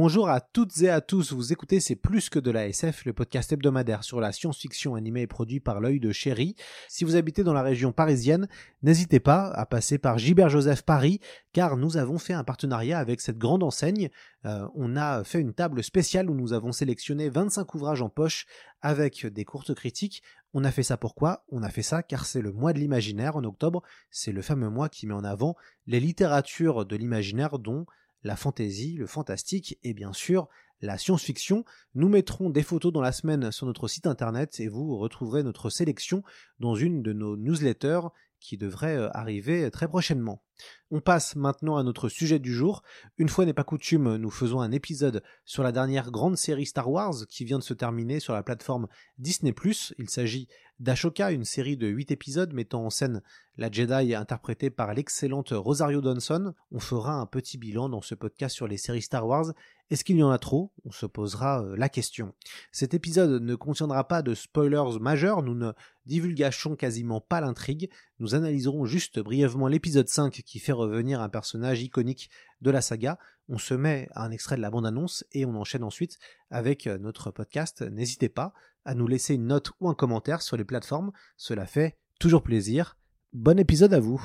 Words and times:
Bonjour 0.00 0.28
à 0.28 0.40
toutes 0.40 0.80
et 0.82 0.90
à 0.90 1.00
tous, 1.00 1.32
vous 1.32 1.52
écoutez 1.52 1.80
C'est 1.80 1.96
plus 1.96 2.30
que 2.30 2.38
de 2.38 2.52
la 2.52 2.68
SF, 2.68 3.04
le 3.04 3.12
podcast 3.12 3.50
hebdomadaire 3.50 4.04
sur 4.04 4.20
la 4.20 4.30
science-fiction 4.30 4.94
animée 4.94 5.22
et 5.22 5.26
produit 5.26 5.58
par 5.58 5.80
l'œil 5.80 5.98
de 5.98 6.12
chéri. 6.12 6.54
Si 6.88 7.02
vous 7.02 7.16
habitez 7.16 7.42
dans 7.42 7.52
la 7.52 7.62
région 7.62 7.90
parisienne, 7.90 8.46
n'hésitez 8.84 9.18
pas 9.18 9.48
à 9.48 9.66
passer 9.66 9.98
par 9.98 10.16
Gilbert 10.16 10.50
Joseph 10.50 10.82
Paris, 10.82 11.18
car 11.52 11.76
nous 11.76 11.96
avons 11.96 12.18
fait 12.18 12.32
un 12.32 12.44
partenariat 12.44 13.00
avec 13.00 13.20
cette 13.20 13.38
grande 13.38 13.64
enseigne. 13.64 14.08
Euh, 14.44 14.68
on 14.76 14.94
a 14.94 15.24
fait 15.24 15.40
une 15.40 15.52
table 15.52 15.82
spéciale 15.82 16.30
où 16.30 16.34
nous 16.34 16.52
avons 16.52 16.70
sélectionné 16.70 17.28
25 17.28 17.74
ouvrages 17.74 18.00
en 18.00 18.08
poche 18.08 18.46
avec 18.82 19.26
des 19.26 19.44
courtes 19.44 19.74
critiques. 19.74 20.22
On 20.54 20.62
a 20.62 20.70
fait 20.70 20.84
ça 20.84 20.96
pourquoi? 20.96 21.44
On 21.50 21.64
a 21.64 21.70
fait 21.70 21.82
ça 21.82 22.04
car 22.04 22.24
c'est 22.24 22.40
le 22.40 22.52
mois 22.52 22.72
de 22.72 22.78
l'imaginaire 22.78 23.34
en 23.34 23.42
octobre, 23.42 23.82
c'est 24.12 24.30
le 24.30 24.42
fameux 24.42 24.70
mois 24.70 24.88
qui 24.88 25.08
met 25.08 25.14
en 25.14 25.24
avant 25.24 25.56
les 25.88 25.98
littératures 25.98 26.86
de 26.86 26.94
l'imaginaire 26.94 27.58
dont 27.58 27.84
la 28.22 28.36
fantaisie, 28.36 28.94
le 28.94 29.06
fantastique 29.06 29.78
et 29.82 29.94
bien 29.94 30.12
sûr 30.12 30.48
la 30.80 30.98
science-fiction. 30.98 31.64
Nous 31.94 32.08
mettrons 32.08 32.50
des 32.50 32.62
photos 32.62 32.92
dans 32.92 33.00
la 33.00 33.12
semaine 33.12 33.50
sur 33.50 33.66
notre 33.66 33.88
site 33.88 34.06
internet 34.06 34.60
et 34.60 34.68
vous 34.68 34.96
retrouverez 34.96 35.42
notre 35.42 35.70
sélection 35.70 36.22
dans 36.60 36.74
une 36.74 37.02
de 37.02 37.12
nos 37.12 37.36
newsletters 37.36 38.08
qui 38.40 38.56
devrait 38.56 38.96
euh, 38.96 39.10
arriver 39.16 39.70
très 39.70 39.88
prochainement. 39.88 40.42
On 40.90 41.00
passe 41.00 41.36
maintenant 41.36 41.76
à 41.76 41.82
notre 41.82 42.08
sujet 42.08 42.38
du 42.38 42.52
jour. 42.52 42.82
Une 43.16 43.28
fois 43.28 43.44
n'est 43.44 43.52
pas 43.52 43.64
coutume, 43.64 44.16
nous 44.16 44.30
faisons 44.30 44.60
un 44.60 44.72
épisode 44.72 45.22
sur 45.44 45.62
la 45.62 45.72
dernière 45.72 46.10
grande 46.10 46.36
série 46.36 46.66
Star 46.66 46.90
Wars 46.90 47.14
qui 47.28 47.44
vient 47.44 47.58
de 47.58 47.64
se 47.64 47.74
terminer 47.74 48.20
sur 48.20 48.32
la 48.32 48.42
plateforme 48.42 48.88
Disney+. 49.18 49.54
Il 49.98 50.08
s'agit 50.08 50.48
d'Ashoka, 50.80 51.32
une 51.32 51.44
série 51.44 51.76
de 51.76 51.88
8 51.88 52.12
épisodes 52.12 52.52
mettant 52.52 52.84
en 52.84 52.90
scène 52.90 53.22
la 53.56 53.70
Jedi 53.70 54.14
interprétée 54.14 54.70
par 54.70 54.94
l'excellente 54.94 55.50
Rosario 55.50 56.00
Dawson. 56.00 56.54
On 56.70 56.78
fera 56.78 57.14
un 57.14 57.26
petit 57.26 57.58
bilan 57.58 57.88
dans 57.88 58.00
ce 58.00 58.14
podcast 58.14 58.54
sur 58.54 58.68
les 58.68 58.76
séries 58.76 59.02
Star 59.02 59.26
Wars. 59.26 59.52
Est-ce 59.90 60.04
qu'il 60.04 60.16
y 60.16 60.22
en 60.22 60.30
a 60.30 60.38
trop? 60.38 60.70
On 60.84 60.92
se 60.92 61.06
posera 61.06 61.62
euh, 61.62 61.74
la 61.76 61.88
question. 61.88 62.32
Cet 62.70 62.94
épisode 62.94 63.42
ne 63.42 63.54
contiendra 63.56 64.06
pas 64.06 64.22
de 64.22 64.34
spoilers 64.34 64.98
majeurs, 65.00 65.42
nous 65.42 65.54
ne 65.54 65.72
divulgachons 66.06 66.76
quasiment 66.76 67.20
pas 67.20 67.40
l'intrigue, 67.40 67.90
nous 68.20 68.34
analyserons 68.34 68.84
juste 68.84 69.18
brièvement 69.18 69.66
l'épisode 69.66 70.08
5 70.08 70.42
qui 70.44 70.58
fait 70.60 70.72
revenir 70.72 71.20
un 71.20 71.28
personnage 71.28 71.82
iconique 71.82 72.30
de 72.60 72.70
la 72.70 72.80
saga. 72.80 73.18
On 73.50 73.56
se 73.58 73.72
met 73.72 74.08
à 74.12 74.24
un 74.24 74.30
extrait 74.30 74.56
de 74.56 74.60
la 74.60 74.70
bande-annonce 74.70 75.24
et 75.32 75.46
on 75.46 75.54
enchaîne 75.54 75.82
ensuite 75.82 76.18
avec 76.50 76.86
euh, 76.86 76.98
notre 76.98 77.30
podcast. 77.30 77.80
N'hésitez 77.82 78.28
pas 78.28 78.52
à 78.84 78.94
nous 78.94 79.06
laisser 79.06 79.34
une 79.34 79.46
note 79.46 79.70
ou 79.80 79.88
un 79.88 79.94
commentaire 79.94 80.42
sur 80.42 80.56
les 80.56 80.64
plateformes, 80.64 81.12
cela 81.36 81.66
fait 81.66 81.98
toujours 82.20 82.42
plaisir. 82.42 82.96
Bon 83.32 83.58
épisode 83.58 83.94
à 83.94 84.00
vous. 84.00 84.22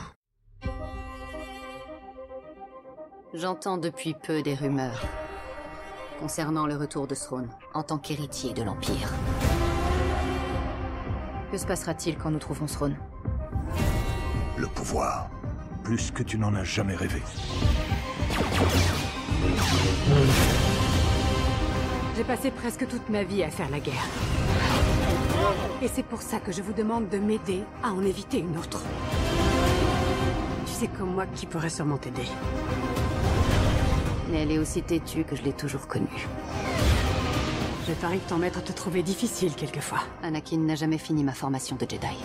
J'entends 3.33 3.77
depuis 3.77 4.13
peu 4.13 4.41
des 4.41 4.55
rumeurs 4.55 5.01
concernant 6.19 6.67
le 6.67 6.75
retour 6.75 7.07
de 7.07 7.15
Throne 7.15 7.49
en 7.73 7.83
tant 7.83 7.97
qu'héritier 7.97 8.53
de 8.53 8.61
l'Empire. 8.61 9.11
Que 11.51 11.57
se 11.57 11.65
passera-t-il 11.65 12.17
quand 12.17 12.31
nous 12.31 12.39
trouvons 12.39 12.65
Throne 12.65 12.95
Le 14.57 14.67
pouvoir, 14.67 15.29
plus 15.83 16.11
que 16.11 16.23
tu 16.23 16.37
n'en 16.37 16.53
as 16.55 16.63
jamais 16.63 16.95
rêvé. 16.95 17.21
J'ai 22.15 22.23
passé 22.23 22.51
presque 22.51 22.87
toute 22.87 23.09
ma 23.09 23.23
vie 23.23 23.43
à 23.43 23.49
faire 23.49 23.69
la 23.69 23.79
guerre. 23.79 24.07
Et 25.81 25.87
c'est 25.87 26.03
pour 26.03 26.21
ça 26.21 26.39
que 26.39 26.51
je 26.51 26.61
vous 26.61 26.73
demande 26.73 27.09
de 27.09 27.17
m'aider 27.17 27.63
à 27.83 27.91
en 27.91 28.01
éviter 28.03 28.39
une 28.39 28.57
autre. 28.57 28.83
Tu 30.65 30.71
sais 30.71 30.87
comme 30.87 31.13
moi 31.13 31.25
qui 31.25 31.45
pourrait 31.45 31.69
sûrement 31.69 31.97
t'aider. 31.97 32.27
Mais 34.31 34.43
elle 34.43 34.51
est 34.51 34.59
aussi 34.59 34.81
têtue 34.81 35.23
que 35.23 35.35
je 35.35 35.43
l'ai 35.43 35.53
toujours 35.53 35.87
connue. 35.87 36.27
Je 37.87 37.93
parie 37.93 38.19
que 38.19 38.29
ton 38.29 38.37
maître 38.37 38.63
te 38.63 38.71
trouvait 38.71 39.03
difficile 39.03 39.53
quelquefois. 39.55 40.03
Anakin 40.23 40.57
n'a 40.57 40.75
jamais 40.75 40.97
fini 40.97 41.23
ma 41.23 41.33
formation 41.33 41.75
de 41.75 41.81
Jedi. 41.81 42.15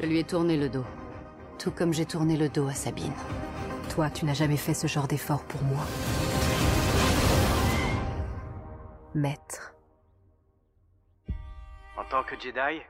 Je 0.00 0.06
lui 0.06 0.18
ai 0.18 0.24
tourné 0.24 0.56
le 0.56 0.68
dos. 0.68 0.84
Tout 1.58 1.70
comme 1.70 1.94
j'ai 1.94 2.04
tourné 2.04 2.36
le 2.36 2.48
dos 2.48 2.68
à 2.68 2.74
Sabine. 2.74 3.12
Toi, 3.94 4.10
tu 4.10 4.26
n'as 4.26 4.34
jamais 4.34 4.58
fait 4.58 4.74
ce 4.74 4.86
genre 4.86 5.08
d'effort 5.08 5.40
pour 5.40 5.62
moi. 5.62 5.84
Maître. 9.14 9.74
En 11.96 12.04
tant 12.04 12.22
que 12.22 12.38
Jedi, 12.38 12.82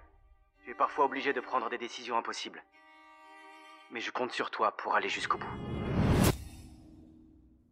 tu 0.64 0.70
es 0.70 0.74
parfois 0.74 1.04
obligé 1.04 1.32
de 1.32 1.40
prendre 1.40 1.70
des 1.70 1.78
décisions 1.78 2.16
impossibles. 2.16 2.62
Mais 3.90 4.00
je 4.00 4.10
compte 4.10 4.32
sur 4.32 4.50
toi 4.50 4.76
pour 4.76 4.94
aller 4.94 5.08
jusqu'au 5.08 5.38
bout. 5.38 5.46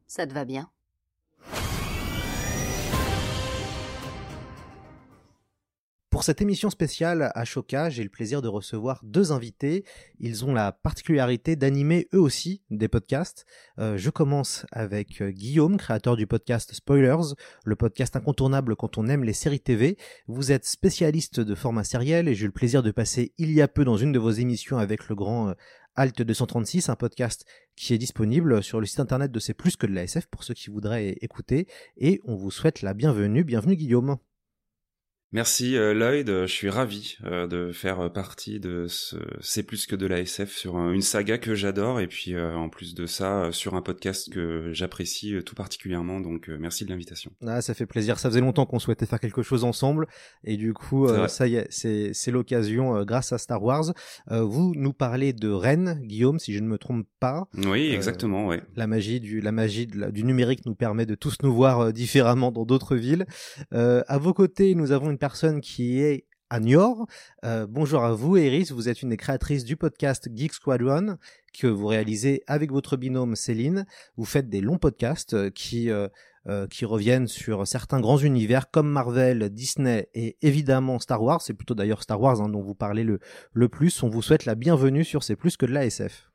Ça 0.06 0.26
te 0.26 0.32
va 0.32 0.44
bien? 0.44 0.70
Pour 6.16 6.24
cette 6.24 6.40
émission 6.40 6.70
spéciale 6.70 7.30
à 7.34 7.44
Choca, 7.44 7.90
j'ai 7.90 8.02
le 8.02 8.08
plaisir 8.08 8.40
de 8.40 8.48
recevoir 8.48 9.02
deux 9.04 9.32
invités. 9.32 9.84
Ils 10.18 10.46
ont 10.46 10.54
la 10.54 10.72
particularité 10.72 11.56
d'animer 11.56 12.08
eux 12.14 12.20
aussi 12.20 12.62
des 12.70 12.88
podcasts. 12.88 13.44
Euh, 13.78 13.98
je 13.98 14.08
commence 14.08 14.64
avec 14.72 15.20
euh, 15.20 15.28
Guillaume, 15.28 15.76
créateur 15.76 16.16
du 16.16 16.26
podcast 16.26 16.72
Spoilers, 16.72 17.34
le 17.66 17.76
podcast 17.76 18.16
incontournable 18.16 18.76
quand 18.76 18.96
on 18.96 19.08
aime 19.08 19.24
les 19.24 19.34
séries 19.34 19.60
TV. 19.60 19.98
Vous 20.26 20.52
êtes 20.52 20.64
spécialiste 20.64 21.40
de 21.40 21.54
format 21.54 21.84
sériel 21.84 22.28
et 22.28 22.34
j'ai 22.34 22.44
eu 22.44 22.46
le 22.46 22.52
plaisir 22.52 22.82
de 22.82 22.92
passer 22.92 23.34
il 23.36 23.52
y 23.52 23.60
a 23.60 23.68
peu 23.68 23.84
dans 23.84 23.98
une 23.98 24.12
de 24.12 24.18
vos 24.18 24.30
émissions 24.30 24.78
avec 24.78 25.10
le 25.10 25.16
grand 25.16 25.50
euh, 25.50 25.54
Alt 25.96 26.22
236, 26.22 26.88
un 26.88 26.96
podcast 26.96 27.44
qui 27.76 27.92
est 27.92 27.98
disponible 27.98 28.62
sur 28.62 28.80
le 28.80 28.86
site 28.86 29.00
internet 29.00 29.30
de 29.30 29.38
C'est 29.38 29.52
plus 29.52 29.76
que 29.76 29.86
de 29.86 29.92
la 29.92 30.04
SF 30.04 30.28
pour 30.28 30.44
ceux 30.44 30.54
qui 30.54 30.70
voudraient 30.70 31.18
écouter. 31.20 31.68
Et 31.98 32.22
on 32.24 32.36
vous 32.36 32.50
souhaite 32.50 32.80
la 32.80 32.94
bienvenue. 32.94 33.44
Bienvenue 33.44 33.76
Guillaume. 33.76 34.16
Merci 35.32 35.76
euh, 35.76 35.92
Lloyd, 35.92 36.28
je 36.28 36.46
suis 36.46 36.70
ravi 36.70 37.16
euh, 37.24 37.48
de 37.48 37.72
faire 37.72 38.12
partie 38.12 38.60
de 38.60 38.86
ce 38.88 39.16
C'est 39.40 39.64
plus 39.64 39.86
que 39.86 39.96
de 39.96 40.06
la 40.06 40.20
SF 40.20 40.56
sur 40.56 40.78
une 40.78 41.02
saga 41.02 41.36
que 41.36 41.56
j'adore 41.56 41.98
et 41.98 42.06
puis 42.06 42.32
euh, 42.32 42.54
en 42.54 42.68
plus 42.68 42.94
de 42.94 43.06
ça 43.06 43.50
sur 43.50 43.74
un 43.74 43.82
podcast 43.82 44.32
que 44.32 44.70
j'apprécie 44.72 45.34
tout 45.44 45.56
particulièrement 45.56 46.20
donc 46.20 46.46
merci 46.46 46.84
de 46.84 46.90
l'invitation. 46.90 47.32
Ah 47.44 47.60
ça 47.60 47.74
fait 47.74 47.86
plaisir, 47.86 48.20
ça 48.20 48.28
faisait 48.28 48.40
longtemps 48.40 48.66
qu'on 48.66 48.78
souhaitait 48.78 49.04
faire 49.04 49.18
quelque 49.18 49.42
chose 49.42 49.64
ensemble 49.64 50.06
et 50.44 50.56
du 50.56 50.72
coup 50.72 51.08
ça 51.26 51.48
y 51.48 51.56
est, 51.56 51.66
c'est 51.70 52.12
c'est 52.12 52.30
l'occasion 52.30 53.02
grâce 53.02 53.32
à 53.32 53.38
Star 53.38 53.62
Wars. 53.64 53.92
vous 54.30 54.74
nous 54.76 54.92
parlez 54.92 55.32
de 55.32 55.48
Rennes, 55.48 56.00
Guillaume 56.04 56.38
si 56.38 56.54
je 56.54 56.60
ne 56.60 56.68
me 56.68 56.78
trompe 56.78 57.06
pas. 57.18 57.48
Oui, 57.66 57.90
exactement, 57.90 58.46
ouais. 58.46 58.62
La 58.76 58.86
magie 58.86 59.18
du 59.18 59.40
la 59.40 59.50
magie 59.52 59.88
du 59.88 60.22
numérique 60.22 60.64
nous 60.66 60.76
permet 60.76 61.04
de 61.04 61.16
tous 61.16 61.36
nous 61.42 61.52
voir 61.52 61.92
différemment 61.92 62.52
dans 62.52 62.64
d'autres 62.64 62.94
villes. 62.94 63.26
à 63.72 64.18
vos 64.18 64.32
côtés, 64.32 64.76
nous 64.76 64.92
avons 64.92 65.10
une 65.10 65.15
personne 65.18 65.60
qui 65.60 66.00
est 66.00 66.26
à 66.50 66.60
Niort. 66.60 67.06
Euh, 67.44 67.66
bonjour 67.68 68.04
à 68.04 68.12
vous, 68.12 68.36
Iris. 68.36 68.70
Vous 68.72 68.88
êtes 68.88 69.02
une 69.02 69.08
des 69.08 69.16
créatrices 69.16 69.64
du 69.64 69.76
podcast 69.76 70.28
Geek 70.32 70.52
Squadron 70.52 71.16
que 71.52 71.66
vous 71.66 71.86
réalisez 71.86 72.42
avec 72.46 72.70
votre 72.70 72.96
binôme 72.96 73.34
Céline. 73.34 73.86
Vous 74.16 74.24
faites 74.24 74.48
des 74.48 74.60
longs 74.60 74.78
podcasts 74.78 75.50
qui 75.52 75.90
euh, 75.90 76.08
euh, 76.48 76.68
qui 76.68 76.84
reviennent 76.84 77.26
sur 77.26 77.66
certains 77.66 78.00
grands 78.00 78.18
univers 78.18 78.70
comme 78.70 78.88
Marvel, 78.88 79.50
Disney 79.50 80.08
et 80.14 80.36
évidemment 80.42 81.00
Star 81.00 81.20
Wars. 81.22 81.42
C'est 81.42 81.54
plutôt 81.54 81.74
d'ailleurs 81.74 82.02
Star 82.02 82.20
Wars 82.20 82.40
hein, 82.40 82.48
dont 82.48 82.62
vous 82.62 82.76
parlez 82.76 83.02
le 83.02 83.18
le 83.52 83.68
plus. 83.68 84.02
On 84.04 84.08
vous 84.08 84.22
souhaite 84.22 84.44
la 84.44 84.54
bienvenue 84.54 85.04
sur 85.04 85.24
C'est 85.24 85.36
plus 85.36 85.56
que 85.56 85.66
de 85.66 85.72
la 85.72 85.84
SF. 85.86 86.30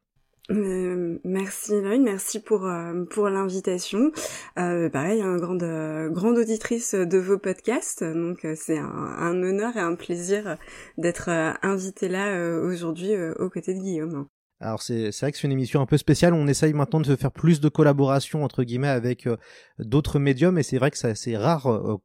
Euh, 0.52 1.18
merci 1.24 1.80
Lloyd, 1.82 2.02
merci 2.02 2.40
pour 2.42 2.66
euh, 2.66 3.06
pour 3.06 3.30
l'invitation. 3.30 4.12
Euh, 4.60 4.90
pareil, 4.90 5.22
un 5.22 5.38
grande 5.38 5.64
grande 6.12 6.38
auditrice 6.38 6.94
de 6.94 7.18
vos 7.18 7.38
podcasts, 7.38 8.04
donc 8.04 8.46
c'est 8.56 8.78
un, 8.78 8.86
un, 8.86 9.44
honneur 9.44 9.78
et 9.78 9.80
un 9.80 9.96
plaisir 9.96 10.58
d'être 10.98 11.30
invitée 11.62 12.10
là 12.10 12.60
aujourd'hui 12.62 13.14
aux 13.40 13.50
côtés 13.50 13.74
de 13.74 13.80
Guillaume. 13.80 14.28
Alors 14.64 14.84
c'est 14.84 15.10
vrai 15.20 15.32
que 15.32 15.40
c'est 15.40 15.48
une 15.48 15.52
émission 15.52 15.82
un 15.82 15.88
peu 15.88 15.98
spéciale. 15.98 16.36
On 16.36 16.48
essaye 16.48 16.74
maintenant 16.74 17.00
de 17.00 17.16
faire 17.16 17.32
plus 17.32 17.60
de 17.62 17.68
collaboration 17.68 18.44
entre 18.44 18.64
guillemets 18.64 18.90
avec 18.90 19.26
euh, 19.26 19.36
d'autres 19.80 20.20
médiums 20.20 20.60
et 20.60 20.64
c'est 20.64 20.78
vrai 20.78 20.92
que 20.92 20.98
c'est 20.98 21.36
rare 21.36 21.66
euh, 21.66 21.98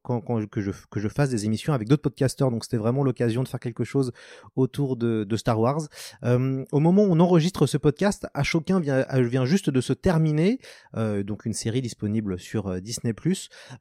que, 0.50 0.62
je, 0.62 1.08
fasse 1.08 1.29
des 1.29 1.44
émissions 1.44 1.75
avec 1.75 1.87
d'autres 1.87 2.03
podcasteurs. 2.03 2.50
Donc 2.50 2.64
c'était 2.64 2.79
vraiment 2.79 3.05
l'occasion 3.05 3.43
de 3.43 3.49
faire 3.49 3.61
quelque 3.61 3.85
chose 3.85 4.11
autour 4.55 4.97
de, 4.97 5.26
Star 5.37 5.61
Wars. 5.61 5.82
Euh, 6.25 6.64
au 6.73 6.81
moment 6.81 7.03
où 7.05 7.12
on 7.12 7.20
enregistre 7.20 7.67
ce 7.67 7.76
podcast, 7.76 8.26
Ashoka 8.32 8.81
vient, 8.81 9.05
vient 9.12 9.44
juste 9.44 9.69
de 9.69 9.82
se 9.82 9.93
terminer, 9.93 10.59
donc 10.94 11.44
une 11.44 11.52
série 11.52 11.82
disponible 11.82 12.38
sur 12.38 12.81
Disney+. 12.81 13.14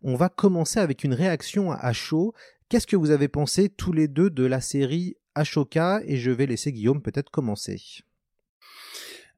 On 0.03 0.15
va 0.15 0.27
commencer 0.27 0.81
avec 0.81 1.05
une 1.05 1.13
réaction 1.13 1.71
à 1.71 1.93
chaud. 1.93 2.33
Qu'est-ce 2.67 2.87
que 2.87 2.97
vous 2.97 3.11
avez 3.11 3.29
pensé 3.29 3.69
tous 3.69 3.93
les 3.93 4.09
deux 4.09 4.29
de 4.29 4.45
la 4.45 4.59
série 4.59 5.15
Ashoka? 5.33 6.01
Et 6.05 6.17
je 6.17 6.31
vais 6.31 6.45
laisser 6.45 6.73
Guillaume 6.73 7.01
peut-être 7.01 7.31
commencer. 7.31 8.03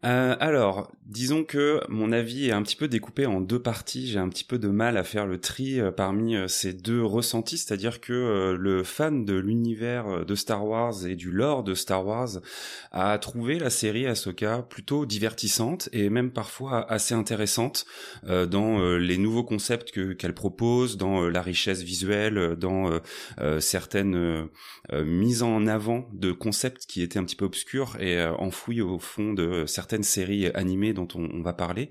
Euh, 0.07 0.37
alors, 0.39 0.89
disons 1.05 1.43
que 1.43 1.81
mon 1.89 2.13
avis 2.13 2.47
est 2.47 2.53
un 2.53 2.61
petit 2.63 2.77
peu 2.77 2.87
découpé 2.87 3.25
en 3.25 3.41
deux 3.41 3.61
parties. 3.61 4.07
J'ai 4.07 4.19
un 4.19 4.29
petit 4.29 4.45
peu 4.45 4.57
de 4.57 4.69
mal 4.69 4.95
à 4.95 5.03
faire 5.03 5.25
le 5.25 5.37
tri 5.37 5.81
euh, 5.81 5.91
parmi 5.91 6.35
euh, 6.37 6.47
ces 6.47 6.71
deux 6.71 7.03
ressentis, 7.03 7.57
c'est-à-dire 7.57 7.99
que 7.99 8.55
le 8.57 8.83
fan 8.83 9.25
de 9.25 9.35
l'univers 9.35 10.25
de 10.25 10.35
Star 10.35 10.65
Wars 10.65 11.05
et 11.05 11.15
du 11.15 11.31
lore 11.31 11.63
de 11.63 11.73
Star 11.73 12.05
Wars 12.05 12.39
a 12.91 13.17
trouvé 13.17 13.59
la 13.59 13.69
série 13.69 14.07
Ahsoka 14.07 14.61
plutôt 14.61 15.05
divertissante 15.05 15.89
et 15.91 16.09
même 16.09 16.31
parfois 16.31 16.89
assez 16.89 17.13
intéressante 17.13 17.85
dans 18.23 18.97
les 18.97 19.17
nouveaux 19.17 19.43
concepts 19.43 19.91
que 19.91 20.13
qu'elle 20.13 20.33
propose, 20.33 20.97
dans 20.97 21.27
la 21.29 21.41
richesse 21.41 21.81
visuelle, 21.81 22.55
dans 22.57 22.99
certaines 23.59 24.47
mises 24.93 25.43
en 25.43 25.67
avant 25.67 26.07
de 26.13 26.31
concepts 26.31 26.85
qui 26.85 27.01
étaient 27.01 27.19
un 27.19 27.23
petit 27.23 27.35
peu 27.35 27.45
obscurs 27.45 27.97
et 27.99 28.23
enfouis 28.25 28.81
au 28.81 28.99
fond 28.99 29.33
de 29.33 29.65
certains 29.65 29.96
certaines 29.97 30.03
séries 30.03 30.47
animées 30.53 30.93
dont 30.93 31.07
on, 31.15 31.41
va 31.41 31.53
parler. 31.53 31.89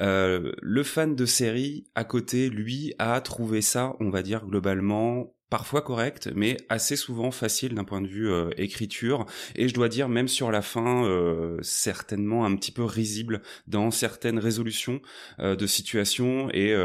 Euh, 0.00 0.52
le 0.62 0.82
fan 0.82 1.16
de 1.16 1.26
série 1.26 1.86
à 1.94 2.04
côté, 2.04 2.48
lui, 2.48 2.94
a 2.98 3.20
trouvé 3.20 3.60
ça, 3.60 3.96
on 4.00 4.10
va 4.10 4.22
dire 4.22 4.46
globalement 4.46 5.34
parfois 5.48 5.82
correct, 5.82 6.30
mais 6.36 6.56
assez 6.68 6.94
souvent 6.94 7.32
facile 7.32 7.74
d'un 7.74 7.82
point 7.82 8.00
de 8.00 8.06
vue 8.06 8.30
euh, 8.30 8.50
écriture. 8.56 9.26
Et 9.56 9.66
je 9.66 9.74
dois 9.74 9.88
dire, 9.88 10.08
même 10.08 10.28
sur 10.28 10.52
la 10.52 10.62
fin, 10.62 11.04
euh, 11.04 11.58
certainement 11.60 12.44
un 12.44 12.54
petit 12.54 12.70
peu 12.70 12.84
risible 12.84 13.42
dans 13.66 13.90
certaines 13.90 14.38
résolutions 14.38 15.00
de 15.40 15.66
situations 15.66 16.50
et 16.52 16.76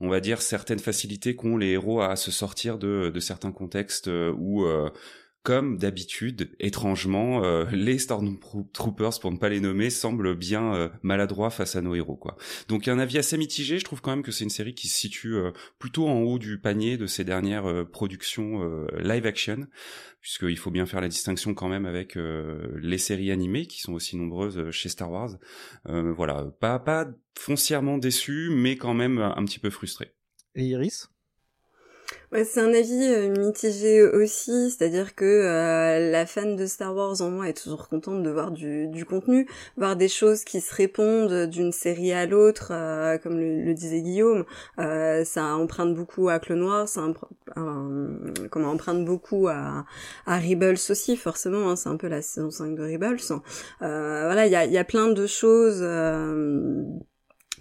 on 0.00 0.08
va 0.08 0.20
dire 0.20 0.40
certaines 0.40 0.78
facilités 0.78 1.36
qu'ont 1.36 1.58
les 1.58 1.72
héros 1.72 2.00
à 2.00 2.16
se 2.16 2.30
sortir 2.30 2.78
de, 2.78 3.10
de 3.12 3.20
certains 3.20 3.52
contextes 3.52 4.08
où 4.38 4.64
comme 5.46 5.78
d'habitude, 5.78 6.50
étrangement, 6.58 7.44
euh, 7.44 7.66
les 7.70 7.98
Stormtroopers, 8.00 9.20
pour 9.20 9.30
ne 9.30 9.38
pas 9.38 9.48
les 9.48 9.60
nommer, 9.60 9.90
semblent 9.90 10.34
bien 10.34 10.74
euh, 10.74 10.88
maladroits 11.02 11.50
face 11.50 11.76
à 11.76 11.82
nos 11.82 11.94
héros. 11.94 12.16
quoi. 12.16 12.36
Donc 12.66 12.88
un 12.88 12.98
avis 12.98 13.16
assez 13.16 13.38
mitigé, 13.38 13.78
je 13.78 13.84
trouve 13.84 14.00
quand 14.00 14.10
même 14.10 14.24
que 14.24 14.32
c'est 14.32 14.42
une 14.42 14.50
série 14.50 14.74
qui 14.74 14.88
se 14.88 14.98
situe 14.98 15.36
euh, 15.36 15.52
plutôt 15.78 16.08
en 16.08 16.18
haut 16.22 16.40
du 16.40 16.58
panier 16.58 16.96
de 16.96 17.06
ces 17.06 17.22
dernières 17.22 17.86
productions 17.92 18.86
live 18.98 19.24
action, 19.24 19.68
puisqu'il 20.20 20.58
faut 20.58 20.72
bien 20.72 20.84
faire 20.84 21.00
la 21.00 21.08
distinction 21.08 21.54
quand 21.54 21.68
même 21.68 21.86
avec 21.86 22.16
les 22.16 22.98
séries 22.98 23.30
animées, 23.30 23.66
qui 23.66 23.80
sont 23.80 23.92
aussi 23.92 24.16
nombreuses 24.16 24.72
chez 24.72 24.88
Star 24.88 25.12
Wars. 25.12 25.38
voilà, 25.84 26.44
pas, 26.58 26.80
pas 26.80 27.06
foncièrement 27.38 27.98
déçu, 27.98 28.50
mais 28.50 28.76
quand 28.76 28.94
même 28.94 29.18
un 29.18 29.44
petit 29.44 29.60
peu 29.60 29.70
frustré. 29.70 30.12
Et 30.56 30.64
Iris? 30.64 31.08
C'est 32.32 32.60
un 32.60 32.74
avis 32.74 33.06
euh, 33.06 33.28
mitigé 33.30 34.02
aussi, 34.02 34.70
c'est-à-dire 34.70 35.14
que 35.14 35.24
euh, 35.24 36.10
la 36.10 36.26
fan 36.26 36.56
de 36.56 36.66
Star 36.66 36.94
Wars 36.94 37.20
en 37.20 37.30
moi 37.30 37.48
est 37.48 37.62
toujours 37.62 37.88
contente 37.88 38.22
de 38.24 38.30
voir 38.30 38.50
du, 38.50 38.88
du 38.88 39.04
contenu, 39.04 39.48
voir 39.76 39.94
des 39.94 40.08
choses 40.08 40.42
qui 40.42 40.60
se 40.60 40.74
répondent 40.74 41.46
d'une 41.46 41.70
série 41.70 42.12
à 42.12 42.26
l'autre, 42.26 42.72
euh, 42.72 43.16
comme 43.18 43.38
le, 43.38 43.72
disait 43.74 44.02
Guillaume. 44.02 44.44
ça 44.76 45.44
emprunte 45.54 45.94
beaucoup 45.94 46.28
à 46.28 46.40
Clone 46.40 46.62
Wars, 46.62 46.88
ça 46.88 47.02
comment 48.50 48.70
emprunte 48.70 49.04
beaucoup 49.04 49.46
à, 49.48 49.84
à 50.26 50.38
Rebels 50.38 50.78
aussi, 50.90 51.16
forcément. 51.16 51.70
Hein, 51.70 51.76
c'est 51.76 51.88
un 51.88 51.96
peu 51.96 52.08
la 52.08 52.22
saison 52.22 52.50
5 52.50 52.74
de 52.74 52.82
Rebels. 52.82 53.20
voilà, 53.80 54.46
il 54.46 54.52
y 54.52 54.56
a, 54.56 54.66
y 54.66 54.78
a 54.78 54.84
plein 54.84 55.08
de 55.08 55.26
choses 55.26 55.80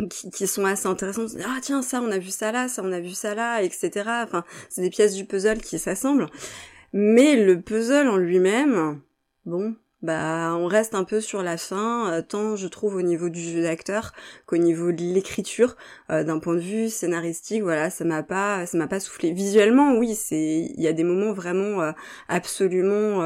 qui, 0.10 0.30
qui, 0.30 0.48
sont 0.48 0.66
assez 0.66 0.88
intéressantes. 0.88 1.32
Ah 1.46 1.58
tiens, 1.62 1.82
ça, 1.82 2.02
on 2.02 2.12
a 2.12 2.18
vu 2.18 2.30
ça 2.30 2.52
là, 2.52 2.68
ça, 2.68 2.82
on 2.84 2.92
a 2.92 3.00
vu 3.00 3.12
ça 3.12 3.36
là, 3.36 3.62
etc. 3.62 3.92
Enfin, 4.24 4.44
c'est 4.70 4.82
des 4.82 4.90
pièces 4.90 5.16
du 5.16 5.26
puzzle 5.26 5.60
qui 5.62 5.80
s'assemblent. 5.80 6.28
Mais 6.94 7.36
le 7.36 7.62
puzzle 7.62 8.08
en 8.08 8.18
lui-même, 8.18 9.02
bon, 9.46 9.76
bah, 10.06 10.54
on 10.56 10.68
reste 10.68 10.94
un 10.94 11.04
peu 11.04 11.20
sur 11.20 11.42
la 11.42 11.58
fin, 11.58 12.12
euh, 12.12 12.22
tant 12.22 12.56
je 12.56 12.68
trouve 12.68 12.96
au 12.96 13.02
niveau 13.02 13.30
du 13.30 13.42
jeu 13.42 13.64
d'acteur 13.64 14.14
qu'au 14.46 14.58
niveau 14.58 14.92
de 14.92 15.02
l'écriture, 15.02 15.76
euh, 16.12 16.24
d'un 16.24 16.38
point 16.38 16.54
de 16.54 16.60
vue 16.60 16.90
scénaristique, 16.90 17.64
voilà, 17.64 17.90
ça 17.90 18.06
m'a 18.06 18.22
pas, 18.22 18.68
ça 18.68 18.78
m'a 18.78 18.88
pas 18.88 19.00
soufflé. 19.00 19.32
Visuellement, 19.32 19.98
oui, 19.98 20.14
c'est, 20.14 20.72
il 20.76 20.80
y 20.80 20.88
a 20.88 20.94
des 20.94 21.04
moments 21.04 21.34
vraiment 21.34 21.82
euh, 21.82 21.92
absolument 22.28 23.22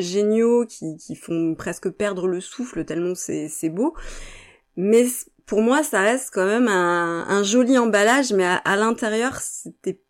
géniaux 0.00 0.64
qui, 0.66 0.96
qui 0.96 1.16
font 1.16 1.54
presque 1.56 1.90
perdre 1.90 2.28
le 2.28 2.40
souffle 2.40 2.84
tellement 2.84 3.14
c'est, 3.16 3.48
c'est 3.48 3.70
beau. 3.70 3.94
Mais 4.76 5.06
pour 5.46 5.62
moi, 5.62 5.82
ça 5.82 6.02
reste 6.02 6.30
quand 6.32 6.46
même 6.46 6.68
un, 6.68 7.42
joli 7.44 7.78
emballage, 7.78 8.32
mais 8.32 8.44
à, 8.44 8.76
l'intérieur, 8.76 9.36
c'était 9.36 10.02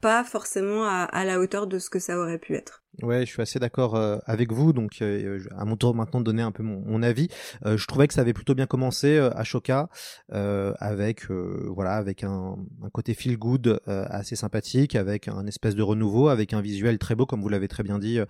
pas 0.00 0.22
forcément 0.22 0.84
à, 0.84 1.24
la 1.24 1.40
hauteur 1.40 1.66
de 1.66 1.80
ce 1.80 1.90
que 1.90 1.98
ça 1.98 2.16
aurait 2.18 2.38
pu 2.38 2.54
être. 2.54 2.84
Ouais, 3.02 3.20
je 3.20 3.30
suis 3.30 3.42
assez 3.42 3.58
d'accord 3.60 3.94
euh, 3.94 4.18
avec 4.26 4.52
vous. 4.52 4.72
Donc, 4.72 5.02
euh, 5.02 5.40
à 5.56 5.64
mon 5.64 5.76
tour 5.76 5.94
maintenant 5.94 6.20
de 6.20 6.24
donner 6.24 6.42
un 6.42 6.50
peu 6.50 6.62
mon, 6.64 7.02
avis. 7.02 7.28
Euh, 7.64 7.76
je 7.76 7.86
trouvais 7.86 8.08
que 8.08 8.14
ça 8.14 8.22
avait 8.22 8.32
plutôt 8.32 8.54
bien 8.54 8.66
commencé 8.66 9.18
à 9.18 9.44
Shoka, 9.44 9.88
avec 10.30 11.28
voilà, 11.28 11.94
avec 11.94 12.22
un, 12.22 12.56
un 12.82 12.90
côté 12.90 13.14
feel 13.14 13.36
good 13.36 13.80
assez 13.86 14.36
sympathique, 14.36 14.94
avec 14.94 15.26
un 15.26 15.46
espèce 15.46 15.74
de 15.74 15.82
renouveau, 15.82 16.28
avec 16.28 16.52
un 16.52 16.60
visuel 16.60 16.98
très 16.98 17.16
beau, 17.16 17.26
comme 17.26 17.42
vous 17.42 17.48
l'avez 17.48 17.68
très 17.68 17.82
bien 17.82 17.98
dit. 17.98 18.20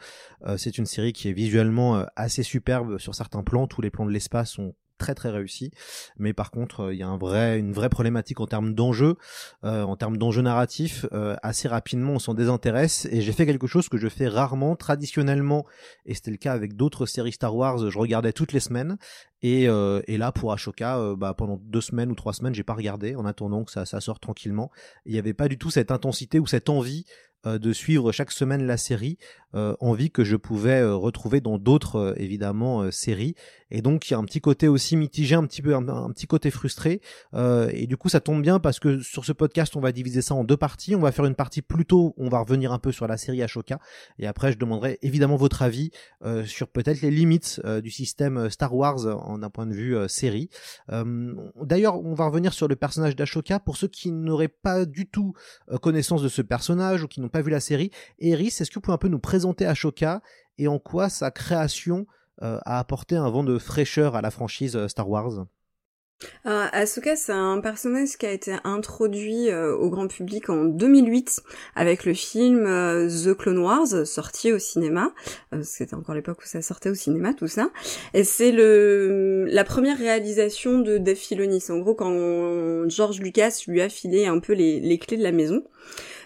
c'est 0.57 0.79
une 0.79 0.87
série 0.87 1.13
qui 1.13 1.29
est 1.29 1.33
visuellement 1.33 2.07
assez 2.17 2.43
superbe 2.43 2.99
sur 2.99 3.15
certains 3.15 3.43
plans. 3.43 3.67
Tous 3.67 3.83
les 3.83 3.91
plans 3.91 4.07
de 4.07 4.13
l'espace 4.13 4.53
sont 4.53 4.75
très 4.99 5.15
très 5.15 5.31
réussi. 5.31 5.71
Mais 6.19 6.33
par 6.33 6.51
contre, 6.51 6.81
euh, 6.81 6.95
il 6.95 6.99
y 6.99 7.03
a 7.03 7.57
une 7.57 7.73
vraie 7.73 7.89
problématique 7.89 8.41
en 8.41 8.47
termes 8.47 8.75
d'enjeux, 8.75 9.17
euh, 9.65 9.83
en 9.83 9.97
termes 9.97 10.19
d'enjeux 10.19 10.43
narratifs. 10.43 11.07
Euh, 11.13 11.37
assez 11.43 11.69
rapidement, 11.69 12.15
on 12.15 12.19
s'en 12.19 12.35
désintéresse. 12.35 13.09
Et 13.11 13.23
j'ai 13.23 13.33
fait 13.33 13.47
quelque 13.47 13.67
chose 13.67 13.89
que 13.89 13.97
je 13.97 14.09
fais 14.09 14.29
rarement, 14.29 14.77
traditionnellement, 14.77 15.65
et 16.05 16.15
c'était 16.15 16.31
le 16.31 16.37
cas 16.37 16.53
avec 16.53 16.75
d'autres 16.75 17.07
séries 17.07 17.33
Star 17.33 17.55
Wars. 17.55 17.91
Je 17.91 17.99
regardais 17.99 18.33
toutes 18.33 18.53
les 18.53 18.61
semaines. 18.61 18.99
Et, 19.41 19.65
et 19.65 20.19
là, 20.19 20.33
pour 20.33 20.53
Ashoka, 20.53 21.15
bah, 21.17 21.33
pendant 21.33 21.61
deux 21.63 21.81
semaines 21.81 22.11
ou 22.11 22.17
trois 22.17 22.33
semaines, 22.33 22.55
j'ai 22.57 22.65
pas 22.65 22.75
regardé 22.75 23.15
en 23.15 23.25
attendant 23.25 23.63
que 23.63 23.71
ça, 23.71 23.87
ça 23.87 24.01
sorte 24.01 24.21
tranquillement. 24.21 24.73
Il 25.07 25.13
n'y 25.13 25.19
avait 25.19 25.33
pas 25.33 25.47
du 25.47 25.59
tout 25.59 25.71
cette 25.71 25.93
intensité 25.93 26.41
ou 26.41 26.49
cette 26.49 26.69
envie 26.69 27.05
de 27.45 27.73
suivre 27.73 28.11
chaque 28.11 28.33
semaine 28.33 28.67
la 28.67 28.77
série, 28.77 29.17
envie 29.55 30.11
que 30.11 30.25
je 30.25 30.37
pouvais 30.37 30.85
retrouver 30.85 31.41
dans 31.41 31.59
d'autres 31.59 32.15
évidemment 32.19 32.91
séries 32.91 33.35
et 33.71 33.83
donc 33.83 34.09
il 34.09 34.13
y 34.13 34.17
a 34.17 34.19
un 34.19 34.25
petit 34.25 34.41
côté 34.41 34.69
aussi 34.69 34.97
mitigé, 34.97 35.35
un 35.35 35.45
petit 35.45 35.63
peu 35.63 35.75
un, 35.75 36.11
petit 36.11 36.27
côté 36.27 36.51
frustré. 36.51 37.01
Euh, 37.35 37.71
et 37.73 37.87
du 37.87 37.97
coup 37.97 38.09
ça 38.09 38.21
tombe 38.21 38.43
bien 38.43 38.61
parce 38.61 38.81
que 38.81 39.01
sur 39.01 39.25
ce 39.25 39.33
podcast 39.33 39.77
on 39.77 39.81
va 39.81 39.93
diviser 39.93 40.23
ça 40.23 40.35
en 40.35 40.45
deux 40.45 40.57
parties. 40.57 40.95
On 40.95 41.01
va 41.01 41.13
faire 41.13 41.27
une 41.27 41.35
partie 41.35 41.63
plutôt, 41.63 42.15
on 42.17 42.29
va 42.29 42.41
revenir 42.41 42.73
un 42.73 42.79
peu 42.79 42.93
sur 42.93 43.07
la 43.07 43.17
série 43.17 43.43
Ashoka 43.43 43.79
et 44.19 44.27
après 44.27 44.53
je 44.53 44.59
demanderai 44.59 44.99
évidemment 45.03 45.37
votre 45.37 45.63
avis 45.63 45.91
euh, 46.25 46.45
sur 46.45 46.69
peut-être 46.69 47.03
les 47.03 47.11
limites 47.11 47.61
euh, 47.65 47.81
du 47.81 47.91
système 47.91 48.49
Star 48.51 48.75
Wars 48.75 49.07
en 49.07 49.43
un 49.43 49.51
point 49.51 49.67
de 49.67 49.75
vue 49.75 49.97
série. 50.09 50.49
D'ailleurs 50.89 52.05
on 52.05 52.15
va 52.15 52.27
revenir 52.27 52.53
sur 52.53 52.69
le 52.69 52.77
personnage 52.77 53.17
d'Ashoka 53.17 53.61
pour 53.61 53.77
ceux 53.77 53.89
qui 53.89 54.11
n'auraient 54.11 54.49
pas 54.49 54.85
du 54.85 55.07
tout 55.07 55.35
connaissance 55.83 56.23
de 56.23 56.29
ce 56.29 56.43
personnage 56.43 57.03
ou 57.03 57.09
qui 57.09 57.21
n'ont 57.21 57.29
pas 57.29 57.43
vu 57.43 57.51
la 57.51 57.61
série. 57.61 57.91
Eris, 58.19 58.47
est-ce 58.47 58.71
que 58.71 58.75
vous 58.77 58.81
pouvez 58.81 58.95
un 58.95 58.99
peu 58.99 59.09
nous 59.09 59.19
présenter 59.19 59.38
Ashoka 59.45 60.23
et 60.59 60.69
en 60.69 60.79
quoi 60.79 61.09
sa 61.09 61.31
création 61.31 62.07
euh, 62.43 62.59
a 62.65 62.79
apporté 62.79 63.17
un 63.17 63.29
vent 63.31 63.43
de 63.43 63.59
fraîcheur 63.59 64.15
à 64.15 64.23
la 64.23 64.31
franchise 64.31 64.77
euh, 64.77 64.87
Star 64.87 65.09
Wars? 65.09 65.47
Alors, 66.45 66.69
Asuka, 66.73 67.15
c'est 67.15 67.33
un 67.33 67.61
personnage 67.61 68.17
qui 68.19 68.27
a 68.27 68.33
été 68.33 68.57
introduit 68.65 69.51
euh, 69.51 69.77
au 69.77 69.89
grand 69.89 70.09
public 70.09 70.51
en 70.51 70.65
2008 70.65 71.43
avec 71.77 72.05
le 72.05 72.13
film 72.13 72.65
The 72.65 73.35
Clone 73.35 73.59
Wars, 73.59 74.05
sorti 74.05 74.53
au 74.53 74.59
cinéma. 74.59 75.13
C'était 75.63 75.95
encore 75.95 76.17
l'époque 76.17 76.39
où 76.43 76.47
ça 76.47 76.61
sortait 76.61 76.91
au 76.91 76.95
cinéma, 76.95 77.35
tout 77.35 77.47
ça. 77.47 77.71
Et 78.15 78.25
c'est 78.25 78.51
la 78.53 79.65
première 79.65 79.97
réalisation 79.97 80.81
de 80.81 80.99
Dave 80.99 81.15
Filoni. 81.15 81.63
En 81.69 81.79
gros, 81.79 81.95
quand 81.95 82.89
George 82.89 83.21
Lucas 83.21 83.63
lui 83.69 83.81
a 83.81 83.89
filé 83.89 84.27
un 84.27 84.41
peu 84.41 84.55
les 84.55 84.99
clés 84.99 85.19
de 85.19 85.23
la 85.23 85.33
maison. 85.33 85.63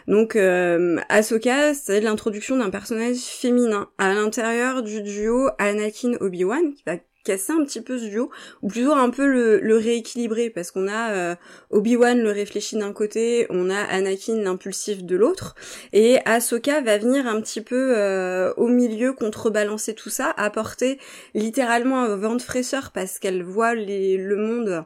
Donc 0.09 0.37
euh, 0.37 0.99
Ahsoka, 1.09 1.75
c'est 1.75 2.00
l'introduction 2.00 2.56
d'un 2.56 2.71
personnage 2.71 3.18
féminin 3.18 3.88
à 3.99 4.12
l'intérieur 4.12 4.82
du 4.82 5.02
duo 5.02 5.49
Anakin 5.59 6.14
Obi-Wan 6.21 6.75
qui 6.75 6.82
va 6.87 6.97
casser 7.25 7.52
un 7.52 7.64
petit 7.64 7.80
peu 7.80 7.99
ce 7.99 8.06
duo, 8.06 8.30
ou 8.62 8.68
plutôt 8.68 8.92
un 8.92 9.11
peu 9.11 9.26
le, 9.26 9.76
rééquilibrer, 9.76 10.50
parce 10.50 10.71
qu'on 10.71 10.88
a 10.88 11.12
euh, 11.12 11.35
Obi-Wan 11.71 12.21
le 12.21 12.30
réfléchi 12.30 12.76
d'un 12.76 12.92
côté, 12.92 13.47
on 13.50 13.71
a 13.71 13.78
Anakin 13.78 14.37
l'impulsif 14.42 15.04
de 15.04 15.16
l'autre, 15.16 15.54
et 15.92 16.18
Ahsoka 16.25 16.80
va 16.80 16.99
venir 16.99 17.26
un 17.26 17.40
petit 17.40 17.61
peu 17.61 17.94
euh, 17.97 18.52
au 18.56 18.68
milieu 18.68 19.12
contrebalancer 19.12 19.94
tout 19.94 20.11
ça, 20.11 20.30
apporter 20.37 20.99
littéralement 21.35 22.02
un 22.02 22.16
vent 22.16 22.35
de 22.35 22.42
fraîcheur, 22.42 22.90
parce 22.92 23.18
qu'elle 23.18 23.42
voit 23.42 23.75
le 23.75 24.37
monde 24.37 24.68
euh, 24.68 24.85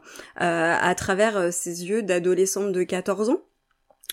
à 0.80 0.94
travers 0.94 1.52
ses 1.52 1.87
yeux 1.87 2.02
d'adolescente 2.02 2.73
de 2.73 2.82
14 2.82 3.30
ans. 3.30 3.42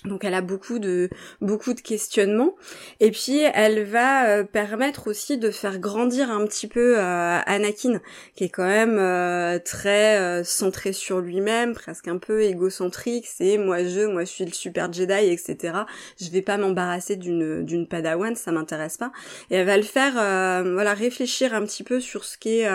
Donc 0.06 0.26
elle 0.26 0.34
a 0.34 0.42
beaucoup 0.42 0.80
de 0.80 1.10
beaucoup 1.40 1.74
de 1.74 1.80
questionnements 1.80 2.56
et 3.00 3.10
puis 3.10 3.40
elle 3.40 3.84
va 3.84 4.28
euh, 4.28 4.44
permettre 4.44 5.08
aussi 5.08 5.38
de 5.38 5.50
faire 5.50 5.80
grandir 5.80 6.30
un 6.30 6.46
petit 6.46 6.68
peu 6.68 7.00
euh, 7.00 7.40
Anakin 7.46 8.02
qui 8.36 8.44
est 8.44 8.50
quand 8.50 8.66
même 8.66 8.98
euh, 9.00 9.60
très 9.64 10.44
centré 10.44 10.92
sur 10.92 11.22
lui-même, 11.22 11.74
presque 11.74 12.10
un 12.10 12.18
peu 12.18 12.44
égocentrique, 12.44 13.28
c'est 13.28 13.58
moi 13.58 13.84
je, 13.84 14.06
moi 14.06 14.26
je 14.26 14.30
suis 14.30 14.46
le 14.46 14.52
super 14.52 14.92
Jedi, 14.92 15.14
etc. 15.14 15.74
Je 16.20 16.30
vais 16.30 16.42
pas 16.42 16.58
m'embarrasser 16.58 17.16
d'une 17.16 17.64
d'une 17.64 17.88
Padawan, 17.88 18.36
ça 18.36 18.52
m'intéresse 18.52 18.98
pas. 18.98 19.12
Et 19.52 19.56
elle 19.56 19.66
va 19.66 19.78
le 19.78 19.84
faire 19.84 20.14
voilà 20.14 20.94
réfléchir 20.94 21.54
un 21.54 21.62
petit 21.62 21.84
peu 21.84 22.02
sur 22.02 22.26
ce 22.26 22.38
qui 22.38 22.60
est 22.60 22.70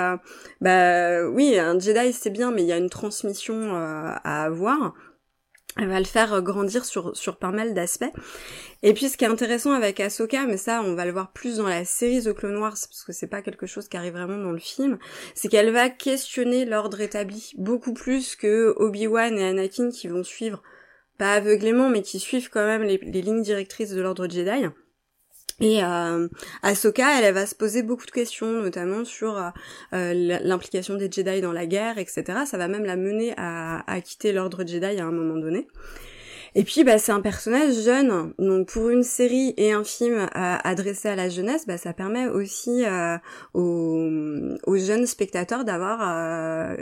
bah 0.63 1.29
oui 1.29 1.59
un 1.59 1.79
Jedi 1.79 2.13
c'est 2.13 2.31
bien 2.31 2.51
mais 2.51 2.63
il 2.63 2.69
y 2.69 2.73
a 2.73 2.79
une 2.79 2.91
transmission 2.91 3.75
à 3.75 4.45
avoir 4.45 4.95
elle 5.77 5.89
va 5.89 5.99
le 5.99 6.07
faire 6.07 6.33
euh, 6.35 6.41
grandir 6.41 6.85
sur, 6.85 7.17
sur 7.17 7.37
pas 7.37 7.51
mal 7.51 7.75
d'aspects. 7.75 8.11
Et 8.83 8.95
puis 8.95 9.09
ce 9.09 9.17
qui 9.17 9.25
est 9.25 9.29
intéressant 9.29 9.73
avec 9.73 10.01
Ahsoka, 10.01 10.47
mais 10.47 10.57
ça 10.57 10.83
on 10.83 10.95
va 10.95 11.05
le 11.05 11.13
voir 11.13 11.33
plus 11.33 11.59
dans 11.59 11.69
la 11.69 11.85
série 11.85 12.23
The 12.23 12.33
Clone 12.33 12.57
Wars, 12.57 12.71
parce 12.73 13.05
que 13.05 13.13
c'est 13.13 13.27
pas 13.27 13.43
quelque 13.43 13.67
chose 13.67 13.89
qui 13.89 13.97
arrive 13.97 14.15
vraiment 14.15 14.39
dans 14.39 14.53
le 14.53 14.59
film, 14.59 14.99
c'est 15.35 15.49
qu'elle 15.49 15.73
va 15.73 15.89
questionner 15.91 16.65
l'ordre 16.65 17.01
établi, 17.01 17.53
beaucoup 17.57 17.93
plus 17.93 18.37
que 18.37 18.75
Obi-Wan 18.77 19.39
et 19.39 19.45
Anakin 19.45 19.91
qui 19.91 20.09
vont 20.09 20.25
suivre, 20.25 20.63
pas 21.19 21.35
aveuglément, 21.35 21.89
mais 21.89 22.03
qui 22.03 22.19
suivent 22.19 22.51
quand 22.51 22.65
même 22.65 22.83
les, 22.83 22.99
les 22.99 23.23
lignes 23.23 23.43
directrices 23.43 23.91
de 23.91 24.01
l'ordre 24.01 24.29
Jedi. 24.29 24.67
Et 25.61 25.83
euh, 25.83 26.29
Ahsoka, 26.63 27.21
elle, 27.21 27.35
va 27.35 27.47
se 27.47 27.55
poser 27.55 27.83
beaucoup 27.83 28.07
de 28.07 28.11
questions, 28.13 28.63
notamment 28.63 29.05
sur 29.05 29.37
euh, 29.37 29.51
euh, 29.93 30.39
l'implication 30.43 30.95
des 30.95 31.11
Jedi 31.11 31.41
dans 31.41 31.53
la 31.53 31.67
guerre, 31.67 31.99
etc. 31.99 32.25
Ça 32.47 32.59
va 32.59 32.69
même 32.69 32.85
la 32.85 32.97
mener 32.97 33.35
à, 33.37 34.01
quitter 34.05 34.33
l'ordre 34.33 34.65
Jedi 34.67 35.01
à 35.01 35.05
un 35.05 35.11
moment 35.11 35.37
donné. 35.37 35.67
Et 36.55 36.65
puis, 36.65 36.85
bah, 36.85 36.99
c'est 36.99 37.13
un 37.13 37.21
personnage 37.21 37.75
jeune, 37.85 38.33
donc 38.39 38.69
pour 38.69 38.89
une 38.89 39.03
série 39.03 39.53
et 39.57 39.73
un 39.73 39.85
film 39.85 40.29
adressé 40.33 41.09
à 41.09 41.17
la 41.17 41.29
jeunesse, 41.29 41.67
bah, 41.67 41.77
ça 41.77 41.93
permet 41.93 42.27
aussi 42.27 42.85
aux, 43.53 44.09
aux, 44.67 44.77
jeunes 44.77 45.07
spectateurs 45.07 45.65
d'avoir 45.65 46.75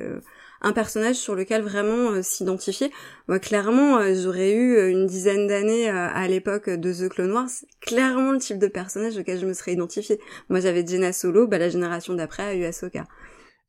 un 0.61 0.73
personnage 0.73 1.17
sur 1.17 1.35
lequel 1.35 1.63
vraiment 1.63 2.13
euh, 2.13 2.23
s'identifier. 2.23 2.91
Moi, 3.29 3.39
clairement, 3.39 3.99
euh, 3.99 4.15
j'aurais 4.15 4.53
eu 4.53 4.77
euh, 4.77 4.91
une 4.91 5.07
dizaine 5.07 5.47
d'années 5.47 5.89
à 5.89 6.27
l'époque 6.29 6.71
de 6.71 6.93
The 6.93 7.09
Clone 7.09 7.33
Wars, 7.33 7.49
clairement 7.81 8.33
le 8.33 8.39
type 8.39 8.59
de 8.59 8.67
personnage 8.67 9.17
auquel 9.17 9.39
je 9.39 9.47
me 9.47 9.53
serais 9.53 9.73
identifiée. 9.73 10.21
Moi, 10.49 10.61
j'avais 10.61 10.87
Jenna 10.87 11.13
Solo, 11.13 11.47
bah, 11.47 11.59
la 11.59 11.69
génération 11.69 12.15
d'après 12.15 12.43
a 12.43 12.55
eu 12.55 12.65
Ahsoka. 12.65 13.05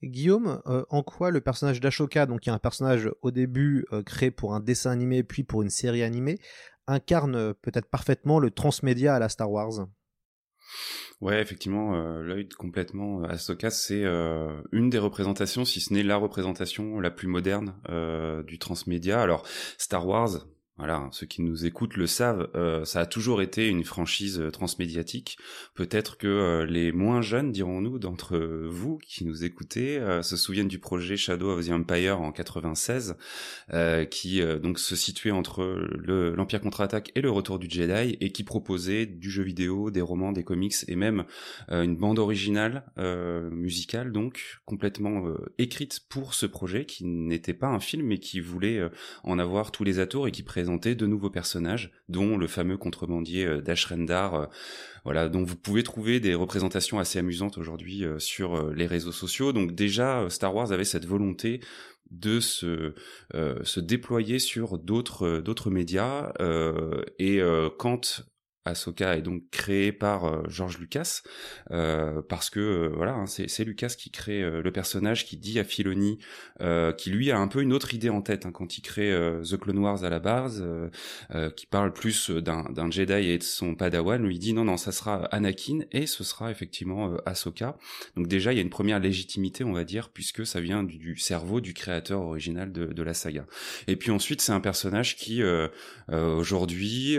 Guillaume, 0.03 0.61
en 0.65 1.01
quoi 1.01 1.31
le 1.31 1.41
personnage 1.41 1.79
d'Ashoka, 1.79 2.27
donc 2.27 2.41
qui 2.41 2.49
est 2.49 2.53
un 2.53 2.59
personnage 2.59 3.09
au 3.23 3.31
début 3.31 3.83
créé 4.05 4.29
pour 4.29 4.53
un 4.53 4.59
dessin 4.59 4.91
animé 4.91 5.23
puis 5.23 5.43
pour 5.43 5.63
une 5.63 5.71
série 5.71 6.03
animée, 6.03 6.37
incarne 6.85 7.55
peut-être 7.55 7.89
parfaitement 7.89 8.39
le 8.39 8.51
transmédia 8.51 9.15
à 9.15 9.19
la 9.19 9.27
Star 9.27 9.49
Wars? 9.49 9.87
Ouais, 11.21 11.41
effectivement, 11.41 11.95
euh, 11.95 12.21
Lloyd 12.21 12.53
complètement. 12.53 13.23
Euh, 13.23 13.27
Ahsoka, 13.27 13.69
c'est 13.69 14.03
euh, 14.03 14.61
une 14.71 14.89
des 14.89 14.99
représentations, 14.99 15.65
si 15.65 15.81
ce 15.81 15.93
n'est 15.93 16.03
la 16.03 16.17
représentation 16.17 16.99
la 16.99 17.09
plus 17.09 17.27
moderne 17.27 17.75
euh, 17.89 18.43
du 18.43 18.59
transmédia. 18.59 19.21
Alors, 19.21 19.43
Star 19.77 20.05
Wars, 20.07 20.47
voilà, 20.77 21.09
ceux 21.11 21.25
qui 21.25 21.41
nous 21.41 21.65
écoutent 21.65 21.97
le 21.97 22.05
savent, 22.05 22.49
euh, 22.55 22.85
ça 22.85 22.99
a 22.99 23.05
toujours 23.07 23.41
été 23.41 23.67
une 23.67 23.83
franchise 23.83 24.39
euh, 24.39 24.51
transmédiatique. 24.51 25.39
Peut-être 25.73 26.17
que 26.17 26.27
euh, 26.27 26.65
les 26.67 26.91
moins 26.91 27.21
jeunes, 27.21 27.51
dirons-nous, 27.51 27.97
d'entre 27.97 28.37
vous 28.37 28.99
qui 28.99 29.25
nous 29.25 29.43
écoutez, 29.43 29.99
se 30.21 30.37
souviennent 30.37 30.67
du 30.67 30.77
projet 30.77 31.17
Shadow 31.17 31.49
of 31.49 31.65
the 31.65 31.71
Empire 31.71 32.21
en 32.21 32.31
96, 32.31 33.15
qui 34.11 34.41
donc 34.61 34.79
se 34.79 34.95
situait 34.95 35.31
entre 35.31 35.63
l'Empire 36.05 36.61
contre-attaque 36.61 37.11
et 37.15 37.21
le 37.21 37.31
Retour 37.31 37.59
du 37.59 37.69
Jedi, 37.69 38.17
et 38.19 38.31
qui 38.31 38.43
proposait 38.43 39.05
du 39.05 39.29
jeu 39.29 39.43
vidéo, 39.43 39.91
des 39.91 40.01
romans, 40.01 40.31
des 40.31 40.43
comics, 40.43 40.75
et 40.87 40.95
même 40.95 41.25
une 41.69 41.95
bande 41.95 42.19
originale 42.19 42.83
musicale, 43.51 44.11
donc 44.11 44.59
complètement 44.65 45.25
écrite 45.57 46.01
pour 46.09 46.33
ce 46.33 46.45
projet, 46.45 46.85
qui 46.85 47.05
n'était 47.05 47.53
pas 47.53 47.67
un 47.67 47.79
film, 47.79 48.07
mais 48.07 48.19
qui 48.19 48.39
voulait 48.39 48.81
en 49.23 49.39
avoir 49.39 49.71
tous 49.71 49.83
les 49.83 49.99
atours 49.99 50.27
et 50.27 50.31
qui 50.31 50.43
de 50.67 51.07
nouveaux 51.07 51.29
personnages, 51.29 51.91
dont 52.09 52.37
le 52.37 52.47
fameux 52.47 52.77
contrebandier 52.77 53.45
euh, 53.45 53.61
d'Ashrendar, 53.61 54.33
euh, 54.33 54.45
voilà, 55.05 55.29
dont 55.29 55.43
vous 55.43 55.55
pouvez 55.55 55.83
trouver 55.83 56.19
des 56.19 56.35
représentations 56.35 56.99
assez 56.99 57.19
amusantes 57.19 57.57
aujourd'hui 57.57 58.03
euh, 58.03 58.19
sur 58.19 58.71
les 58.73 58.85
réseaux 58.85 59.13
sociaux. 59.13 59.53
Donc 59.53 59.73
déjà, 59.73 60.29
Star 60.29 60.53
Wars 60.53 60.71
avait 60.71 60.83
cette 60.83 61.05
volonté 61.05 61.61
de 62.11 62.39
se, 62.39 62.93
déployer 63.79 64.39
sur 64.39 64.77
d'autres 64.77 65.69
médias 65.69 66.31
et 67.19 67.41
quand 67.77 68.23
Ahsoka 68.67 69.17
est 69.17 69.21
donc 69.21 69.43
créé 69.51 69.91
par 69.91 70.25
euh, 70.25 70.43
George 70.47 70.77
Lucas 70.77 71.21
euh, 71.71 72.21
parce 72.27 72.49
que 72.49 72.59
euh, 72.59 72.89
voilà 72.95 73.13
hein, 73.13 73.25
c'est 73.25 73.63
Lucas 73.63 73.89
qui 73.97 74.11
crée 74.11 74.41
le 74.41 74.71
personnage 74.71 75.25
qui 75.25 75.37
dit 75.37 75.59
à 75.59 75.63
Filoni 75.63 76.19
qui 76.97 77.09
lui 77.09 77.31
a 77.31 77.37
un 77.37 77.47
peu 77.47 77.61
une 77.61 77.73
autre 77.73 77.93
idée 77.93 78.09
en 78.09 78.21
tête 78.21 78.45
hein, 78.45 78.51
quand 78.51 78.77
il 78.77 78.81
crée 78.81 79.13
The 79.43 79.57
Clone 79.57 79.79
Wars 79.79 80.03
à 80.03 80.09
la 80.09 80.19
base 80.19 80.65
qui 81.55 81.65
parle 81.65 81.93
plus 81.93 82.29
d'un 82.29 82.91
Jedi 82.91 83.29
et 83.29 83.37
de 83.37 83.43
son 83.43 83.75
Padawan 83.75 84.23
lui 84.23 84.39
dit 84.39 84.53
non 84.53 84.65
non 84.65 84.77
ça 84.77 84.91
sera 84.91 85.25
Anakin 85.25 85.79
et 85.91 86.07
ce 86.07 86.23
sera 86.23 86.51
effectivement 86.51 87.15
Ahsoka. 87.25 87.77
Donc 88.15 88.27
déjà 88.27 88.53
il 88.53 88.57
y 88.57 88.59
a 88.59 88.61
une 88.61 88.69
première 88.69 88.99
légitimité 88.99 89.63
on 89.63 89.73
va 89.73 89.83
dire 89.83 90.09
puisque 90.09 90.45
ça 90.45 90.61
vient 90.61 90.83
du, 90.83 91.17
cerveau 91.17 91.61
du 91.61 91.73
créateur 91.73 92.21
original 92.21 92.71
de, 92.71 92.85
de, 92.85 93.03
la 93.03 93.13
saga. 93.13 93.45
Et 93.87 93.95
puis 93.95 94.11
ensuite 94.11 94.41
c'est 94.41 94.53
un 94.53 94.61
personnage 94.61 95.15
qui 95.15 95.41
aujourd'hui 96.09 97.17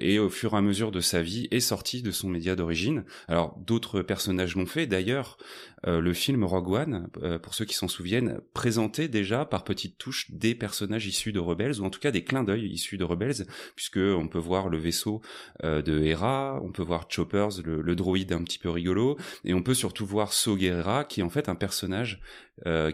et 0.00 0.18
au 0.18 0.30
fur 0.30 0.54
et 0.54 0.56
à 0.56 0.60
mesure 0.60 0.87
de 0.90 1.00
sa 1.00 1.22
vie 1.22 1.48
est 1.50 1.60
sorti 1.60 2.02
de 2.02 2.10
son 2.10 2.28
média 2.28 2.56
d'origine. 2.56 3.04
Alors 3.28 3.56
d'autres 3.58 4.02
personnages 4.02 4.56
l'ont 4.56 4.66
fait. 4.66 4.86
D'ailleurs, 4.86 5.38
euh, 5.86 6.00
le 6.00 6.12
film 6.12 6.44
Rogue 6.44 6.70
One, 6.70 7.08
euh, 7.22 7.38
pour 7.38 7.54
ceux 7.54 7.64
qui 7.64 7.74
s'en 7.74 7.88
souviennent, 7.88 8.40
présentait 8.52 9.08
déjà 9.08 9.44
par 9.44 9.64
petites 9.64 9.98
touches 9.98 10.30
des 10.30 10.54
personnages 10.54 11.06
issus 11.06 11.32
de 11.32 11.38
Rebels, 11.38 11.80
ou 11.80 11.84
en 11.84 11.90
tout 11.90 12.00
cas 12.00 12.10
des 12.10 12.24
clins 12.24 12.44
d'œil 12.44 12.66
issus 12.66 12.98
de 12.98 13.04
Rebels, 13.04 13.46
puisque 13.76 13.98
on 13.98 14.28
peut 14.28 14.38
voir 14.38 14.68
le 14.68 14.78
vaisseau 14.78 15.20
euh, 15.64 15.82
de 15.82 16.02
Hera, 16.02 16.60
on 16.62 16.72
peut 16.72 16.82
voir 16.82 17.06
Choppers, 17.08 17.62
le, 17.64 17.80
le, 17.80 17.96
droïde 17.96 18.32
un 18.32 18.42
petit 18.42 18.58
peu 18.58 18.70
rigolo, 18.70 19.16
et 19.44 19.54
on 19.54 19.62
peut 19.62 19.74
surtout 19.74 20.06
voir 20.06 20.32
So 20.32 20.56
Guerrera, 20.56 21.04
qui 21.04 21.20
est 21.20 21.24
en 21.24 21.30
fait 21.30 21.48
un 21.48 21.54
personnage 21.54 22.20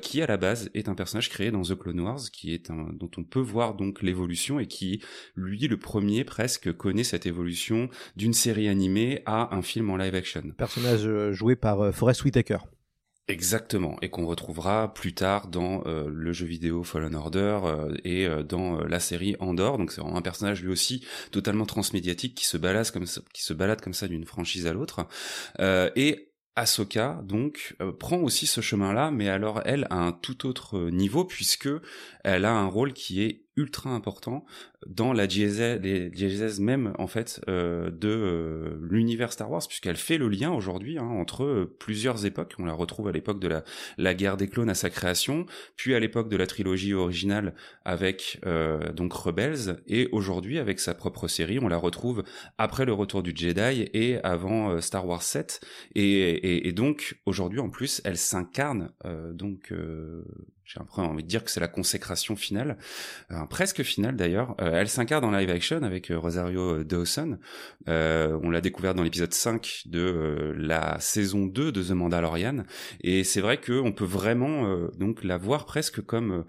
qui 0.01 0.23
à 0.23 0.27
la 0.27 0.37
base 0.37 0.71
est 0.75 0.89
un 0.89 0.95
personnage 0.95 1.29
créé 1.29 1.51
dans 1.51 1.63
The 1.63 1.77
Clone 1.77 2.01
Wars, 2.01 2.21
qui 2.33 2.55
est 2.55 2.71
un 2.71 2.89
dont 2.93 3.11
on 3.17 3.25
peut 3.25 3.41
voir 3.41 3.75
donc 3.75 4.03
l'évolution 4.03 4.61
et 4.61 4.67
qui 4.67 5.03
lui 5.37 5.67
le 5.67 5.77
premier 5.77 6.25
presque 6.25 6.73
connaît 6.73 7.05
cette 7.05 7.27
évolution 7.27 7.89
d'une 8.17 8.33
série 8.33 8.69
animée 8.69 9.23
à 9.27 9.55
un 9.55 9.63
film 9.63 9.91
en 9.91 9.97
live 9.97 10.15
action. 10.15 10.43
Personnage 10.57 11.33
joué 11.33 11.57
par 11.57 11.95
Forest 11.95 12.25
Whitaker. 12.25 12.59
Exactement, 13.27 13.97
et 14.03 14.11
qu'on 14.11 14.27
retrouvera 14.27 14.93
plus 14.93 15.15
tard 15.15 15.49
dans 15.49 15.83
euh, 15.87 16.11
le 16.13 16.35
jeu 16.35 16.45
vidéo 16.45 16.85
Fallen 16.85 17.15
Order 17.15 17.61
euh, 17.65 17.95
et 18.05 18.27
euh, 18.27 18.43
dans 18.43 18.85
la 18.85 19.01
série 19.01 19.35
Andor. 19.41 19.79
Donc 19.79 19.93
c'est 19.93 20.03
vraiment 20.03 20.19
un 20.19 20.23
personnage 20.23 20.63
lui 20.63 20.71
aussi 20.71 21.03
totalement 21.31 21.65
transmédiatique 21.65 22.35
qui 22.35 22.45
se 22.45 22.59
balade 22.59 22.91
comme 22.91 23.07
ça, 23.07 23.23
qui 23.33 23.43
se 23.43 23.55
balade 23.55 23.81
comme 23.81 23.95
ça 23.95 24.09
d'une 24.09 24.27
franchise 24.27 24.67
à 24.67 24.75
l'autre. 24.75 25.07
et 25.59 26.34
Ahsoka 26.57 27.21
donc 27.25 27.77
prend 27.99 28.19
aussi 28.19 28.47
ce 28.47 28.61
chemin-là, 28.61 29.11
mais 29.11 29.29
alors 29.29 29.61
elle 29.65 29.87
a 29.91 29.97
un 29.97 30.13
tout 30.13 30.47
autre 30.47 30.91
niveau 30.91 31.25
puisque 31.25 31.69
elle 32.23 32.45
a 32.45 32.53
un 32.53 32.67
rôle 32.67 32.93
qui 32.93 33.23
est 33.23 33.44
ultra 33.57 33.91
important 33.91 34.45
dans 34.87 35.13
la 35.13 35.27
diégèse, 35.27 36.61
même 36.61 36.93
en 36.99 37.07
fait 37.07 37.41
euh, 37.49 37.91
de 37.91 38.09
euh, 38.09 38.79
l'univers 38.83 39.33
Star 39.33 39.51
Wars 39.51 39.67
puisqu'elle 39.67 39.97
fait 39.97 40.19
le 40.19 40.29
lien 40.29 40.53
aujourd'hui 40.53 40.99
hein, 40.99 41.05
entre 41.05 41.45
euh, 41.45 41.77
plusieurs 41.79 42.27
époques. 42.27 42.55
On 42.59 42.65
la 42.65 42.75
retrouve 42.75 43.09
à 43.09 43.13
l'époque 43.13 43.41
de 43.41 43.49
la, 43.49 43.65
la 43.97 44.15
guerre 44.15 44.37
des 44.37 44.49
clones 44.49 44.71
à 44.71 44.75
sa 44.75 44.91
création, 44.91 45.47
puis 45.77 45.95
à 45.95 46.01
l'époque 46.01 46.29
de 46.29 46.37
la 46.37 46.47
trilogie 46.47 46.95
originale 46.95 47.55
avec 47.85 48.41
donc 48.95 49.13
Rebels 49.13 49.83
et 49.87 50.09
aujourd'hui 50.13 50.59
avec 50.59 50.81
sa 50.81 50.95
propre 50.95 51.29
série. 51.29 51.59
On 51.59 51.69
la 51.69 51.77
retrouve 51.77 52.25
après 52.59 52.85
le 52.85 52.93
retour 52.93 53.23
du 53.23 53.33
Jedi 53.35 53.89
et 53.93 54.19
avant 54.23 54.81
Star 54.81 55.07
Wars 55.07 55.23
7 55.23 55.61
et, 55.95 56.03
et, 56.03 56.69
et 56.69 56.73
donc 56.73 57.19
aujourd'hui 57.27 57.61
en 57.61 57.71
plus 57.71 58.01
elle 58.05 58.17
s'incarne 58.17 58.91
donc 59.33 59.73
j'ai 60.65 60.81
un 60.81 60.85
peu 60.85 61.03
envie 61.03 61.23
de 61.23 61.29
dire 61.29 61.45
que 61.45 61.51
c'est 61.51 61.61
la 61.61 61.69
consécration 61.69 62.37
finale, 62.37 62.79
euh, 63.31 63.45
presque 63.47 63.83
finale 63.83 64.17
d'ailleurs. 64.17 64.55
Euh, 64.61 64.73
elle 64.75 64.89
s'incarne 64.89 65.25
en 65.25 65.31
live 65.31 65.51
action 65.51 65.83
avec 65.83 66.11
euh, 66.11 66.19
Rosario 66.19 66.85
Dawson. 66.85 67.39
on 67.87 68.51
l'a 68.51 68.61
découvert 68.61 68.95
dans 68.95 69.03
l'épisode 69.03 69.35
5 69.35 69.83
de 69.87 70.55
la 70.57 70.99
saison 71.01 71.47
2 71.47 71.71
de 71.71 71.83
The 71.83 71.91
Mandalorian. 71.91 72.65
Et 73.03 73.25
c'est 73.25 73.41
vrai 73.41 73.61
qu'on 73.61 73.93
peut 73.93 74.05
vraiment 74.05 74.89
donc 74.99 75.23
la 75.23 75.37
voir 75.37 75.67
presque 75.67 76.01
comme 76.01 76.45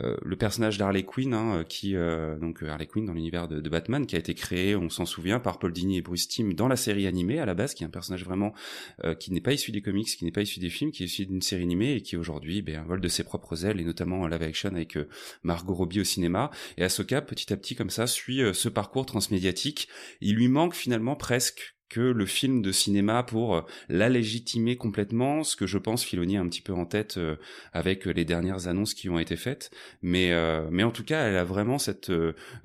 euh, 0.00 0.16
le 0.22 0.36
personnage 0.36 0.78
d'Harley 0.78 1.02
Quinn, 1.02 1.34
hein, 1.34 1.64
qui 1.68 1.96
euh, 1.96 2.38
donc 2.38 2.62
Harley 2.62 2.86
Quinn 2.86 3.04
dans 3.04 3.12
l'univers 3.12 3.48
de, 3.48 3.68
Batman, 3.68 4.06
qui 4.06 4.14
a 4.14 4.18
été 4.18 4.34
créé, 4.34 4.76
on 4.76 4.88
s'en 4.88 5.04
souvient, 5.04 5.40
par 5.40 5.58
Paul 5.58 5.72
Dini 5.72 5.98
et 5.98 6.02
Bruce 6.02 6.28
Timm 6.28 6.54
dans 6.54 6.68
la 6.68 6.76
série 6.76 7.06
animée 7.06 7.40
à 7.40 7.46
la 7.46 7.54
base, 7.54 7.74
qui 7.74 7.82
est 7.82 7.86
un 7.86 7.90
personnage 7.90 8.24
vraiment 8.24 8.52
euh, 9.04 9.14
qui 9.14 9.32
n'est 9.32 9.40
pas 9.40 9.52
issu 9.52 9.72
des 9.72 9.82
comics, 9.82 10.06
qui 10.06 10.24
n'est 10.24 10.30
pas 10.30 10.42
issu 10.42 10.60
des 10.60 10.70
films, 10.70 10.92
qui 10.92 11.02
est 11.02 11.06
issu 11.06 11.26
d'une 11.26 11.42
série 11.42 11.64
animée 11.64 11.94
et 11.94 12.02
qui 12.02 12.16
aujourd'hui 12.16 12.62
ben, 12.62 12.84
vole 12.84 13.00
de 13.00 13.08
ses 13.08 13.24
propres 13.24 13.66
ailes 13.66 13.80
et 13.80 13.84
notamment 13.84 14.20
en 14.20 14.28
live 14.28 14.42
action 14.42 14.70
avec 14.70 14.96
Margot 15.42 15.74
Robbie 15.74 16.00
au 16.00 16.04
cinéma. 16.04 16.50
Et 16.76 16.84
Ahsoka, 16.84 17.20
petit 17.20 17.52
à 17.52 17.56
petit 17.56 17.74
comme 17.74 17.90
ça, 17.90 18.06
suit 18.06 18.42
ce 18.52 18.68
parcours 18.68 19.06
transmédiatique. 19.06 19.88
Il 20.20 20.36
lui 20.36 20.48
manque 20.48 20.74
finalement 20.74 21.16
presque 21.16 21.79
que 21.90 22.00
le 22.00 22.24
film 22.24 22.62
de 22.62 22.72
cinéma 22.72 23.22
pour 23.24 23.56
euh, 23.56 23.62
la 23.88 24.08
légitimer 24.08 24.76
complètement, 24.76 25.44
ce 25.44 25.56
que 25.56 25.66
je 25.66 25.76
pense 25.76 26.04
Filoni 26.04 26.38
a 26.38 26.40
un 26.40 26.48
petit 26.48 26.62
peu 26.62 26.72
en 26.72 26.86
tête 26.86 27.18
euh, 27.18 27.36
avec 27.72 28.06
les 28.06 28.24
dernières 28.24 28.68
annonces 28.68 28.94
qui 28.94 29.10
ont 29.10 29.18
été 29.18 29.36
faites. 29.36 29.70
Mais, 30.00 30.32
euh, 30.32 30.68
mais 30.70 30.84
en 30.84 30.92
tout 30.92 31.04
cas, 31.04 31.26
elle 31.26 31.36
a 31.36 31.44
vraiment 31.44 31.78
cette, 31.78 32.12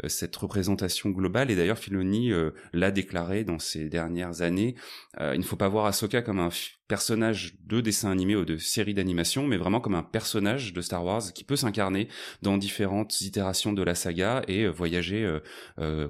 cette 0.08 0.36
représentation 0.36 1.10
globale. 1.10 1.50
Et 1.50 1.55
d'ailleurs, 1.55 1.79
Filoni 1.79 2.32
l'a 2.72 2.91
déclaré 2.91 3.44
dans 3.44 3.58
ces 3.58 3.89
dernières 3.89 4.44
années. 4.44 4.75
il 5.20 5.39
ne 5.39 5.44
faut 5.44 5.55
pas 5.55 5.67
voir 5.67 5.86
Ahsoka 5.86 6.22
comme 6.22 6.39
un 6.39 6.51
personnage 6.87 7.55
de 7.65 7.81
dessin 7.81 8.11
animé 8.11 8.35
ou 8.35 8.45
de 8.45 8.57
série 8.57 8.93
d'animation, 8.93 9.47
mais 9.47 9.57
vraiment 9.57 9.79
comme 9.81 9.95
un 9.95 10.03
personnage 10.03 10.73
de 10.73 10.81
Star 10.81 11.03
Wars 11.03 11.33
qui 11.33 11.43
peut 11.43 11.55
s'incarner 11.55 12.07
dans 12.41 12.57
différentes 12.57 13.21
itérations 13.21 13.73
de 13.73 13.83
la 13.83 13.95
saga 13.95 14.43
et 14.47 14.67
voyager 14.67 15.39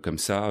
comme 0.02 0.18
ça 0.18 0.50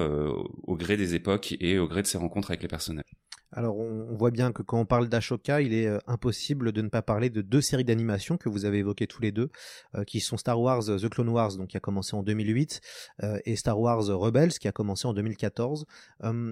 au 0.63 0.77
gré 0.77 0.97
des 0.97 1.15
époques 1.15 1.57
et 1.61 1.79
au 1.79 1.87
gré 1.87 2.03
de 2.03 2.07
ses 2.07 2.19
rencontres 2.19 2.51
avec 2.51 2.63
les 2.63 2.69
personnages. 2.69 3.14
Alors 3.57 3.79
on, 3.79 4.17
voit 4.17 4.33
bien 4.33 4.53
que 4.53 4.63
quand 4.63 4.81
on 4.81 4.85
parle 4.85 5.09
d'Ashoka, 5.09 5.63
il 5.63 5.73
est 5.73 5.87
euh, 5.87 5.99
impossible 6.09 6.73
de 6.73 6.83
ne 6.83 6.89
pas 6.89 7.03
parler 7.03 7.31
de 7.31 7.41
deux 7.41 7.61
séries 7.61 7.85
d'animation 7.85 8.37
que 8.37 8.49
vous 8.49 8.65
avez 8.65 8.79
évoquées 8.79 9.07
tous 9.07 9.23
les 9.23 9.31
deux, 9.31 9.51
euh, 9.95 10.03
qui 10.03 10.19
sont 10.19 10.37
Star 10.37 10.61
Wars 10.61 10.83
The 10.85 11.09
Clone 11.09 11.29
Wars, 11.29 11.57
donc 11.57 11.69
qui 11.69 11.77
a 11.77 11.81
commencé 11.81 12.17
en 12.17 12.25
2008, 12.25 12.81
euh, 13.23 13.39
et 13.45 13.55
Star 13.55 13.79
Wars 13.79 14.05
Rebels, 14.07 14.53
qui 14.59 14.67
a 14.67 14.73
commencé 14.73 15.07
en 15.07 15.15
2014. 15.15 15.87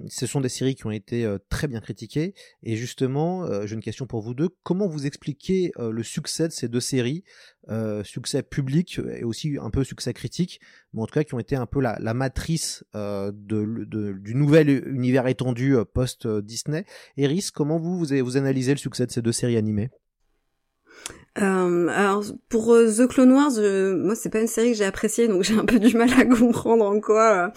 ce 0.09 0.26
sont 0.26 0.40
des 0.40 0.49
séries 0.49 0.76
qui 0.76 0.87
ont 0.87 0.92
été 0.92 1.37
très 1.49 1.66
bien 1.66 1.80
critiquées, 1.80 2.35
et 2.62 2.76
justement, 2.76 3.66
j'ai 3.66 3.75
une 3.75 3.82
question 3.82 4.06
pour 4.06 4.21
vous 4.23 4.35
deux. 4.35 4.50
Comment 4.62 4.87
vous 4.87 5.06
expliquez 5.06 5.73
le 5.78 6.02
succès 6.02 6.47
de 6.47 6.52
ces 6.52 6.68
deux 6.68 6.80
séries 6.80 7.25
euh, 7.68 8.02
succès 8.02 8.42
public 8.42 9.00
et 9.14 9.23
aussi 9.23 9.56
un 9.61 9.71
peu 9.71 9.85
succès 9.85 10.12
critique, 10.12 10.61
mais 10.94 11.02
en 11.02 11.06
tout 11.06 11.14
cas 11.14 11.25
qui 11.25 11.34
ont 11.34 11.38
été 11.38 11.56
un 11.56 11.66
peu 11.66 11.80
la, 11.80 11.99
la 12.00 12.14
matrice 12.14 12.84
euh, 12.94 13.32
de, 13.34 13.84
de, 13.87 14.12
du 14.12 14.34
nouvel 14.34 14.87
univers 14.88 15.26
étendu 15.26 15.76
euh, 15.76 15.84
post-Disney. 15.84 16.84
Eris, 17.16 17.49
comment 17.54 17.78
vous, 17.78 17.99
vous, 17.99 18.06
vous 18.22 18.37
analysez 18.37 18.72
le 18.72 18.78
succès 18.78 19.06
de 19.06 19.11
ces 19.11 19.22
deux 19.22 19.32
séries 19.32 19.56
animées? 19.56 19.90
Euh, 21.40 21.88
alors 21.88 22.22
pour 22.50 22.75
euh, 22.75 22.92
The 22.92 23.08
Clone 23.08 23.32
Wars, 23.32 23.52
moi 23.96 24.14
c'est 24.14 24.28
pas 24.28 24.40
une 24.40 24.46
série 24.46 24.72
que 24.72 24.76
j'ai 24.76 24.84
appréciée, 24.84 25.28
donc 25.28 25.42
j'ai 25.44 25.58
un 25.58 25.64
peu 25.64 25.78
du 25.78 25.96
mal 25.96 26.11
à 26.12 26.26
comprendre 26.26 26.84
en 26.84 27.00
quoi, 27.00 27.52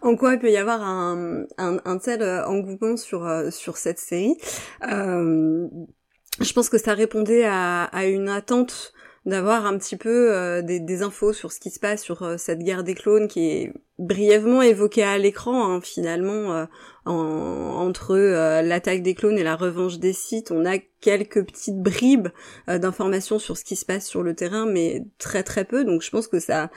en 0.00 0.16
quoi 0.16 0.34
il 0.34 0.38
peut 0.38 0.50
y 0.50 0.56
avoir 0.56 0.82
un, 0.82 1.44
un, 1.58 1.76
un 1.84 1.98
tel 1.98 2.22
engouement 2.46 2.96
sur 2.96 3.28
sur 3.50 3.76
cette 3.76 3.98
série. 3.98 4.34
je 4.80 6.52
pense 6.54 6.70
que 6.70 6.78
ça 6.78 6.94
répondait 6.94 7.44
à, 7.44 7.84
à 7.84 8.06
une 8.06 8.30
attente 8.30 8.94
d'avoir 9.28 9.66
un 9.66 9.78
petit 9.78 9.96
peu 9.96 10.34
euh, 10.34 10.62
des, 10.62 11.02
infos 11.02 11.32
sur 11.32 11.52
ce 11.52 11.60
qui 11.60 11.70
se 11.70 11.78
passe 11.78 12.02
sur 12.02 12.22
euh, 12.22 12.36
cette 12.36 12.60
guerre 12.60 12.82
des 12.82 12.94
clones 12.94 13.28
qui 13.28 13.50
est 13.50 13.72
brièvement 13.98 14.62
évoquée 14.62 15.02
à 15.02 15.18
l'écran 15.18 15.70
hein, 15.70 15.80
finalement 15.80 16.52
euh, 16.52 16.66
entre 17.06 18.16
l'attaque 18.62 19.02
des 19.02 19.14
clones 19.14 19.38
et 19.38 19.42
la 19.42 19.56
revanche 19.56 19.98
des 19.98 20.12
sites 20.12 20.50
on 20.50 20.64
a 20.64 20.78
quelques 21.00 21.44
petites 21.44 21.78
bribes 21.78 22.28
euh, 22.68 22.78
d'informations 22.78 23.38
sur 23.38 23.56
ce 23.56 23.64
qui 23.64 23.76
se 23.76 23.84
passe 23.84 24.06
sur 24.06 24.22
le 24.22 24.34
terrain, 24.34 24.66
mais 24.66 25.04
très 25.18 25.42
très 25.42 25.64
peu. 25.64 25.84
Donc 25.84 26.02
je 26.02 26.10
pense 26.10 26.26
que 26.26 26.40
ça, 26.40 26.70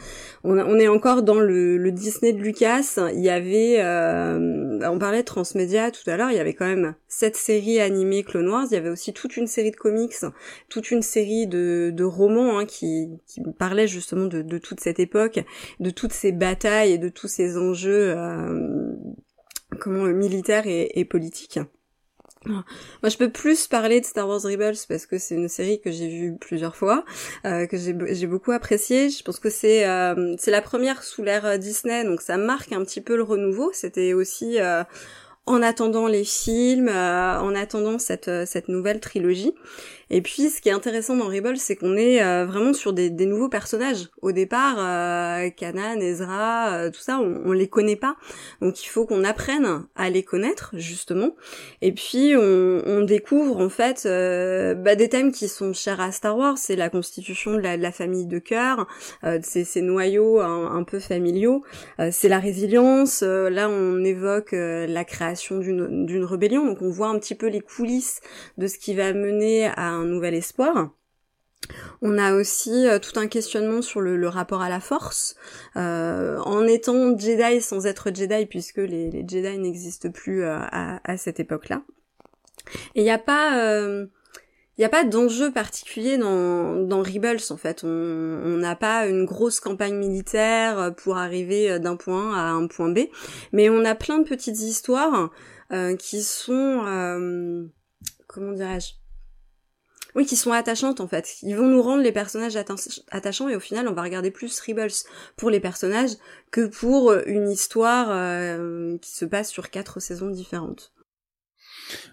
on, 0.43 0.57
on 0.59 0.77
est 0.79 0.87
encore 0.87 1.23
dans 1.23 1.39
le, 1.39 1.77
le, 1.77 1.91
Disney 1.91 2.33
de 2.33 2.39
Lucas. 2.39 2.97
Il 3.13 3.19
y 3.19 3.29
avait, 3.29 3.77
euh, 3.79 4.79
on 4.89 4.99
parlait 4.99 5.21
de 5.21 5.25
transmédia 5.25 5.91
tout 5.91 6.07
à 6.09 6.17
l'heure. 6.17 6.29
Il 6.31 6.37
y 6.37 6.39
avait 6.39 6.53
quand 6.53 6.67
même 6.67 6.95
cette 7.07 7.35
série 7.35 7.79
animée 7.79 8.23
Clone 8.23 8.49
Wars. 8.49 8.65
Il 8.69 8.75
y 8.75 8.77
avait 8.77 8.89
aussi 8.89 9.13
toute 9.13 9.37
une 9.37 9.47
série 9.47 9.71
de 9.71 9.75
comics, 9.75 10.15
toute 10.69 10.91
une 10.91 11.01
série 11.01 11.47
de, 11.47 11.91
de 11.93 12.03
romans 12.03 12.59
hein, 12.59 12.65
qui, 12.65 13.09
qui 13.27 13.41
parlaient 13.57 13.87
justement 13.87 14.25
de, 14.25 14.41
de, 14.41 14.57
toute 14.57 14.79
cette 14.79 14.99
époque, 14.99 15.43
de 15.79 15.89
toutes 15.89 16.13
ces 16.13 16.31
batailles 16.31 16.99
de 16.99 17.09
tous 17.13 17.27
ces 17.27 17.57
enjeux, 17.57 18.13
euh, 18.15 18.93
comment 19.79 20.05
militaires 20.05 20.67
et, 20.67 20.91
et 20.95 21.05
politiques. 21.05 21.59
Moi, 22.45 22.63
je 23.03 23.17
peux 23.17 23.29
plus 23.29 23.67
parler 23.67 24.01
de 24.01 24.05
Star 24.05 24.27
Wars 24.27 24.41
Rebels 24.41 24.77
parce 24.89 25.05
que 25.05 25.19
c'est 25.19 25.35
une 25.35 25.47
série 25.47 25.79
que 25.79 25.91
j'ai 25.91 26.07
vue 26.07 26.37
plusieurs 26.39 26.75
fois, 26.75 27.05
euh, 27.45 27.67
que 27.67 27.77
j'ai 27.77 28.27
beaucoup 28.27 28.51
appréciée. 28.51 29.11
Je 29.11 29.23
pense 29.23 29.39
que 29.39 29.51
c'est 29.51 29.87
euh, 29.87 30.33
c'est 30.39 30.49
la 30.49 30.63
première 30.63 31.03
sous 31.03 31.21
l'ère 31.21 31.59
Disney, 31.59 32.03
donc 32.03 32.21
ça 32.21 32.37
marque 32.37 32.71
un 32.73 32.83
petit 32.83 33.01
peu 33.01 33.15
le 33.15 33.21
renouveau. 33.21 33.69
C'était 33.73 34.13
aussi 34.13 34.57
en 35.45 35.61
attendant 35.61 36.07
les 36.07 36.23
films, 36.23 36.89
en 36.89 37.53
attendant 37.53 37.99
cette, 37.99 38.31
cette 38.47 38.69
nouvelle 38.69 38.99
trilogie. 38.99 39.53
Et 40.13 40.21
puis, 40.21 40.49
ce 40.49 40.59
qui 40.59 40.67
est 40.67 40.73
intéressant 40.73 41.15
dans 41.15 41.27
Rebels, 41.27 41.57
c'est 41.57 41.77
qu'on 41.77 41.95
est, 41.95 42.21
euh, 42.21 42.45
vraiment 42.45 42.73
sur 42.73 42.91
des, 42.91 43.09
des, 43.09 43.25
nouveaux 43.25 43.47
personnages. 43.47 44.09
Au 44.21 44.33
départ, 44.33 44.75
euh, 44.77 45.49
Kanan, 45.51 46.01
Ezra, 46.01 46.89
tout 46.91 46.99
ça, 46.99 47.17
on, 47.19 47.43
on 47.45 47.53
les 47.53 47.69
connaît 47.69 47.95
pas. 47.95 48.17
Donc, 48.61 48.83
il 48.83 48.87
faut 48.87 49.05
qu'on 49.05 49.23
apprenne 49.23 49.85
à 49.95 50.09
les 50.09 50.23
connaître, 50.23 50.71
justement. 50.73 51.37
Et 51.81 51.93
puis, 51.93 52.35
on, 52.35 52.81
on 52.85 53.01
découvre, 53.03 53.61
en 53.61 53.69
fait, 53.69 54.03
bah, 54.03 54.95
des 54.95 55.07
thèmes 55.07 55.31
qui 55.31 55.47
sont 55.47 55.71
chers 55.71 56.01
à 56.01 56.11
Star 56.11 56.37
Wars. 56.37 56.57
C'est 56.57 56.75
la 56.75 56.89
constitution 56.89 57.53
de 57.53 57.59
la, 57.59 57.77
de 57.77 57.81
la, 57.81 57.93
famille 57.93 58.25
de 58.25 58.39
cœur, 58.39 58.87
ces, 59.41 59.63
ces 59.63 59.81
noyaux 59.81 60.41
un, 60.41 60.83
peu 60.83 60.99
familiaux. 60.99 61.63
c'est 62.11 62.27
la 62.27 62.39
résilience. 62.39 63.21
là, 63.21 63.69
on 63.69 64.03
évoque 64.03 64.51
la 64.51 65.05
création 65.05 65.59
d'une 65.59 66.25
rébellion. 66.25 66.65
Donc 66.65 66.81
on 66.81 66.89
voit 66.89 67.07
un 67.07 67.17
petit 67.17 67.35
peu 67.35 67.47
les 67.47 67.61
coulisses 67.61 68.19
de 68.57 68.67
ce 68.67 68.77
qui 68.77 68.93
va 68.93 69.13
mener 69.13 69.67
à 69.67 70.00
nouvel 70.03 70.33
espoir. 70.33 70.91
On 72.01 72.17
a 72.17 72.33
aussi 72.33 72.87
euh, 72.87 72.99
tout 72.99 73.19
un 73.19 73.27
questionnement 73.27 73.81
sur 73.81 74.01
le, 74.01 74.27
rapport 74.27 74.61
à 74.61 74.69
la 74.69 74.79
force, 74.79 75.35
euh, 75.75 76.37
en 76.39 76.65
étant 76.65 77.17
Jedi 77.17 77.61
sans 77.61 77.85
être 77.85 78.13
Jedi, 78.13 78.45
puisque 78.47 78.77
les, 78.77 79.11
Jedi 79.11 79.57
n'existent 79.57 80.11
plus 80.11 80.43
euh, 80.43 80.57
à, 80.59 81.17
cette 81.17 81.39
époque-là. 81.39 81.83
Et 82.95 83.01
il 83.01 83.03
n'y 83.03 83.11
a 83.11 83.19
pas 83.19 84.07
il 84.77 84.81
n'y 84.81 84.85
a 84.85 84.89
pas 84.89 85.03
d'enjeu 85.03 85.51
particulier 85.51 86.17
dans, 86.17 86.75
dans 86.75 87.03
Rebels 87.03 87.51
en 87.51 87.57
fait. 87.57 87.83
On 87.83 88.57
n'a 88.57 88.75
pas 88.75 89.05
une 89.05 89.25
grosse 89.25 89.59
campagne 89.59 89.95
militaire 89.95 90.79
euh, 90.79 90.91
pour 90.91 91.17
arriver 91.17 91.69
euh, 91.69 91.77
d'un 91.77 91.97
point 91.97 92.33
A 92.33 92.49
à 92.49 92.51
un 92.51 92.67
point 92.67 92.89
B, 92.89 93.01
mais 93.51 93.69
on 93.69 93.83
a 93.85 93.95
plein 93.95 94.17
de 94.17 94.27
petites 94.27 94.59
histoires 94.59 95.29
euh, 95.71 95.95
qui 95.95 96.23
sont 96.23 96.83
euh, 96.87 97.65
comment 98.27 98.53
dirais-je 98.53 98.93
oui, 100.15 100.25
qui 100.25 100.35
sont 100.35 100.51
attachantes 100.51 100.99
en 100.99 101.07
fait. 101.07 101.37
Ils 101.41 101.55
vont 101.55 101.67
nous 101.67 101.81
rendre 101.81 102.03
les 102.03 102.11
personnages 102.11 102.55
attachants 102.55 103.49
et 103.49 103.55
au 103.55 103.59
final, 103.59 103.87
on 103.87 103.93
va 103.93 104.03
regarder 104.03 104.31
plus 104.31 104.59
Rebels 104.59 104.91
pour 105.35 105.49
les 105.49 105.59
personnages 105.59 106.11
que 106.51 106.67
pour 106.67 107.13
une 107.25 107.49
histoire 107.49 108.09
qui 108.99 109.11
se 109.11 109.25
passe 109.25 109.49
sur 109.49 109.69
quatre 109.69 109.99
saisons 109.99 110.29
différentes. 110.29 110.93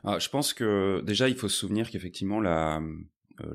Ah, 0.05 0.19
je 0.19 0.29
pense 0.29 0.55
que 0.55 1.03
déjà 1.05 1.29
il 1.29 1.37
faut 1.37 1.49
se 1.49 1.57
souvenir 1.57 1.91
qu'effectivement 1.91 2.41
la 2.41 2.79
euh, 2.79 2.97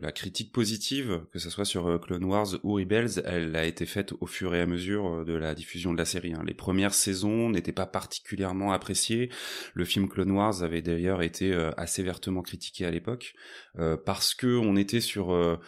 la 0.01 0.11
critique 0.11 0.51
positive, 0.51 1.21
que 1.31 1.39
ce 1.39 1.49
soit 1.49 1.65
sur 1.65 1.87
euh, 1.87 1.97
Clone 1.97 2.23
Wars 2.23 2.47
ou 2.63 2.73
Rebels, 2.75 3.21
elle 3.25 3.55
a 3.55 3.65
été 3.65 3.85
faite 3.85 4.13
au 4.19 4.25
fur 4.25 4.55
et 4.55 4.61
à 4.61 4.65
mesure 4.65 5.07
euh, 5.07 5.25
de 5.25 5.33
la 5.33 5.55
diffusion 5.55 5.91
de 5.93 5.97
la 5.97 6.05
série. 6.05 6.33
Hein. 6.33 6.43
Les 6.45 6.53
premières 6.53 6.93
saisons 6.93 7.49
n'étaient 7.49 7.71
pas 7.71 7.85
particulièrement 7.85 8.71
appréciées. 8.71 9.29
Le 9.73 9.85
film 9.85 10.07
Clone 10.07 10.31
Wars 10.31 10.63
avait 10.63 10.81
d'ailleurs 10.81 11.21
été 11.21 11.53
assez 11.77 12.03
vertement 12.03 12.41
critiqué 12.41 12.85
à 12.85 12.91
l'époque 12.91 13.33
parce 14.05 14.33
que 14.33 14.57
on 14.57 14.75
était 14.75 15.01
sur 15.01 15.59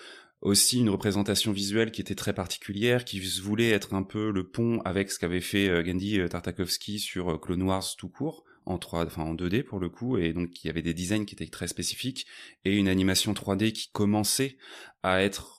aussi 0.41 0.79
une 0.79 0.89
représentation 0.89 1.51
visuelle 1.51 1.91
qui 1.91 2.01
était 2.01 2.15
très 2.15 2.33
particulière, 2.33 3.05
qui 3.05 3.19
voulait 3.19 3.71
être 3.71 3.93
un 3.93 4.03
peu 4.03 4.31
le 4.31 4.47
pont 4.47 4.81
avec 4.85 5.11
ce 5.11 5.19
qu'avait 5.19 5.41
fait 5.41 5.83
Gandhi 5.83 6.19
Tartakovsky 6.29 6.99
sur 6.99 7.39
Clone 7.39 7.63
Wars 7.63 7.95
tout 7.97 8.09
court 8.09 8.43
en 8.65 8.77
3, 8.77 9.05
enfin 9.05 9.23
en 9.23 9.35
2D 9.35 9.63
pour 9.63 9.79
le 9.79 9.89
coup, 9.89 10.17
et 10.17 10.33
donc 10.33 10.63
il 10.63 10.67
y 10.67 10.69
avait 10.69 10.81
des 10.81 10.93
designs 10.93 11.25
qui 11.25 11.35
étaient 11.35 11.47
très 11.47 11.67
spécifiques 11.67 12.25
et 12.63 12.75
une 12.75 12.87
animation 12.87 13.33
3D 13.33 13.71
qui 13.71 13.89
commençait 13.91 14.57
à 15.03 15.21
être 15.21 15.55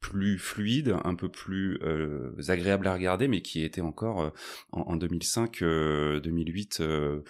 plus 0.00 0.38
fluide, 0.38 0.96
un 1.04 1.14
peu 1.14 1.28
plus 1.28 1.78
euh, 1.82 2.32
agréable 2.48 2.86
à 2.86 2.94
regarder, 2.94 3.28
mais 3.28 3.42
qui 3.42 3.62
était 3.62 3.80
encore 3.80 4.20
euh, 4.20 4.30
en, 4.72 4.96
2005, 4.96 5.60
2008 5.60 6.78
euh, 6.80 7.22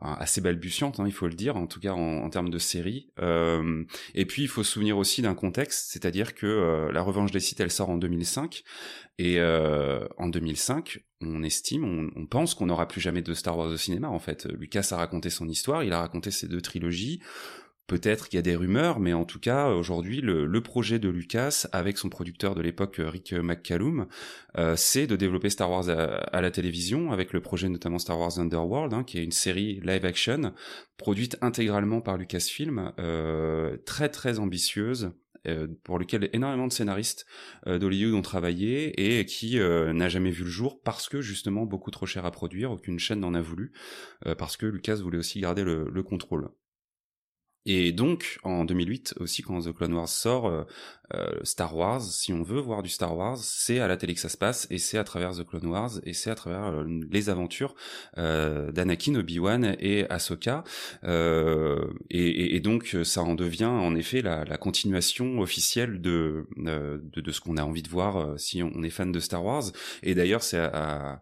assez 0.00 0.40
balbutiante, 0.40 0.98
hein, 0.98 1.04
il 1.06 1.12
faut 1.12 1.28
le 1.28 1.34
dire, 1.34 1.56
en 1.56 1.66
tout 1.66 1.80
cas 1.80 1.92
en, 1.92 2.18
en 2.24 2.30
termes 2.30 2.50
de 2.50 2.58
série. 2.58 3.10
Euh, 3.20 3.84
et 4.14 4.24
puis 4.24 4.42
il 4.42 4.48
faut 4.48 4.62
se 4.62 4.72
souvenir 4.72 4.96
aussi 4.96 5.22
d'un 5.22 5.34
contexte, 5.34 5.90
c'est-à-dire 5.92 6.34
que 6.34 6.46
euh, 6.46 6.92
La 6.92 7.02
Revanche 7.02 7.30
des 7.32 7.40
Sith, 7.40 7.60
elle 7.60 7.70
sort 7.70 7.90
en 7.90 7.98
2005, 7.98 8.62
et 9.18 9.38
euh, 9.38 10.06
en 10.16 10.28
2005, 10.28 11.04
on 11.20 11.42
estime, 11.42 11.84
on, 11.84 12.10
on 12.16 12.26
pense 12.26 12.54
qu'on 12.54 12.66
n'aura 12.66 12.88
plus 12.88 13.00
jamais 13.00 13.20
de 13.20 13.34
Star 13.34 13.58
Wars 13.58 13.68
au 13.68 13.76
cinéma. 13.76 14.08
En 14.08 14.18
fait, 14.18 14.46
Lucas 14.46 14.88
a 14.92 14.96
raconté 14.96 15.28
son 15.28 15.48
histoire, 15.48 15.84
il 15.84 15.92
a 15.92 16.00
raconté 16.00 16.30
ses 16.30 16.48
deux 16.48 16.62
trilogies. 16.62 17.20
Peut-être 17.90 18.28
qu'il 18.28 18.36
y 18.36 18.38
a 18.38 18.42
des 18.42 18.54
rumeurs, 18.54 19.00
mais 19.00 19.14
en 19.14 19.24
tout 19.24 19.40
cas, 19.40 19.70
aujourd'hui, 19.70 20.20
le, 20.20 20.60
projet 20.60 21.00
de 21.00 21.08
Lucas, 21.08 21.66
avec 21.72 21.98
son 21.98 22.08
producteur 22.08 22.54
de 22.54 22.62
l'époque, 22.62 23.00
Rick 23.00 23.32
McCallum, 23.32 24.06
euh, 24.56 24.76
c'est 24.76 25.08
de 25.08 25.16
développer 25.16 25.50
Star 25.50 25.68
Wars 25.68 25.88
à, 25.88 26.04
à, 26.04 26.40
la 26.40 26.52
télévision, 26.52 27.10
avec 27.10 27.32
le 27.32 27.40
projet 27.40 27.68
notamment 27.68 27.98
Star 27.98 28.16
Wars 28.16 28.38
Underworld, 28.38 28.94
hein, 28.94 29.02
qui 29.02 29.18
est 29.18 29.24
une 29.24 29.32
série 29.32 29.80
live-action, 29.82 30.54
produite 30.98 31.36
intégralement 31.40 32.00
par 32.00 32.16
Lucasfilm, 32.16 32.92
euh, 33.00 33.76
très 33.86 34.08
très 34.08 34.38
ambitieuse, 34.38 35.10
euh, 35.48 35.66
pour 35.82 35.98
lequel 35.98 36.30
énormément 36.32 36.68
de 36.68 36.72
scénaristes 36.72 37.26
euh, 37.66 37.78
d'Hollywood 37.78 38.14
ont 38.14 38.22
travaillé 38.22 39.18
et 39.18 39.24
qui 39.24 39.58
euh, 39.58 39.92
n'a 39.92 40.08
jamais 40.08 40.30
vu 40.30 40.44
le 40.44 40.50
jour 40.50 40.80
parce 40.82 41.08
que 41.08 41.22
justement 41.22 41.64
beaucoup 41.64 41.90
trop 41.90 42.06
cher 42.06 42.24
à 42.24 42.30
produire, 42.30 42.70
aucune 42.70 43.00
chaîne 43.00 43.18
n'en 43.20 43.34
a 43.34 43.40
voulu, 43.40 43.72
euh, 44.26 44.36
parce 44.36 44.56
que 44.56 44.66
Lucas 44.66 44.96
voulait 44.96 45.18
aussi 45.18 45.40
garder 45.40 45.64
le, 45.64 45.88
le 45.90 46.02
contrôle. 46.02 46.50
Et 47.66 47.92
donc, 47.92 48.38
en 48.42 48.64
2008 48.64 49.14
aussi, 49.20 49.42
quand 49.42 49.60
The 49.60 49.72
Clone 49.72 49.92
Wars 49.92 50.08
sort, 50.08 50.46
euh, 50.46 50.64
euh, 51.14 51.32
Star 51.42 51.76
Wars, 51.76 52.02
si 52.02 52.32
on 52.32 52.42
veut 52.42 52.60
voir 52.60 52.82
du 52.82 52.88
Star 52.88 53.16
Wars, 53.16 53.36
c'est 53.36 53.80
à 53.80 53.88
la 53.88 53.96
télé 53.96 54.14
que 54.14 54.20
ça 54.20 54.28
se 54.28 54.36
passe, 54.36 54.66
et 54.70 54.78
c'est 54.78 54.96
à 54.96 55.04
travers 55.04 55.32
The 55.32 55.44
Clone 55.44 55.66
Wars, 55.66 55.90
et 56.04 56.12
c'est 56.12 56.30
à 56.30 56.34
travers 56.34 56.66
euh, 56.66 56.84
les 57.10 57.28
aventures 57.28 57.74
euh, 58.16 58.70
d'Anakin, 58.72 59.14
Obi-Wan 59.16 59.76
et 59.78 60.08
Ahsoka. 60.08 60.64
Euh, 61.04 61.84
et, 62.10 62.26
et, 62.26 62.56
et, 62.56 62.60
donc, 62.60 62.96
ça 63.04 63.22
en 63.22 63.34
devient 63.34 63.64
en 63.64 63.94
effet 63.94 64.22
la, 64.22 64.44
la 64.44 64.56
continuation 64.56 65.40
officielle 65.40 66.00
de, 66.00 66.46
de, 66.56 67.02
de 67.20 67.32
ce 67.32 67.40
qu'on 67.40 67.56
a 67.56 67.62
envie 67.62 67.82
de 67.82 67.88
voir 67.88 68.38
si 68.38 68.62
on 68.62 68.82
est 68.82 68.90
fan 68.90 69.12
de 69.12 69.20
Star 69.20 69.44
Wars. 69.44 69.64
Et 70.02 70.14
d'ailleurs, 70.14 70.42
c'est 70.42 70.58
à, 70.58 70.70
à 71.14 71.20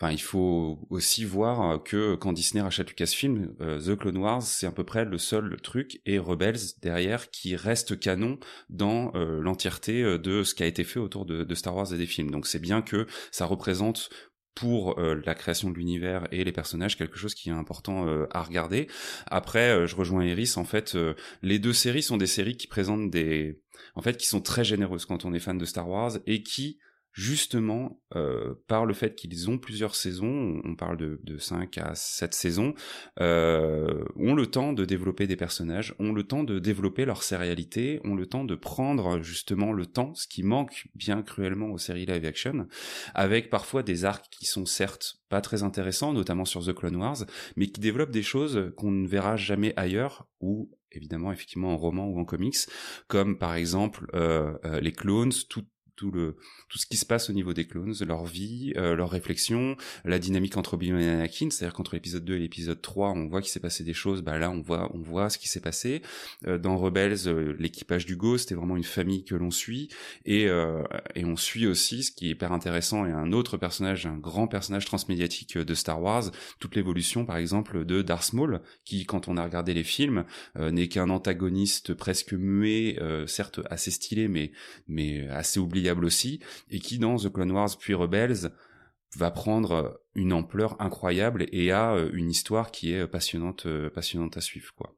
Enfin, 0.00 0.12
il 0.12 0.20
faut 0.20 0.86
aussi 0.90 1.24
voir 1.24 1.82
que 1.82 2.16
quand 2.16 2.32
Disney 2.32 2.60
rachète 2.60 2.88
Lucasfilm, 2.88 3.54
euh, 3.60 3.80
The 3.80 3.96
Clone 3.96 4.18
Wars, 4.18 4.42
c'est 4.42 4.66
à 4.66 4.72
peu 4.72 4.84
près 4.84 5.04
le 5.04 5.18
seul 5.18 5.56
truc, 5.62 6.00
et 6.04 6.18
Rebels 6.18 6.58
derrière, 6.82 7.30
qui 7.30 7.54
reste 7.54 7.98
canon 8.00 8.38
dans 8.68 9.12
euh, 9.14 9.40
l'entièreté 9.40 10.18
de 10.18 10.42
ce 10.42 10.54
qui 10.54 10.62
a 10.62 10.66
été 10.66 10.84
fait 10.84 10.98
autour 10.98 11.24
de, 11.26 11.54
Star 11.54 11.76
Wars 11.76 11.92
et 11.92 11.98
des 11.98 12.06
films. 12.06 12.30
Donc 12.30 12.46
c'est 12.46 12.58
bien 12.58 12.82
que 12.82 13.06
ça 13.30 13.46
représente 13.46 14.10
pour 14.54 14.98
euh, 14.98 15.20
la 15.24 15.34
création 15.34 15.70
de 15.70 15.76
l'univers 15.76 16.28
et 16.30 16.44
les 16.44 16.52
personnages 16.52 16.96
quelque 16.96 17.18
chose 17.18 17.34
qui 17.34 17.48
est 17.48 17.52
important 17.52 18.08
euh, 18.08 18.26
à 18.30 18.42
regarder. 18.42 18.88
Après, 19.26 19.70
euh, 19.70 19.86
je 19.86 19.96
rejoins 19.96 20.24
Iris. 20.24 20.56
En 20.56 20.64
fait, 20.64 20.96
les 21.42 21.58
deux 21.58 21.72
séries 21.72 22.02
sont 22.02 22.16
des 22.16 22.26
séries 22.26 22.56
qui 22.56 22.66
présentent 22.66 23.10
des, 23.10 23.60
en 23.94 24.02
fait, 24.02 24.16
qui 24.16 24.26
sont 24.26 24.40
très 24.40 24.64
généreuses 24.64 25.06
quand 25.06 25.24
on 25.24 25.34
est 25.34 25.40
fan 25.40 25.58
de 25.58 25.64
Star 25.64 25.88
Wars 25.88 26.12
et 26.26 26.42
qui 26.42 26.78
justement 27.14 28.00
euh, 28.16 28.54
par 28.66 28.86
le 28.86 28.92
fait 28.92 29.14
qu'ils 29.14 29.48
ont 29.48 29.56
plusieurs 29.56 29.94
saisons, 29.94 30.60
on 30.64 30.74
parle 30.74 30.96
de, 30.96 31.20
de 31.22 31.38
5 31.38 31.78
à 31.78 31.94
7 31.94 32.34
saisons, 32.34 32.74
euh, 33.20 34.04
ont 34.16 34.34
le 34.34 34.46
temps 34.48 34.72
de 34.72 34.84
développer 34.84 35.28
des 35.28 35.36
personnages, 35.36 35.94
ont 36.00 36.12
le 36.12 36.24
temps 36.24 36.42
de 36.42 36.58
développer 36.58 37.04
leur 37.04 37.22
sérialité, 37.22 38.00
ont 38.04 38.16
le 38.16 38.26
temps 38.26 38.44
de 38.44 38.56
prendre 38.56 39.22
justement 39.22 39.72
le 39.72 39.86
temps, 39.86 40.12
ce 40.14 40.26
qui 40.26 40.42
manque 40.42 40.88
bien 40.96 41.22
cruellement 41.22 41.70
aux 41.70 41.78
séries 41.78 42.04
live 42.04 42.24
action, 42.24 42.66
avec 43.14 43.48
parfois 43.48 43.84
des 43.84 44.04
arcs 44.04 44.26
qui 44.30 44.46
sont 44.46 44.66
certes 44.66 45.20
pas 45.28 45.40
très 45.40 45.62
intéressants, 45.62 46.12
notamment 46.12 46.44
sur 46.44 46.64
The 46.64 46.74
Clone 46.74 46.96
Wars, 46.96 47.24
mais 47.56 47.68
qui 47.68 47.80
développent 47.80 48.10
des 48.10 48.22
choses 48.22 48.72
qu'on 48.76 48.90
ne 48.90 49.06
verra 49.06 49.36
jamais 49.36 49.72
ailleurs 49.76 50.26
ou 50.40 50.68
évidemment 50.96 51.32
effectivement 51.32 51.72
en 51.72 51.76
roman 51.76 52.06
ou 52.06 52.18
en 52.18 52.24
comics, 52.24 52.56
comme 53.08 53.38
par 53.38 53.54
exemple 53.54 54.06
euh, 54.14 54.56
euh 54.64 54.80
les 54.80 54.92
clones, 54.92 55.32
tout, 55.48 55.64
tout 55.96 56.10
le 56.10 56.36
tout 56.68 56.78
ce 56.78 56.86
qui 56.86 56.96
se 56.96 57.06
passe 57.06 57.30
au 57.30 57.32
niveau 57.32 57.52
des 57.52 57.66
clones, 57.66 57.94
leur 58.06 58.24
vie, 58.24 58.72
euh, 58.76 58.94
leurs 58.94 59.10
réflexions, 59.10 59.76
la 60.04 60.18
dynamique 60.18 60.56
entre 60.56 60.74
Obi-Wan 60.74 61.00
et 61.00 61.08
Anakin, 61.08 61.50
c'est-à-dire 61.50 61.74
qu'entre 61.74 61.94
l'épisode 61.94 62.24
2 62.24 62.34
et 62.34 62.38
l'épisode 62.38 62.80
3, 62.80 63.10
on 63.10 63.26
voit 63.26 63.40
qu'il 63.40 63.50
s'est 63.50 63.60
passé 63.60 63.84
des 63.84 63.92
choses, 63.92 64.22
bah 64.22 64.38
là 64.38 64.50
on 64.50 64.60
voit 64.60 64.90
on 64.94 65.00
voit 65.00 65.30
ce 65.30 65.38
qui 65.38 65.48
s'est 65.48 65.60
passé. 65.60 66.02
Euh, 66.46 66.58
dans 66.58 66.76
Rebels, 66.76 67.26
euh, 67.26 67.54
l'équipage 67.58 68.06
du 68.06 68.16
Ghost 68.16 68.52
est 68.52 68.54
vraiment 68.54 68.76
une 68.76 68.84
famille 68.84 69.24
que 69.24 69.34
l'on 69.34 69.50
suit. 69.50 69.88
Et 70.24 70.48
euh, 70.48 70.82
et 71.14 71.24
on 71.24 71.36
suit 71.36 71.66
aussi 71.66 72.02
ce 72.02 72.12
qui 72.12 72.26
est 72.26 72.30
hyper 72.30 72.52
intéressant 72.52 73.06
et 73.06 73.12
un 73.12 73.32
autre 73.32 73.56
personnage, 73.56 74.06
un 74.06 74.16
grand 74.16 74.48
personnage 74.48 74.84
transmédiatique 74.84 75.58
de 75.58 75.74
Star 75.74 76.00
Wars, 76.02 76.30
toute 76.58 76.76
l'évolution 76.76 77.24
par 77.24 77.36
exemple 77.36 77.84
de 77.84 78.02
Darth 78.02 78.32
Maul 78.32 78.60
qui 78.84 79.06
quand 79.06 79.28
on 79.28 79.36
a 79.36 79.44
regardé 79.44 79.74
les 79.74 79.84
films 79.84 80.24
n'est 80.58 80.88
qu'un 80.88 81.10
antagoniste 81.10 81.94
presque 81.94 82.32
muet, 82.32 82.98
certes 83.26 83.60
assez 83.70 83.90
stylé 83.90 84.28
mais 84.28 84.52
mais 84.88 85.28
assez 85.28 85.60
oublié 85.60 85.83
aussi, 85.90 86.40
et 86.70 86.78
qui 86.78 86.98
dans 86.98 87.16
The 87.16 87.32
Clone 87.32 87.52
Wars 87.52 87.76
puis 87.78 87.94
Rebels 87.94 88.50
va 89.16 89.30
prendre 89.30 90.00
une 90.14 90.32
ampleur 90.32 90.80
incroyable 90.80 91.46
et 91.52 91.70
a 91.70 91.96
une 92.12 92.30
histoire 92.30 92.70
qui 92.70 92.92
est 92.92 93.06
passionnante, 93.06 93.66
passionnante 93.94 94.36
à 94.36 94.40
suivre, 94.40 94.72
quoi. 94.74 94.96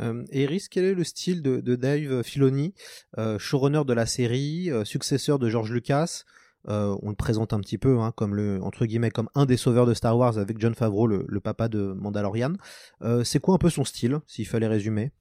Euh, 0.00 0.24
Eris, 0.30 0.66
quel 0.70 0.84
est 0.84 0.94
le 0.94 1.04
style 1.04 1.42
de, 1.42 1.60
de 1.60 1.76
Dave 1.76 2.22
Filoni, 2.22 2.74
euh, 3.18 3.38
showrunner 3.38 3.82
de 3.86 3.92
la 3.92 4.06
série, 4.06 4.70
euh, 4.70 4.84
successeur 4.84 5.38
de 5.38 5.48
George 5.48 5.70
Lucas? 5.70 6.24
On 6.66 7.10
le 7.10 7.14
présente 7.14 7.52
un 7.52 7.60
petit 7.60 7.76
peu 7.76 7.98
hein, 7.98 8.10
comme 8.16 8.40
entre 8.62 8.86
guillemets 8.86 9.10
comme 9.10 9.28
un 9.34 9.44
des 9.44 9.58
sauveurs 9.58 9.84
de 9.84 9.92
Star 9.92 10.16
Wars 10.16 10.38
avec 10.38 10.58
John 10.58 10.74
Favreau, 10.74 11.06
le, 11.06 11.26
le 11.28 11.40
papa 11.40 11.68
de 11.68 11.92
Mandalorian. 11.92 12.54
C'est 13.22 13.38
quoi 13.38 13.54
un 13.54 13.58
peu 13.58 13.68
son 13.68 13.84
style, 13.84 14.20
s'il 14.26 14.46
fallait 14.46 14.66
résumer? 14.66 15.12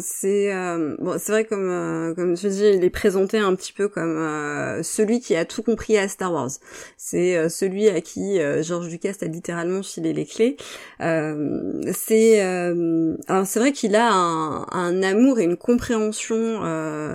C'est 0.00 0.54
euh, 0.54 0.96
bon, 0.98 1.16
c'est 1.18 1.32
vrai 1.32 1.44
comme 1.44 1.68
euh, 1.68 2.14
comme 2.14 2.34
tu 2.34 2.48
dis, 2.48 2.64
il 2.74 2.84
est 2.84 2.90
présenté 2.90 3.38
un 3.38 3.54
petit 3.54 3.72
peu 3.72 3.88
comme 3.88 4.16
euh, 4.16 4.82
celui 4.82 5.20
qui 5.20 5.36
a 5.36 5.44
tout 5.44 5.62
compris 5.62 5.98
à 5.98 6.08
Star 6.08 6.32
Wars. 6.32 6.50
C'est 6.96 7.36
euh, 7.36 7.48
celui 7.50 7.88
à 7.88 8.00
qui 8.00 8.40
euh, 8.40 8.62
George 8.62 8.88
Lucas 8.88 9.14
a 9.20 9.26
littéralement 9.26 9.82
filé 9.82 10.12
les 10.14 10.24
clés. 10.24 10.56
c'est 11.00 12.40
alors 12.40 13.46
c'est 13.46 13.58
vrai 13.58 13.72
qu'il 13.72 13.94
a 13.96 14.10
un, 14.10 14.66
un, 14.70 15.02
amour 15.02 15.38
et 15.38 15.44
une 15.44 15.56
compréhension, 15.56 16.62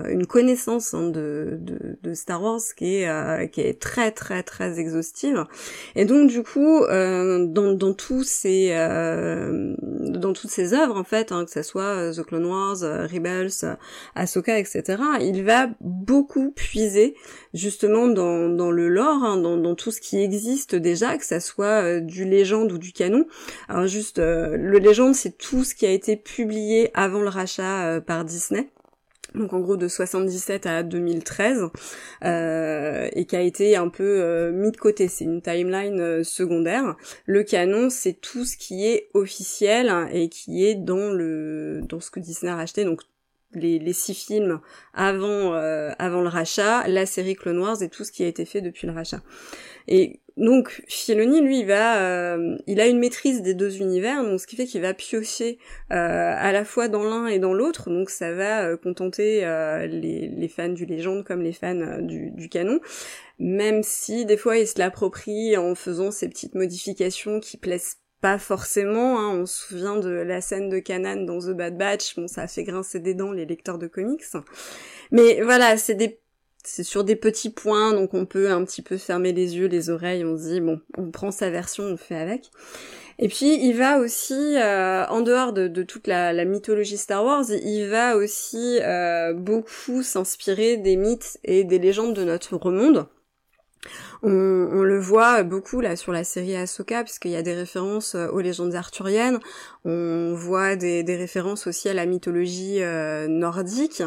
une 0.08 0.26
connaissance 0.28 0.94
hein, 0.94 1.10
de, 1.10 1.58
de, 1.60 1.98
de 2.02 2.14
Star 2.14 2.42
Wars 2.44 2.60
qui 2.78 2.98
est 2.98 3.50
qui 3.52 3.62
est 3.62 3.80
très 3.80 4.12
très 4.12 4.44
très 4.44 4.80
exhaustive. 4.80 5.46
Et 5.96 6.06
donc 6.06 6.30
du 6.30 6.44
coup, 6.44 6.86
dans 6.88 7.74
dans 7.74 7.94
tous 7.94 8.24
ces 8.24 8.70
dans 8.70 10.34
toutes 10.34 10.52
ses 10.52 10.74
œuvres 10.74 10.98
en 10.98 11.04
fait, 11.04 11.32
hein, 11.32 11.46
que 11.46 11.52
ça 11.52 11.64
soit 11.64 12.12
The 12.14 12.24
Clone 12.24 12.46
Wars 12.46 12.59
Wars, 12.60 12.84
euh, 12.84 13.08
Rebels, 13.08 13.50
euh, 13.64 13.76
Ahsoka, 14.16 14.58
etc. 14.58 15.02
Il 15.22 15.44
va 15.44 15.70
beaucoup 15.82 16.52
puiser 16.52 17.16
justement 17.54 18.08
dans, 18.08 18.72
le 18.72 18.90
lore, 18.90 19.24
hein, 19.24 19.38
dans, 19.38 19.58
dans, 19.58 19.76
tout 19.76 19.92
ce 19.92 20.02
qui 20.02 20.22
existe 20.22 20.76
déjà, 20.76 21.18
que 21.18 21.26
ça 21.26 21.40
soit 21.40 21.84
euh, 21.84 22.00
du 22.00 22.26
légende 22.26 22.72
ou 22.72 22.78
du 22.78 22.92
canon. 22.92 23.26
Alors 23.68 23.88
juste, 23.88 24.20
le 24.20 24.78
légende, 24.80 25.16
c'est 25.16 25.38
tout 25.38 25.64
ce 25.64 25.76
qui 25.76 25.86
a 25.86 25.92
été 25.92 26.16
publié 26.16 26.92
avant 26.94 27.22
le 27.22 27.30
rachat 27.30 28.02
par 28.02 28.26
Disney 28.26 28.70
donc 29.36 29.54
en 29.54 29.60
gros 29.60 29.78
de 29.78 29.88
77 29.88 30.66
à 30.66 30.84
2013, 30.84 31.70
euh, 32.24 33.10
et 33.14 33.26
qui 33.26 33.36
a 33.36 33.42
été 33.42 33.76
un 33.76 33.90
peu 33.90 34.22
euh, 34.22 34.52
mis 34.52 34.72
de 34.72 34.78
côté. 34.78 35.08
C'est 35.08 35.26
une 35.26 35.42
timeline 35.42 36.00
euh, 36.00 36.24
secondaire. 36.24 36.96
Le 37.26 37.44
canon, 37.44 37.90
c'est 37.90 38.14
tout 38.14 38.46
ce 38.46 38.58
qui 38.58 38.86
est 38.86 39.10
officiel 39.14 39.92
et 40.12 40.30
qui 40.30 40.66
est 40.66 40.76
dans 40.76 41.12
le 41.12 41.82
dans 41.88 42.00
ce 42.00 42.12
que 42.12 42.20
Disney 42.20 42.52
a 42.52 42.56
racheté. 42.56 42.84
Donc 42.86 43.02
les, 43.54 43.80
les 43.80 43.94
six 43.94 44.14
films 44.14 44.60
avant 44.94 45.54
euh, 45.54 45.92
avant 46.00 46.22
le 46.22 46.28
rachat, 46.28 46.88
la 46.88 47.06
série 47.06 47.36
Clone 47.36 47.60
Wars 47.60 47.82
et 47.82 47.90
tout 47.90 48.04
ce 48.04 48.12
qui 48.12 48.24
a 48.24 48.28
été 48.28 48.46
fait 48.46 48.62
depuis 48.62 48.88
le 48.88 48.94
rachat. 48.94 49.22
Et 49.88 50.20
donc 50.40 50.82
Filoni, 50.88 51.42
lui, 51.42 51.60
il 51.60 51.66
va, 51.66 52.02
euh, 52.02 52.58
il 52.66 52.80
a 52.80 52.88
une 52.88 52.98
maîtrise 52.98 53.42
des 53.42 53.54
deux 53.54 53.82
univers, 53.82 54.24
donc 54.24 54.40
ce 54.40 54.48
qui 54.48 54.56
fait 54.56 54.66
qu'il 54.66 54.82
va 54.82 54.94
piocher 54.94 55.60
euh, 55.92 56.34
à 56.36 56.54
la 56.54 56.64
fois 56.64 56.88
dans 56.88 57.04
l'un 57.04 57.28
et 57.28 57.40
dans 57.40 57.54
l'autre, 57.54 57.90
donc 57.90 58.10
ça 58.10 58.34
va 58.34 58.64
euh, 58.64 58.78
contenter 58.78 59.42
les, 59.90 60.48
fans 60.48 60.70
du 60.70 60.86
légende 60.86 61.26
comme 61.26 61.42
les 61.42 61.52
fans 61.52 62.00
du, 62.00 62.48
canon, 62.50 62.80
même 63.38 63.84
si 63.84 64.26
des 64.26 64.38
fois 64.38 64.58
il 64.58 64.66
se 64.66 64.80
l'approprie 64.80 65.58
en 65.58 65.76
faisant 65.76 66.10
ces 66.10 66.30
petites 66.30 66.56
modifications 66.56 67.42
qui 67.42 67.58
plaisent 67.58 67.98
pas 68.22 68.38
forcément, 68.38 69.20
hein. 69.20 69.42
on 69.42 69.46
se 69.46 69.68
souvient 69.68 69.98
de 69.98 70.10
la 70.10 70.40
scène 70.40 70.70
de 70.70 70.80
Kanan 70.80 71.26
dans 71.26 71.40
The 71.40 71.52
Bad 71.52 71.78
Batch, 71.78 72.16
bon 72.16 72.28
ça 72.28 72.44
a 72.44 72.48
fait 72.48 72.64
grincer 72.64 73.02
des 73.02 73.14
dents 73.14 73.34
les 73.34 73.46
lecteurs 73.46 73.78
de 73.78 73.88
comics, 73.88 74.24
mais 75.12 75.42
voilà, 75.42 75.76
c'est 75.78 75.96
des 75.96 76.20
c'est 76.64 76.84
sur 76.84 77.04
des 77.04 77.16
petits 77.16 77.50
points, 77.50 77.94
donc 77.94 78.14
on 78.14 78.26
peut 78.26 78.52
un 78.52 78.64
petit 78.66 78.82
peu 78.82 78.98
fermer 78.98 79.32
les 79.32 79.58
yeux, 79.58 79.68
les 79.68 79.90
oreilles, 79.90 80.26
on 80.26 80.38
se 80.38 80.44
dit 80.44 80.62
bon, 80.62 80.82
on 80.98 81.10
prend 81.12 81.32
sa 81.32 81.50
version, 81.50 81.86
on 81.86 81.98
fait 81.98 82.18
avec. 82.18 82.52
Et 83.18 83.28
puis 83.28 83.60
il 83.62 83.74
va 83.74 84.00
aussi, 84.00 84.56
euh, 84.58 85.06
en 85.08 85.22
dehors 85.22 85.52
de, 85.54 85.84
toute 85.84 86.08
la, 86.08 86.46
mythologie 86.46 86.98
Star 86.98 87.24
Wars, 87.24 87.46
il 87.50 87.88
va 87.88 88.16
aussi 88.16 88.80
euh, 88.82 89.34
beaucoup 89.34 90.04
s'inspirer 90.04 90.78
des 90.78 90.96
mythes 90.96 91.38
et 91.44 91.64
des 91.64 91.80
légendes 91.80 92.14
de 92.14 92.24
notre 92.24 92.58
monde. 92.72 93.08
On, 94.22 94.84
le 94.84 95.00
voit 95.00 95.44
beaucoup 95.44 95.80
là 95.80 95.96
sur 95.96 96.12
la 96.12 96.26
série 96.26 96.56
Ahsoka, 96.56 97.04
puisqu'il 97.04 97.32
y 97.32 97.38
a 97.38 97.42
des 97.42 97.54
références 97.54 98.16
aux 98.16 98.42
légendes 98.42 98.76
arthuriennes. 98.76 99.40
On 99.86 100.34
voit 100.36 100.76
des, 100.76 101.04
des 101.04 101.16
références 101.16 101.68
aussi 101.68 101.88
à 101.88 101.94
la 101.94 102.06
mythologie 102.06 102.82
euh, 102.82 103.28
nordique. 103.28 104.04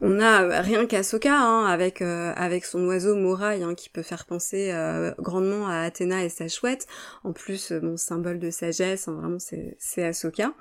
On 0.00 0.18
a 0.18 0.42
euh, 0.42 0.60
rien 0.60 0.86
qu'Asoka 0.86 1.32
hein, 1.32 1.64
avec 1.66 2.02
euh, 2.02 2.32
avec 2.34 2.64
son 2.64 2.84
oiseau 2.86 3.14
Moraï 3.14 3.62
hein, 3.62 3.74
qui 3.74 3.88
peut 3.88 4.02
faire 4.02 4.24
penser 4.24 4.70
euh, 4.72 5.12
grandement 5.18 5.68
à 5.68 5.76
Athéna 5.76 6.24
et 6.24 6.28
sa 6.28 6.48
chouette. 6.48 6.88
En 7.22 7.32
plus, 7.32 7.70
mon 7.70 7.96
symbole 7.96 8.40
de 8.40 8.50
sagesse, 8.50 9.06
hein, 9.06 9.12
vraiment 9.20 9.38
c'est 9.38 9.76
c'est 9.78 10.04
Ahsoka. 10.04 10.54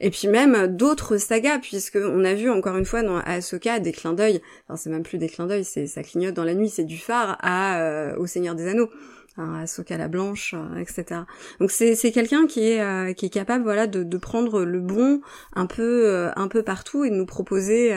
Et 0.00 0.10
puis 0.10 0.26
même 0.26 0.66
d'autres 0.66 1.16
sagas 1.16 1.60
puisque 1.60 1.96
on 1.96 2.24
a 2.24 2.34
vu 2.34 2.50
encore 2.50 2.76
une 2.76 2.84
fois 2.84 3.02
dans 3.02 3.18
Ahsoka 3.18 3.78
des 3.78 3.92
clins 3.92 4.14
d'œil. 4.14 4.40
Enfin, 4.66 4.76
c'est 4.76 4.90
même 4.90 5.04
plus 5.04 5.18
des 5.18 5.28
clins 5.28 5.46
d'œil, 5.46 5.64
c'est 5.64 5.86
ça 5.86 6.02
clignote 6.02 6.34
dans 6.34 6.44
la 6.44 6.54
nuit, 6.54 6.68
c'est 6.68 6.84
du 6.84 6.98
phare 6.98 7.38
à 7.40 8.14
au 8.18 8.26
Seigneur 8.26 8.56
des 8.56 8.66
Anneaux. 8.66 8.90
Hein, 9.38 9.60
Ahsoka 9.62 9.96
la 9.96 10.08
blanche, 10.08 10.54
etc. 10.78 11.22
Donc 11.58 11.70
c'est 11.70 11.94
c'est 11.94 12.12
quelqu'un 12.12 12.46
qui 12.46 12.60
est 12.60 13.14
qui 13.14 13.26
est 13.26 13.30
capable 13.30 13.64
voilà 13.64 13.86
de, 13.86 14.02
de 14.02 14.16
prendre 14.18 14.62
le 14.64 14.80
bon 14.80 15.20
un 15.54 15.66
peu 15.66 16.30
un 16.36 16.48
peu 16.48 16.62
partout 16.62 17.04
et 17.04 17.10
de 17.10 17.14
nous 17.14 17.26
proposer 17.26 17.92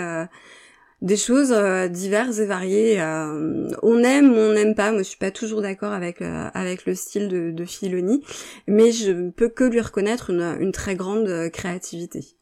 des 1.02 1.18
choses 1.18 1.52
euh, 1.52 1.88
diverses 1.88 2.40
et 2.40 2.46
variées. 2.46 3.02
Euh, 3.02 3.70
on 3.84 4.04
aime, 4.04 4.34
on 4.34 4.54
n'aime 4.54 4.76
pas. 4.76 4.92
Moi, 4.92 5.04
je 5.04 5.10
suis 5.10 5.18
pas 5.18 5.32
toujours 5.32 5.62
d'accord 5.62 5.94
avec 5.94 6.22
euh, 6.22 6.50
avec 6.54 6.86
le 6.86 6.96
style 6.96 7.28
de, 7.28 7.52
de 7.52 7.66
Filoni, 7.66 8.24
mais 8.68 8.92
je 8.92 9.30
peux 9.30 9.50
que 9.50 9.64
lui 9.64 9.82
reconnaître 9.82 10.32
une, 10.32 10.58
une 10.60 10.72
très 10.72 10.96
grande 10.96 11.50
créativité. 11.52 12.36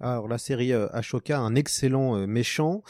Alors 0.00 0.28
la 0.28 0.38
série 0.38 0.72
Ashoka, 0.72 1.40
un 1.40 1.56
excellent 1.56 2.24
méchant. 2.28 2.82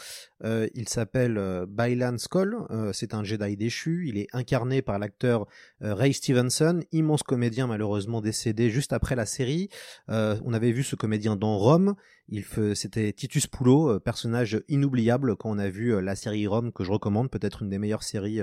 il 0.43 0.87
s'appelle 0.87 1.65
Bailan 1.67 2.19
Skoll. 2.19 2.55
c'est 2.93 3.15
un 3.15 3.23
Jedi 3.23 3.57
déchu. 3.57 4.07
Il 4.07 4.19
est 4.19 4.27
incarné 4.31 4.83
par 4.83 4.99
l'acteur 4.99 5.47
Ray 5.81 6.13
Stevenson, 6.13 6.81
immense 6.91 7.23
comédien 7.23 7.65
malheureusement 7.65 8.21
décédé 8.21 8.69
juste 8.69 8.93
après 8.93 9.15
la 9.15 9.25
série. 9.25 9.69
on 10.07 10.53
avait 10.53 10.71
vu 10.71 10.83
ce 10.83 10.95
comédien 10.95 11.35
dans 11.35 11.57
Rome. 11.57 11.95
Il 12.27 12.45
c'était 12.75 13.11
Titus 13.11 13.47
Poulot, 13.47 13.99
personnage 13.99 14.61
inoubliable 14.67 15.35
quand 15.35 15.49
on 15.49 15.57
a 15.57 15.69
vu 15.69 15.99
la 15.99 16.15
série 16.15 16.45
Rome 16.45 16.71
que 16.71 16.83
je 16.83 16.91
recommande, 16.91 17.31
peut-être 17.31 17.63
une 17.63 17.69
des 17.69 17.79
meilleures 17.79 18.03
séries 18.03 18.41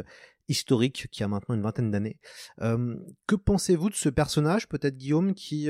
historiques 0.49 1.07
qui 1.13 1.23
a 1.23 1.29
maintenant 1.29 1.55
une 1.55 1.63
vingtaine 1.63 1.93
d'années. 1.93 2.19
que 2.59 3.37
pensez-vous 3.37 3.91
de 3.91 3.95
ce 3.95 4.09
personnage, 4.09 4.69
peut-être 4.69 4.97
Guillaume, 4.97 5.35
qui 5.35 5.69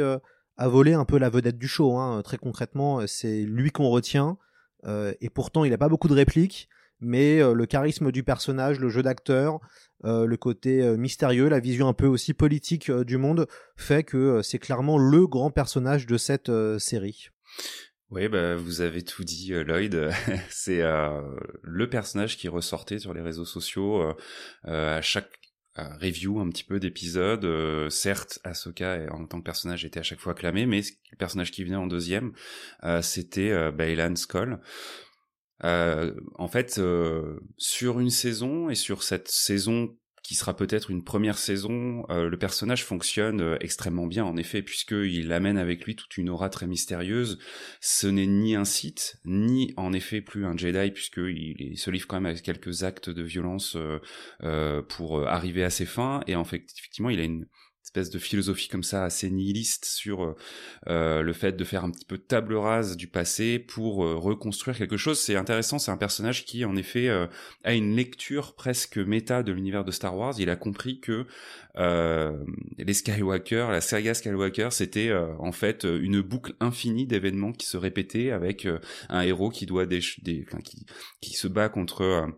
a 0.56 0.68
volé 0.68 0.94
un 0.94 1.04
peu 1.04 1.18
la 1.18 1.28
vedette 1.28 1.58
du 1.58 1.68
show. 1.68 1.96
Hein. 1.96 2.22
Très 2.22 2.38
concrètement, 2.38 3.06
c'est 3.06 3.42
lui 3.42 3.70
qu'on 3.70 3.88
retient. 3.88 4.38
Euh, 4.86 5.12
et 5.20 5.30
pourtant, 5.30 5.64
il 5.64 5.70
n'a 5.70 5.78
pas 5.78 5.88
beaucoup 5.88 6.08
de 6.08 6.14
répliques. 6.14 6.68
Mais 7.00 7.42
euh, 7.42 7.52
le 7.52 7.66
charisme 7.66 8.10
du 8.10 8.22
personnage, 8.22 8.80
le 8.80 8.88
jeu 8.88 9.02
d'acteur, 9.02 9.60
euh, 10.04 10.24
le 10.24 10.36
côté 10.38 10.96
mystérieux, 10.96 11.48
la 11.48 11.60
vision 11.60 11.88
un 11.88 11.92
peu 11.92 12.06
aussi 12.06 12.32
politique 12.32 12.90
du 12.90 13.18
monde, 13.18 13.46
fait 13.76 14.02
que 14.02 14.40
c'est 14.42 14.58
clairement 14.58 14.96
le 14.96 15.26
grand 15.26 15.50
personnage 15.50 16.06
de 16.06 16.16
cette 16.16 16.50
série. 16.78 17.28
Oui, 18.10 18.28
bah, 18.28 18.56
vous 18.56 18.80
avez 18.80 19.02
tout 19.02 19.24
dit, 19.24 19.52
Lloyd. 19.52 20.10
c'est 20.48 20.80
le 20.82 21.90
personnage 21.90 22.38
qui 22.38 22.48
ressortait 22.48 22.98
sur 22.98 23.12
les 23.12 23.20
réseaux 23.20 23.44
sociaux 23.44 24.14
à 24.64 25.02
chaque 25.02 25.45
review 26.00 26.40
un 26.40 26.48
petit 26.48 26.64
peu 26.64 26.80
d'épisodes. 26.80 27.44
Euh, 27.44 27.90
certes, 27.90 28.38
Ahsoka 28.44 29.06
en 29.10 29.26
tant 29.26 29.38
que 29.38 29.44
personnage 29.44 29.84
était 29.84 30.00
à 30.00 30.02
chaque 30.02 30.20
fois 30.20 30.32
acclamé, 30.32 30.66
mais 30.66 30.80
le 31.10 31.16
personnage 31.16 31.50
qui 31.50 31.64
venait 31.64 31.76
en 31.76 31.86
deuxième, 31.86 32.32
euh, 32.84 33.02
c'était 33.02 33.50
euh, 33.50 33.70
Baylan 33.70 34.16
Skoll. 34.16 34.60
en 35.62 36.48
fait, 36.48 36.80
sur 37.56 38.00
une 38.00 38.10
saison 38.10 38.70
et 38.70 38.74
sur 38.74 39.02
cette 39.02 39.28
saison 39.28 39.96
qui 40.26 40.34
sera 40.34 40.56
peut-être 40.56 40.90
une 40.90 41.04
première 41.04 41.38
saison, 41.38 42.04
euh, 42.10 42.28
le 42.28 42.36
personnage 42.36 42.84
fonctionne 42.84 43.40
euh, 43.40 43.56
extrêmement 43.60 44.06
bien 44.06 44.24
en 44.24 44.36
effet, 44.36 44.60
puisqu'il 44.60 45.32
amène 45.32 45.56
avec 45.56 45.84
lui 45.84 45.94
toute 45.94 46.16
une 46.16 46.28
aura 46.28 46.48
très 46.48 46.66
mystérieuse. 46.66 47.38
Ce 47.80 48.08
n'est 48.08 48.26
ni 48.26 48.56
un 48.56 48.64
Sith, 48.64 49.20
ni 49.24 49.72
en 49.76 49.92
effet 49.92 50.20
plus 50.20 50.44
un 50.44 50.56
Jedi, 50.56 50.90
puisqu'il 50.90 51.54
il 51.60 51.78
se 51.78 51.90
livre 51.90 52.08
quand 52.08 52.16
même 52.16 52.26
avec 52.26 52.42
quelques 52.42 52.82
actes 52.82 53.08
de 53.08 53.22
violence 53.22 53.76
euh, 54.42 54.82
pour 54.82 55.26
arriver 55.28 55.62
à 55.62 55.70
ses 55.70 55.86
fins, 55.86 56.22
et 56.26 56.34
en 56.34 56.44
fait, 56.44 56.64
effectivement, 56.76 57.10
il 57.10 57.20
a 57.20 57.24
une 57.24 57.46
espèce 57.86 58.10
de 58.10 58.18
philosophie 58.18 58.68
comme 58.68 58.82
ça 58.82 59.04
assez 59.04 59.30
nihiliste 59.30 59.84
sur 59.84 60.24
euh, 60.24 60.36
euh, 60.88 61.22
le 61.22 61.32
fait 61.32 61.52
de 61.52 61.62
faire 61.62 61.84
un 61.84 61.90
petit 61.92 62.04
peu 62.04 62.18
table 62.18 62.54
rase 62.54 62.96
du 62.96 63.06
passé 63.06 63.60
pour 63.60 64.04
euh, 64.04 64.16
reconstruire 64.16 64.76
quelque 64.76 64.96
chose. 64.96 65.20
C'est 65.20 65.36
intéressant, 65.36 65.78
c'est 65.78 65.92
un 65.92 65.96
personnage 65.96 66.44
qui 66.44 66.64
en 66.64 66.74
effet 66.74 67.08
a 67.62 67.74
une 67.74 67.94
lecture 67.94 68.54
presque 68.56 68.98
méta 68.98 69.44
de 69.44 69.52
l'univers 69.52 69.84
de 69.84 69.92
Star 69.92 70.16
Wars. 70.16 70.34
Il 70.38 70.50
a 70.50 70.56
compris 70.56 70.98
que 71.00 71.26
les 71.76 72.94
Skywalker, 72.94 73.68
la 73.70 73.80
saga 73.80 74.14
Skywalker, 74.14 74.68
c'était 74.72 75.12
en 75.38 75.52
fait 75.52 75.84
une 75.84 76.20
boucle 76.20 76.54
infinie 76.60 77.06
d'événements 77.06 77.52
qui 77.52 77.66
se 77.66 77.76
répétaient 77.76 78.30
avec 78.30 78.66
un 79.08 79.20
héros 79.20 79.50
qui 79.50 79.66
doit 79.66 79.86
des, 79.86 80.00
des 80.22 80.44
qui, 80.64 80.86
qui 81.20 81.34
se 81.34 81.48
bat 81.48 81.68
contre 81.68 82.32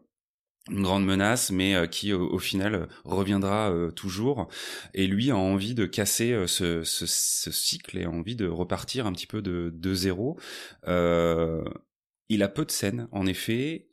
une 0.71 0.83
grande 0.83 1.05
menace, 1.05 1.51
mais 1.51 1.75
euh, 1.75 1.87
qui 1.87 2.13
au, 2.13 2.39
final 2.39 2.75
euh, 2.75 2.87
reviendra 3.05 3.71
euh, 3.71 3.91
toujours. 3.91 4.49
Et 4.95 5.07
lui 5.07 5.31
a 5.31 5.37
envie 5.37 5.75
de 5.75 5.87
casser 5.87 6.45
ce, 6.47 6.83
cycle 6.85 7.99
et 7.99 8.05
a 8.05 8.11
envie 8.11 8.37
de 8.37 8.47
repartir 8.47 9.07
un 9.07 9.13
petit 9.13 9.27
peu 9.27 9.43
de, 9.43 9.71
de 9.75 9.95
zéro. 9.95 10.39
il 10.87 12.43
a 12.43 12.49
peu 12.49 12.65
de 12.65 12.71
scènes, 12.71 13.09
en 13.13 13.27
effet, 13.27 13.88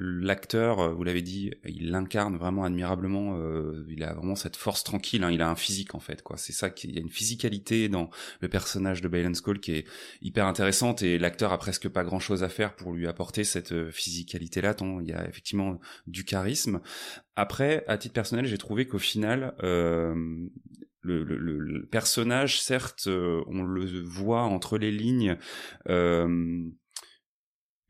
l'acteur, 0.00 0.80
euh, 0.80 0.92
vous 0.92 1.02
l'avez 1.02 1.22
dit, 1.22 1.52
il 1.64 1.90
l'incarne 1.90 2.36
vraiment 2.36 2.64
admirablement. 2.64 3.36
Euh, 3.38 3.84
il 3.88 4.02
a 4.04 4.14
vraiment 4.14 4.36
cette 4.36 4.56
force 4.56 4.84
tranquille. 4.84 5.24
Hein, 5.24 5.30
il 5.30 5.42
a 5.42 5.50
un 5.50 5.56
physique 5.56 5.94
en 5.94 6.00
fait, 6.00 6.22
quoi. 6.22 6.36
C'est 6.36 6.52
ça 6.52 6.70
qu'il 6.70 6.92
y 6.92 6.98
a 6.98 7.00
une 7.00 7.10
physicalité 7.10 7.88
dans 7.88 8.10
le 8.40 8.48
personnage 8.48 9.02
de 9.02 9.08
Balen 9.08 9.34
Skull 9.34 9.60
qui 9.60 9.72
est 9.72 9.86
hyper 10.22 10.46
intéressante 10.46 11.02
et 11.02 11.18
l'acteur 11.18 11.52
a 11.52 11.58
presque 11.58 11.88
pas 11.88 12.04
grand 12.04 12.20
chose 12.20 12.44
à 12.44 12.48
faire 12.48 12.76
pour 12.76 12.92
lui 12.92 13.06
apporter 13.06 13.44
cette 13.44 13.72
euh, 13.72 13.90
physicalité-là. 13.90 14.74
Tant 14.74 15.00
il 15.00 15.08
y 15.08 15.12
a 15.12 15.28
effectivement 15.28 15.80
du 16.06 16.24
charisme. 16.24 16.80
Après, 17.34 17.84
à 17.88 17.98
titre 17.98 18.14
personnel, 18.14 18.46
j'ai 18.46 18.58
trouvé 18.58 18.86
qu'au 18.86 18.98
final, 18.98 19.54
euh, 19.62 20.14
le, 21.00 21.24
le, 21.24 21.38
le, 21.38 21.86
personnage, 21.86 22.60
certes, 22.60 23.06
on 23.06 23.62
le 23.62 24.02
voit 24.02 24.42
entre 24.42 24.76
les 24.76 24.90
lignes. 24.90 25.36
Euh, 25.88 26.68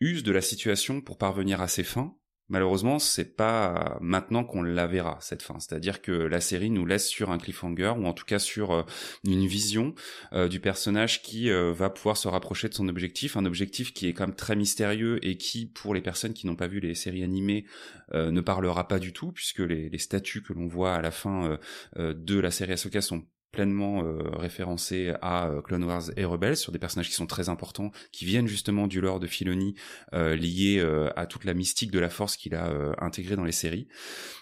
use 0.00 0.22
de 0.22 0.32
la 0.32 0.40
situation 0.40 1.00
pour 1.00 1.18
parvenir 1.18 1.60
à 1.60 1.68
ses 1.68 1.84
fins. 1.84 2.14
Malheureusement, 2.50 2.98
c'est 2.98 3.36
pas 3.36 3.98
maintenant 4.00 4.42
qu'on 4.42 4.62
la 4.62 4.86
verra 4.86 5.18
cette 5.20 5.42
fin. 5.42 5.60
C'est-à-dire 5.60 6.00
que 6.00 6.12
la 6.12 6.40
série 6.40 6.70
nous 6.70 6.86
laisse 6.86 7.06
sur 7.06 7.30
un 7.30 7.36
cliffhanger 7.36 7.92
ou 7.98 8.06
en 8.06 8.14
tout 8.14 8.24
cas 8.24 8.38
sur 8.38 8.72
euh, 8.72 8.82
une 9.24 9.46
vision 9.46 9.94
euh, 10.32 10.48
du 10.48 10.58
personnage 10.58 11.20
qui 11.20 11.50
euh, 11.50 11.74
va 11.74 11.90
pouvoir 11.90 12.16
se 12.16 12.26
rapprocher 12.26 12.70
de 12.70 12.74
son 12.74 12.88
objectif, 12.88 13.36
un 13.36 13.44
objectif 13.44 13.92
qui 13.92 14.08
est 14.08 14.14
quand 14.14 14.26
même 14.26 14.36
très 14.36 14.56
mystérieux 14.56 15.18
et 15.22 15.36
qui, 15.36 15.66
pour 15.66 15.92
les 15.92 16.00
personnes 16.00 16.32
qui 16.32 16.46
n'ont 16.46 16.56
pas 16.56 16.68
vu 16.68 16.80
les 16.80 16.94
séries 16.94 17.22
animées, 17.22 17.66
ne 18.14 18.40
parlera 18.40 18.88
pas 18.88 18.98
du 18.98 19.12
tout 19.12 19.32
puisque 19.32 19.58
les, 19.58 19.98
statues 19.98 20.42
que 20.42 20.54
l'on 20.54 20.66
voit 20.66 20.94
à 20.94 21.02
la 21.02 21.10
fin 21.10 21.58
de 21.96 22.40
la 22.40 22.50
série 22.50 22.72
Ahsoka 22.72 23.02
sont 23.02 23.24
pleinement 23.58 24.04
euh, 24.04 24.22
référencé 24.36 25.12
à 25.20 25.48
euh, 25.48 25.62
Clone 25.62 25.82
Wars 25.82 26.12
et 26.16 26.24
Rebels 26.24 26.56
sur 26.56 26.70
des 26.70 26.78
personnages 26.78 27.08
qui 27.08 27.16
sont 27.16 27.26
très 27.26 27.48
importants, 27.48 27.90
qui 28.12 28.24
viennent 28.24 28.46
justement 28.46 28.86
du 28.86 29.00
lore 29.00 29.18
de 29.18 29.26
Filoni, 29.26 29.74
euh, 30.14 30.36
lié 30.36 30.80
à 31.16 31.26
toute 31.26 31.44
la 31.44 31.54
mystique 31.54 31.90
de 31.90 31.98
la 31.98 32.08
Force 32.08 32.36
qu'il 32.36 32.54
a 32.54 32.94
intégré 33.00 33.34
dans 33.34 33.44
les 33.44 33.52
séries. 33.52 33.88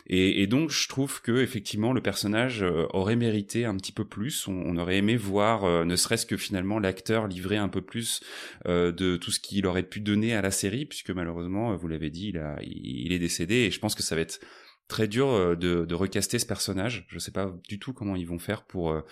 Et, 0.07 0.43
et, 0.43 0.47
donc 0.47 0.71
je 0.71 0.87
trouve 0.89 1.23
que 1.23 1.41
effectivement 1.41 1.93
le 1.95 2.03
personnage 2.03 2.65
aurait 2.91 3.17
mérité 3.17 3.65
un 3.65 3.75
petit 3.77 3.93
peu 3.93 4.05
plus. 4.05 4.47
On, 4.49 4.77
aurait 4.77 4.99
aimé 4.99 5.17
voir, 5.17 5.85
ne 5.85 5.97
serait-ce 5.97 6.27
que 6.27 6.37
finalement 6.37 6.79
l'acteur 6.79 7.27
livrer 7.27 7.57
un 7.57 7.69
peu 7.69 7.81
plus 7.81 8.21
de 8.67 9.17
tout 9.17 9.31
ce 9.31 9.41
qu'il 9.41 9.67
aurait 9.67 9.83
pu 9.83 10.01
donner 10.01 10.35
à 10.35 10.43
la 10.43 10.51
série, 10.51 10.85
puisque 10.85 11.11
malheureusement, 11.11 11.75
vous 11.75 11.89
l'avez 11.89 12.11
dit, 12.11 12.35
il, 12.63 13.05
il 13.07 13.13
est 13.13 13.19
décédé. 13.19 13.55
Et 13.55 13.71
je 13.71 13.81
pense 13.81 13.95
que 13.95 14.03
ça 14.03 14.15
va 14.15 14.21
être 14.21 14.41
très 14.89 15.09
dur 15.09 15.29
euh, 15.29 15.57
de, 15.57 15.85
de 15.85 15.95
recaster 15.95 16.39
ce 16.39 16.47
personnage. 16.47 17.07
Je 17.09 17.19
sais 17.19 17.31
pas 17.31 17.53
du 17.69 17.79
tout 17.79 17.93
comment 17.93 18.17
ils 18.17 18.27
vont 18.27 18.39
faire 18.39 18.65
pour 18.65 18.91
euh, 18.91 19.03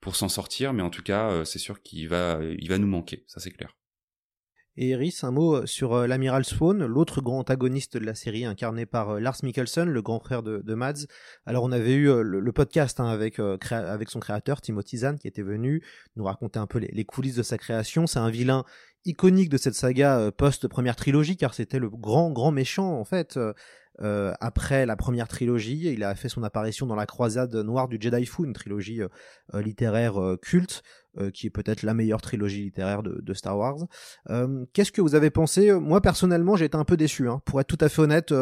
pour 0.00 0.16
s'en 0.16 0.28
sortir, 0.28 0.72
mais 0.72 0.82
en 0.82 0.90
tout 0.90 1.02
cas, 1.02 1.30
euh, 1.30 1.44
c'est 1.44 1.58
sûr 1.58 1.82
qu'il 1.82 2.08
va 2.08 2.40
il 2.42 2.68
va 2.68 2.78
nous 2.78 2.86
manquer, 2.86 3.24
ça 3.26 3.40
c'est 3.40 3.50
clair. 3.50 3.76
Et 4.78 4.88
Eris, 4.88 5.18
un 5.20 5.32
mot 5.32 5.66
sur 5.66 6.06
l'amiral 6.06 6.46
Swan, 6.46 6.86
l'autre 6.86 7.20
grand 7.20 7.40
antagoniste 7.40 7.98
de 7.98 8.06
la 8.06 8.14
série, 8.14 8.46
incarné 8.46 8.86
par 8.86 9.20
Lars 9.20 9.36
Mikkelsen, 9.42 9.86
le 9.86 10.00
grand 10.00 10.18
frère 10.18 10.42
de, 10.42 10.74
Mads. 10.74 11.06
Alors 11.44 11.64
on 11.64 11.72
avait 11.72 11.92
eu 11.92 12.06
le, 12.22 12.52
podcast 12.52 12.98
hein, 12.98 13.04
avec 13.04 13.38
avec 13.38 14.08
son 14.08 14.18
créateur 14.18 14.62
Timothy 14.62 14.96
Zahn 14.96 15.18
qui 15.18 15.28
était 15.28 15.42
venu 15.42 15.84
nous 16.16 16.24
raconter 16.24 16.58
un 16.58 16.66
peu 16.66 16.78
les, 16.78 16.88
les 16.90 17.04
coulisses 17.04 17.36
de 17.36 17.42
sa 17.42 17.58
création. 17.58 18.06
C'est 18.06 18.18
un 18.18 18.30
vilain 18.30 18.64
iconique 19.04 19.50
de 19.50 19.58
cette 19.58 19.74
saga 19.74 20.32
post 20.32 20.66
première 20.68 20.96
trilogie 20.96 21.36
car 21.36 21.52
c'était 21.52 21.78
le 21.78 21.90
grand 21.90 22.30
grand 22.30 22.50
méchant 22.50 22.98
en 22.98 23.04
fait 23.04 23.38
euh, 24.00 24.32
après 24.40 24.86
la 24.86 24.96
première 24.96 25.28
trilogie, 25.28 25.92
il 25.92 26.02
a 26.02 26.14
fait 26.14 26.28
son 26.28 26.42
apparition 26.42 26.86
dans 26.86 26.94
la 26.94 27.06
Croisade 27.06 27.54
Noire 27.54 27.88
du 27.88 27.98
Jedi 28.00 28.24
Fu, 28.26 28.44
une 28.44 28.52
trilogie 28.52 29.02
euh, 29.02 29.08
euh, 29.54 29.62
littéraire 29.62 30.14
culte, 30.40 30.82
qui 31.34 31.46
est 31.46 31.50
peut-être 31.50 31.82
la 31.82 31.92
meilleure 31.92 32.22
trilogie 32.22 32.62
littéraire 32.62 33.02
de, 33.02 33.34
Star 33.34 33.58
Wars. 33.58 33.76
Qu'est-ce 34.72 34.92
que 34.92 35.02
vous 35.02 35.14
avez 35.14 35.28
pensé? 35.28 35.70
Moi 35.70 36.00
personnellement, 36.00 36.56
j'ai 36.56 36.64
été 36.64 36.76
un 36.78 36.84
peu 36.84 36.96
déçu. 36.96 37.28
Hein. 37.28 37.42
Pour 37.44 37.60
être 37.60 37.66
tout 37.66 37.84
à 37.84 37.90
fait 37.90 38.00
honnête, 38.00 38.32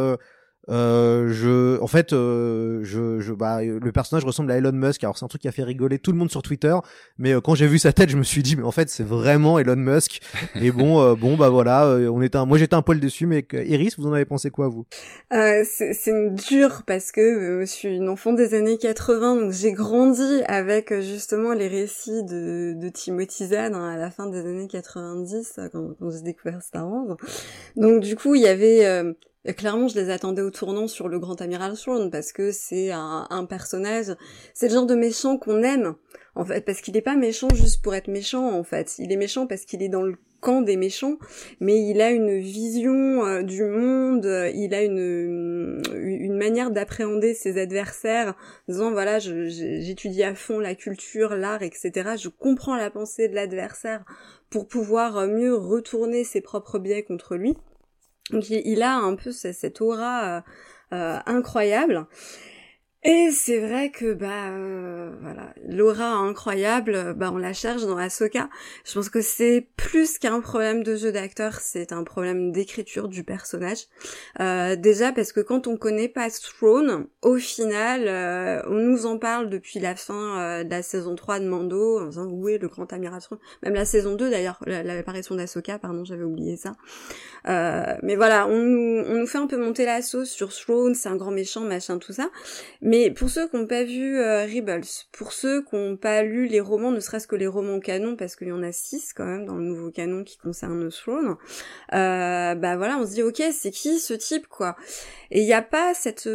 Euh, 0.71 1.29
je, 1.33 1.81
en 1.81 1.87
fait, 1.87 2.13
euh, 2.13 2.81
je, 2.83 3.21
je, 3.21 3.33
bah, 3.33 3.63
le 3.63 3.93
personnage 3.93 4.25
ressemble 4.25 4.51
à 4.53 4.57
Elon 4.57 4.73
Musk. 4.73 5.03
Alors 5.03 5.19
c'est 5.19 5.25
un 5.25 5.29
truc 5.29 5.43
qui 5.43 5.49
a 5.49 5.53
fait 5.53 5.65
rigoler 5.65 5.99
tout 5.99 6.13
le 6.13 6.19
monde 6.19 6.31
sur 6.31 6.43
Twitter. 6.43 6.75
Mais 7.19 7.33
euh, 7.33 7.41
quand 7.41 7.55
j'ai 7.55 7.67
vu 7.67 7.79
sa 7.79 7.93
tête, 7.93 8.11
je 8.11 8.17
me 8.17 8.23
suis 8.23 8.43
dit, 8.43 8.57
mais 8.57 8.63
en 8.63 8.71
fait, 8.71 8.89
c'est 8.89 9.05
vraiment 9.05 9.59
Elon 9.59 9.77
Musk. 9.77 10.21
Et 10.61 10.71
bon, 10.71 11.01
euh, 11.01 11.15
bon, 11.15 11.37
bah 11.37 11.49
voilà, 11.49 11.87
euh, 11.87 12.09
on 12.09 12.23
était, 12.23 12.37
un... 12.37 12.47
moi 12.47 12.59
j'étais 12.59 12.75
un 12.75 12.83
poil 12.83 13.01
déçu. 13.01 13.27
Mais 13.27 13.45
Iris, 13.53 13.99
vous 13.99 14.07
en 14.07 14.13
avez 14.13 14.25
pensé 14.25 14.51
quoi 14.51 14.69
vous? 14.69 14.87
C'est 15.31 16.35
dur 16.49 16.83
parce 16.87 17.11
que 17.13 17.61
je 17.61 17.67
suis 17.67 17.97
une 17.97 18.09
enfant 18.09 18.33
des 18.33 18.55
années 18.55 18.79
80, 18.79 19.37
donc 19.37 19.53
j'ai 19.53 19.73
grandi 19.73 20.43
avec 20.47 20.93
justement 21.01 21.53
les 21.53 21.69
récits 21.69 22.25
de, 22.25 22.75
de 22.75 22.89
Timothy 22.89 23.47
Zahn 23.47 23.75
hein, 23.75 23.91
à 23.91 23.97
la 23.97 24.11
fin 24.11 24.27
des 24.27 24.41
années 24.41 24.69
90 24.69 25.61
quand, 25.73 25.95
quand 25.99 26.11
j'ai 26.11 26.23
découvert 26.23 26.63
Star 26.63 26.89
Wars. 26.89 27.17
Donc 27.77 28.01
du 28.03 28.17
coup, 28.17 28.35
il 28.35 28.43
y 28.43 28.49
avait 28.49 28.85
et 29.47 29.55
clairement, 29.55 29.89
je 29.89 29.99
les 29.99 30.11
attendais 30.11 30.43
au 30.43 30.51
tournant 30.51 30.87
sur 30.87 31.09
le 31.09 31.19
Grand 31.19 31.41
Amiral 31.41 31.75
Throne 31.75 32.11
parce 32.11 32.33
que 32.33 32.53
c'est 32.53 32.91
un, 32.91 33.47
personnage, 33.49 34.15
c'est 34.53 34.69
le 34.69 34.75
genre 34.75 34.87
de 34.87 34.95
méchant 34.95 35.39
qu'on 35.39 35.63
aime 35.63 35.95
en 36.35 36.45
fait, 36.45 36.63
parce 36.65 36.83
qu'il 36.83 36.97
est 36.97 37.03
pas 37.03 37.17
méchant 37.17 37.49
juste 37.55 37.83
pour 37.83 37.95
être 37.95 38.09
méchant 38.09 38.53
en 38.53 38.63
fait. 38.65 38.97
Il 38.99 39.13
est 39.13 39.17
méchant 39.17 39.47
parce 39.47 39.65
qu'il 39.65 39.83
est 39.83 39.89
dans 39.89 40.03
le 40.03 40.17
camp 40.41 40.61
des 40.61 40.77
méchants, 40.77 41.17
mais 41.59 41.83
il 41.83 42.03
a 42.03 42.11
une 42.11 42.39
vision 42.39 43.25
euh, 43.25 43.43
du 43.43 43.65
monde, 43.65 44.27
il 44.55 44.75
a 44.75 44.83
une 44.83 45.81
une 45.95 46.37
manière 46.37 46.71
d'appréhender 46.71 47.33
ses 47.33 47.59
adversaires, 47.59 48.35
disant 48.69 48.91
voilà, 48.91 49.19
j'étudie 49.19 50.23
à 50.23 50.35
fond 50.35 50.59
la 50.59 50.75
culture, 50.75 51.35
l'art, 51.35 51.63
etc. 51.63 52.11
Je 52.19 52.29
comprends 52.29 52.77
la 52.77 52.91
pensée 52.91 53.29
de 53.29 53.35
l'adversaire 53.35 54.05
pour 54.51 54.67
pouvoir 54.67 55.27
mieux 55.27 55.55
retourner 55.55 56.25
ses 56.25 56.43
propres 56.43 56.79
biais 56.79 57.05
contre 57.05 57.37
lui. 57.37 57.57
Donc 58.31 58.51
il, 58.51 58.83
a 58.83 58.95
un 58.95 59.15
peu 59.15 59.33
cette 59.33 59.81
aura 59.81 60.25
euh, 60.25 60.41
euh, 60.93 61.19
incroyable. 61.27 62.07
Et 63.03 63.31
c'est 63.31 63.59
vrai 63.59 63.91
que 63.91 64.13
bah 64.13 64.51
euh, 64.51 65.11
voilà, 65.23 65.55
l'aura 65.67 66.11
incroyable, 66.17 67.15
bah 67.15 67.31
on 67.33 67.39
la 67.39 67.55
cherche 67.55 67.87
dans 67.87 67.97
Ahsoka. 67.97 68.51
Je 68.85 68.93
pense 68.93 69.09
que 69.09 69.23
c'est 69.23 69.67
plus 69.79 70.19
qu'un 70.19 70.43
problème 70.43 70.83
de 70.83 70.97
jeu 70.97 71.11
d'acteur, 71.11 71.61
c'est 71.61 71.93
un 71.93 72.05
problème 72.05 72.53
d'écriture 72.53 73.09
du 73.09 73.25
personnage. 73.25 73.87
Euh, 74.41 74.77
déjà 74.77 75.13
parce 75.13 75.33
que 75.33 75.41
quand 75.41 75.67
on 75.67 75.79
connaît 75.79 76.09
pas 76.09 76.29
Throne, 76.29 77.07
au 77.23 77.37
final, 77.37 78.05
euh, 78.07 78.61
on 78.67 78.75
nous 78.75 79.07
en 79.07 79.17
parle 79.17 79.49
depuis 79.49 79.81
la 79.81 79.97
fin 79.97 80.63
de 80.63 80.71
la 80.71 80.83
saison 80.83 81.15
3 81.15 81.41
de 81.41 81.49
Mando, 81.49 82.01
en 82.01 82.07
disant 82.07 82.27
où 82.27 82.51
est 82.51 82.59
le 82.59 82.69
grand 82.69 82.93
amiral 82.93 83.23
Throne? 83.23 83.41
Même 83.63 83.75
la 83.75 83.87
saison 83.87 84.15
2 84.15 84.29
d'ailleurs, 84.29 84.61
l'apparition 84.67 85.35
d'Ahsoka, 85.37 85.79
pardon, 85.79 86.05
j'avais 86.05 86.23
oublié 86.23 86.59
ça. 86.59 86.73
Mais 87.47 88.17
voilà, 88.17 88.47
on 88.47 88.59
nous, 88.59 89.27
fait 89.27 89.39
un 89.39 89.47
peu 89.47 89.57
monter 89.57 89.87
la 89.87 90.03
sauce 90.03 90.29
sur 90.29 90.53
Throne, 90.53 90.95
c'est 90.95 91.09
un 91.09 91.17
grand 91.17 91.31
méchant, 91.31 91.63
machin, 91.63 91.97
tout 91.97 92.13
ça. 92.13 92.29
Pour 93.15 93.29
ceux 93.29 93.49
qui 93.49 93.57
n'ont 93.57 93.67
pas 93.67 93.85
vu 93.85 94.19
euh, 94.19 94.45
Rebels, 94.45 94.85
pour 95.13 95.33
ceux 95.33 95.63
qui 95.63 95.77
n'ont 95.77 95.97
pas 95.97 96.23
lu 96.23 96.47
les 96.47 96.61
romans, 96.61 96.91
ne 96.91 97.01
serait-ce 97.01 97.27
que 97.27 97.37
les 97.37 97.47
romans 97.47 97.81
canon, 97.81 98.17
parce 98.17 98.37
qu'il 98.37 98.49
y 98.49 98.53
en 98.53 98.63
a 98.63 98.73
six 98.73 99.13
quand 99.13 99.27
même 99.27 99.45
dans 99.45 99.57
le 99.57 99.65
nouveau 99.65 99.91
canon 99.91 100.25
qui 100.25 100.39
concerne 100.39 100.89
Throne, 100.91 101.37
euh, 101.93 102.55
bah 102.55 102.77
voilà, 102.77 102.99
on 102.99 103.07
se 103.07 103.13
dit 103.13 103.23
ok, 103.23 103.43
c'est 103.53 103.71
qui 103.71 103.99
ce 103.99 104.15
type 104.15 104.47
quoi? 104.47 104.77
Et 105.31 105.41
il 105.41 105.47
n'y 105.47 105.53
a 105.53 105.63
pas 105.63 105.95
cette 105.95 106.29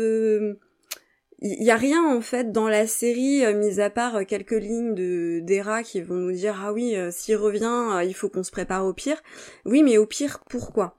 il 1.41 1.63
y 1.63 1.71
a 1.71 1.75
rien 1.75 2.03
en 2.05 2.21
fait 2.21 2.51
dans 2.51 2.67
la 2.67 2.87
série, 2.87 3.45
euh, 3.45 3.53
mis 3.53 3.79
à 3.79 3.89
part 3.89 4.25
quelques 4.25 4.51
lignes 4.51 4.93
de 4.93 5.39
d'Era 5.41 5.83
qui 5.83 6.01
vont 6.01 6.15
nous 6.15 6.31
dire 6.31 6.61
ah 6.63 6.73
oui, 6.73 6.95
s'il 7.11 7.37
revient, 7.37 8.05
il 8.05 8.13
faut 8.13 8.29
qu'on 8.29 8.43
se 8.43 8.51
prépare 8.51 8.85
au 8.85 8.93
pire. 8.93 9.21
Oui, 9.65 9.83
mais 9.83 9.97
au 9.97 10.05
pire, 10.05 10.39
pourquoi? 10.49 10.95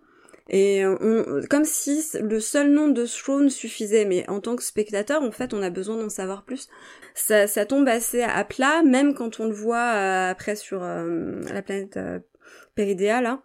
Et 0.48 0.87
on, 0.87 1.40
comme 1.50 1.64
si 1.64 2.04
le 2.20 2.38
seul 2.38 2.70
nom 2.70 2.88
de 2.88 3.04
Throne 3.04 3.50
suffisait, 3.50 4.04
mais 4.04 4.28
en 4.30 4.40
tant 4.40 4.54
que 4.54 4.62
spectateur, 4.62 5.22
en 5.22 5.32
fait, 5.32 5.52
on 5.52 5.62
a 5.62 5.70
besoin 5.70 5.96
d'en 5.96 6.09
savoir 6.09 6.44
plus. 6.44 6.68
Ça, 7.14 7.48
ça, 7.48 7.66
tombe 7.66 7.88
assez 7.88 8.22
à 8.22 8.44
plat, 8.44 8.82
même 8.85 9.14
quand 9.14 9.40
on 9.40 9.46
le 9.46 9.54
voit 9.54 9.94
euh, 9.94 10.30
après 10.30 10.54
sur 10.54 10.85
euh, 10.85 11.40
la 11.52 11.62
planète 11.62 11.96
euh, 11.96 12.20
Peridea, 12.76 13.20
là, 13.20 13.42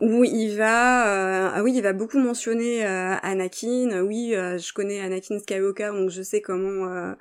où 0.00 0.24
il 0.24 0.56
va, 0.56 1.50
ah 1.54 1.62
oui, 1.62 1.74
il 1.74 1.82
va 1.82 1.92
beaucoup 1.92 2.18
mentionner 2.18 2.84
Anakin. 2.84 4.02
Oui, 4.02 4.32
je 4.32 4.72
connais 4.74 5.00
Anakin 5.00 5.38
Skywalker, 5.38 5.92
donc 5.94 6.10
je 6.10 6.20
sais 6.20 6.42
comment 6.42 7.14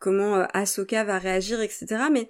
comment 0.00 0.44
Ahsoka 0.52 1.04
va 1.04 1.18
réagir, 1.18 1.60
etc. 1.60 1.86
Mais 2.10 2.28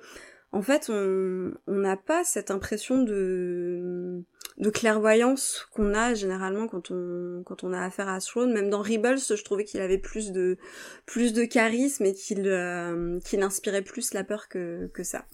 en 0.53 0.61
fait, 0.61 0.91
on 0.91 1.55
n'a 1.69 1.97
pas 1.97 2.23
cette 2.23 2.51
impression 2.51 3.03
de 3.03 4.23
de 4.59 4.71
clairvoyance 4.71 5.67
qu'on 5.73 5.95
a 5.95 6.15
généralement 6.15 6.69
quand 6.69 6.91
on 6.91 7.43
quand 7.45 7.65
on 7.65 7.73
a 7.73 7.81
affaire 7.81 8.09
à 8.09 8.21
Throne. 8.21 8.53
Même 8.53 8.71
dans 8.71 8.83
Rebels, 8.83 9.19
je 9.19 9.43
trouvais 9.43 9.65
qu'il 9.65 9.81
avait 9.81 9.99
plus 9.99 10.33
de 10.33 10.59
plus 11.07 11.33
de 11.33 11.45
charisme 11.45 12.05
et 12.05 12.15
qu'il 12.15 12.47
euh, 12.47 13.19
qu'il 13.21 13.43
inspirait 13.43 13.83
plus 13.83 14.15
la 14.15 14.25
peur 14.25 14.49
que 14.49 14.91
que 14.95 15.03
ça. 15.03 15.27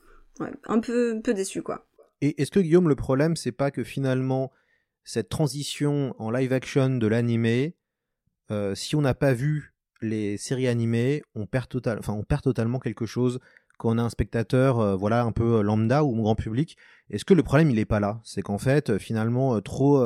Un 0.66 0.80
peu 0.80 1.16
un 1.16 1.20
peu 1.20 1.34
déçu 1.34 1.62
quoi. 1.62 1.86
Et 2.20 2.40
est-ce 2.40 2.50
que 2.50 2.60
Guillaume, 2.60 2.88
le 2.88 2.96
problème, 2.96 3.36
c'est 3.36 3.52
pas 3.52 3.70
que 3.70 3.84
finalement 3.84 4.52
cette 5.04 5.28
transition 5.28 6.14
en 6.18 6.30
live 6.30 6.52
action 6.52 6.90
de 6.98 7.06
l'animé, 7.06 7.76
euh, 8.50 8.74
si 8.74 8.94
on 8.94 9.00
n'a 9.00 9.14
pas 9.14 9.32
vu 9.32 9.74
les 10.00 10.36
séries 10.36 10.68
animées, 10.68 11.22
on 11.34 11.46
perd 11.46 11.68
total, 11.68 11.98
enfin 11.98 12.12
on 12.12 12.24
perd 12.24 12.42
totalement 12.42 12.78
quelque 12.78 13.06
chose 13.06 13.40
quand 13.78 13.94
on 13.94 13.98
a 13.98 14.02
un 14.02 14.10
spectateur, 14.10 14.80
euh, 14.80 14.96
voilà, 14.96 15.22
un 15.22 15.32
peu 15.32 15.62
lambda 15.62 16.04
ou 16.04 16.14
grand 16.20 16.34
public. 16.34 16.76
Est-ce 17.10 17.24
que 17.24 17.34
le 17.34 17.42
problème 17.42 17.70
il 17.70 17.78
est 17.78 17.86
pas 17.86 18.00
là? 18.00 18.20
C'est 18.24 18.42
qu'en 18.42 18.58
fait, 18.58 18.90
euh, 18.90 18.98
finalement, 18.98 19.56
euh, 19.56 19.60
trop 19.60 20.04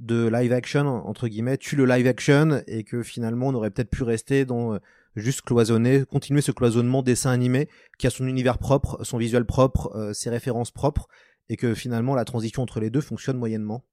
de 0.00 0.26
live 0.26 0.52
action 0.52 0.86
entre 1.06 1.28
guillemets 1.28 1.56
tue 1.56 1.76
le 1.76 1.86
live 1.86 2.08
action 2.08 2.62
et 2.66 2.82
que 2.82 3.04
finalement 3.04 3.46
on 3.48 3.54
aurait 3.54 3.70
peut-être 3.70 3.90
pu 3.90 4.02
rester 4.02 4.44
dans 4.44 4.76
juste 5.14 5.42
cloisonner, 5.42 6.04
continuer 6.04 6.40
ce 6.40 6.50
cloisonnement 6.50 7.02
dessin 7.02 7.30
animé 7.30 7.68
qui 7.96 8.08
a 8.08 8.10
son 8.10 8.26
univers 8.26 8.58
propre, 8.58 9.04
son 9.04 9.18
visuel 9.18 9.44
propre, 9.44 10.10
ses 10.12 10.30
références 10.30 10.72
propres 10.72 11.06
et 11.48 11.56
que 11.56 11.74
finalement 11.74 12.16
la 12.16 12.24
transition 12.24 12.60
entre 12.60 12.80
les 12.80 12.90
deux 12.90 13.00
fonctionne 13.00 13.38
moyennement. 13.38 13.84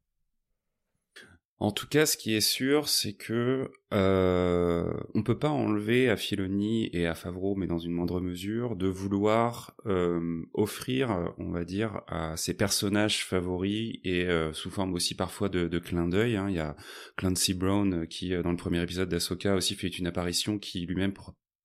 En 1.61 1.69
tout 1.69 1.85
cas, 1.85 2.07
ce 2.07 2.17
qui 2.17 2.33
est 2.33 2.41
sûr, 2.41 2.89
c'est 2.89 3.13
que 3.13 3.69
euh, 3.93 4.91
on 5.13 5.21
peut 5.21 5.37
pas 5.37 5.51
enlever 5.51 6.09
à 6.09 6.17
Filoni 6.17 6.89
et 6.91 7.05
à 7.05 7.13
Favreau, 7.13 7.53
mais 7.53 7.67
dans 7.67 7.77
une 7.77 7.91
moindre 7.91 8.19
mesure, 8.19 8.75
de 8.75 8.87
vouloir 8.87 9.75
euh, 9.85 10.41
offrir, 10.55 11.31
on 11.37 11.51
va 11.51 11.63
dire, 11.63 12.01
à 12.07 12.35
ses 12.35 12.55
personnages 12.55 13.23
favoris 13.23 13.99
et 14.03 14.25
euh, 14.25 14.53
sous 14.53 14.71
forme 14.71 14.95
aussi 14.95 15.13
parfois 15.13 15.49
de, 15.49 15.67
de 15.67 15.77
clin 15.77 16.07
d'œil. 16.07 16.35
Hein. 16.35 16.47
Il 16.49 16.55
y 16.55 16.59
a 16.59 16.75
Clancy 17.15 17.53
Brown 17.53 18.07
qui, 18.07 18.33
euh, 18.33 18.41
dans 18.41 18.49
le 18.49 18.57
premier 18.57 18.81
épisode 18.81 19.09
d'Asoka, 19.09 19.53
aussi 19.53 19.75
fait 19.75 19.99
une 19.99 20.07
apparition 20.07 20.57
qui 20.57 20.87
lui-même 20.87 21.13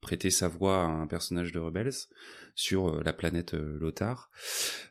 prêtait 0.06 0.30
sa 0.30 0.46
voix 0.46 0.84
à 0.84 0.86
un 0.86 1.08
personnage 1.08 1.50
de 1.50 1.58
Rebels 1.58 2.06
sur 2.54 2.88
euh, 2.88 3.02
la 3.04 3.12
planète 3.12 3.54
euh, 3.54 3.76
Lothar. 3.80 4.30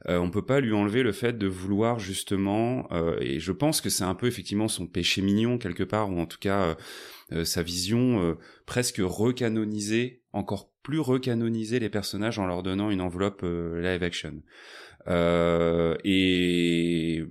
Euh, 0.10 0.18
on 0.18 0.30
peut 0.30 0.46
pas 0.46 0.60
lui 0.60 0.74
enlever 0.74 1.04
le 1.04 1.14
fait 1.14 1.38
de 1.38 1.48
vouloir 1.48 2.00
justement, 2.00 2.90
et 3.22 3.40
je 3.40 3.52
pense 3.54 3.80
que 3.80 3.90
c'est 3.90 4.04
un 4.04 4.14
peu 4.14 4.28
effectivement 4.28 4.68
son 4.68 4.88
péché 4.88 5.22
mignon 5.22 5.58
quelque 5.58 5.84
part, 5.84 6.12
ou 6.12 6.20
en 6.20 6.26
tout 6.26 6.38
cas 6.38 6.76
sa 7.44 7.64
vision 7.64 8.38
presque 8.66 9.00
recanoniser, 9.00 10.22
encore 10.34 10.70
plus 10.84 11.00
recanoniser 11.00 11.80
les 11.80 11.90
personnages 11.90 12.40
en 12.40 12.46
leur 12.46 12.62
donnant 12.62 12.92
une 12.92 13.02
enveloppe 13.02 13.44
live 13.44 14.04
action. 14.04 14.42
Euh, 15.08 15.96
et 16.04 17.24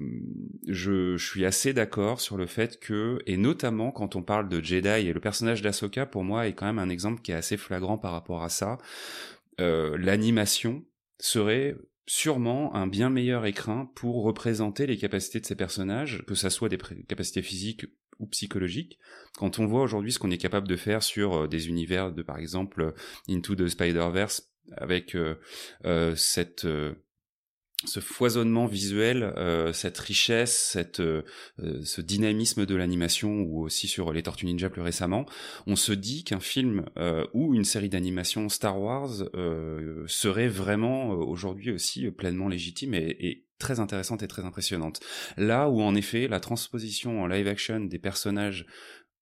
je, 0.69 1.17
je, 1.17 1.27
suis 1.27 1.45
assez 1.45 1.73
d'accord 1.73 2.21
sur 2.21 2.37
le 2.37 2.47
fait 2.47 2.79
que, 2.79 3.19
et 3.27 3.37
notamment 3.37 3.91
quand 3.91 4.17
on 4.17 4.23
parle 4.23 4.49
de 4.49 4.63
Jedi 4.63 4.89
et 4.89 5.13
le 5.13 5.21
personnage 5.21 5.63
d'Asoka, 5.63 6.07
pour 6.07 6.25
moi, 6.25 6.47
est 6.47 6.53
quand 6.53 6.67
même 6.67 6.79
un 6.79 6.89
exemple 6.89 7.23
qui 7.23 7.33
est 7.33 7.37
assez 7.37 7.57
flagrant 7.57 7.99
par 7.99 8.13
rapport 8.13 8.43
à 8.45 8.49
ça. 8.49 8.79
Euh, 9.61 9.97
l'animation 9.99 10.85
serait 11.19 11.77
sûrement 12.07 12.75
un 12.75 12.87
bien 12.87 13.11
meilleur 13.11 13.47
écrin 13.47 13.91
pour 13.95 14.23
représenter 14.25 14.87
les 14.87 14.99
capacités 14.99 15.41
de 15.41 15.47
ces 15.47 15.57
personnages, 15.57 16.23
que 16.27 16.35
ça 16.35 16.51
soit 16.51 16.69
des 16.69 16.79
capacités 17.09 17.43
physiques 17.43 17.87
ou 18.21 18.27
psychologiques. 18.27 18.99
Quand 19.37 19.59
on 19.59 19.67
voit 19.67 19.83
aujourd'hui 19.83 20.13
ce 20.13 20.19
qu'on 20.19 20.31
est 20.31 20.39
capable 20.39 20.69
de 20.69 20.77
faire 20.77 21.03
sur 21.03 21.35
euh, 21.35 21.49
des 21.49 21.69
univers 21.69 22.13
de, 22.13 22.23
par 22.23 22.39
exemple, 22.39 22.95
Into 23.29 23.57
the 23.57 23.67
Spider-Verse, 23.67 24.51
avec 24.77 25.15
euh, 25.15 26.15
cette 26.17 26.67
ce 27.87 28.01
foisonnement 28.01 28.67
visuel, 28.67 29.23
euh, 29.37 29.73
cette 29.73 29.99
richesse, 29.99 30.71
cette, 30.73 31.01
euh, 31.01 31.23
euh, 31.61 31.81
ce 31.85 32.01
dynamisme 32.01 32.67
de 32.67 32.75
l'animation, 32.75 33.43
ou 33.43 33.63
aussi 33.63 33.89
sur 33.89 34.13
les 34.13 34.23
Tortues 34.23 34.47
Ninja 34.47 34.71
plus 34.71 34.83
récemment, 34.83 35.27
on 35.67 35.77
se 35.77 35.93
dit 35.93 36.25
qu'un 36.25 36.41
film 36.41 36.85
ou 37.33 37.55
une 37.55 37.65
série 37.65 37.89
d'animation 37.89 38.49
Star 38.49 38.81
Wars 38.81 39.25
serait 40.07 40.49
vraiment 40.49 41.11
aujourd'hui 41.11 41.71
aussi 41.71 42.11
pleinement 42.11 42.49
légitime 42.49 42.95
et, 42.95 43.17
et 43.21 43.45
très 43.59 43.81
intéressante 43.81 44.23
et 44.23 44.29
très 44.29 44.45
impressionnante. 44.45 45.01
Là 45.37 45.69
où 45.69 45.81
en 45.81 45.95
effet 45.95 46.29
la 46.29 46.41
transposition 46.41 47.23
en 47.23 47.27
live 47.27 47.49
action 47.49 47.81
des 47.81 47.99
personnages 47.99 48.67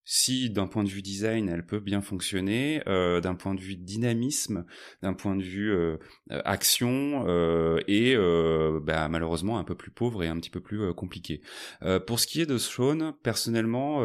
si 0.04 0.50
d'un 0.50 0.66
point 0.66 0.84
de 0.84 0.88
vue 0.88 1.02
design 1.02 1.48
elle 1.48 1.64
peut 1.64 1.80
bien 1.80 2.00
fonctionner, 2.00 2.82
euh, 2.88 3.20
d'un 3.20 3.34
point 3.34 3.54
de 3.54 3.60
vue 3.60 3.76
dynamisme, 3.76 4.64
d'un 5.02 5.14
point 5.14 5.36
de 5.36 5.42
vue 5.42 5.72
euh, 5.72 5.96
action 6.44 7.24
euh, 7.28 7.80
et 7.86 8.14
euh, 8.16 8.80
bah, 8.82 9.08
malheureusement 9.08 9.58
un 9.58 9.64
peu 9.64 9.74
plus 9.74 9.90
pauvre 9.90 10.24
et 10.24 10.28
un 10.28 10.36
petit 10.36 10.50
peu 10.50 10.60
plus 10.60 10.82
euh, 10.82 10.92
compliqué. 10.92 11.40
Euh, 11.82 12.00
pour 12.00 12.18
ce 12.18 12.26
qui 12.26 12.40
est 12.40 12.46
de 12.46 12.58
Sean, 12.58 13.12
personnellement, 13.22 14.00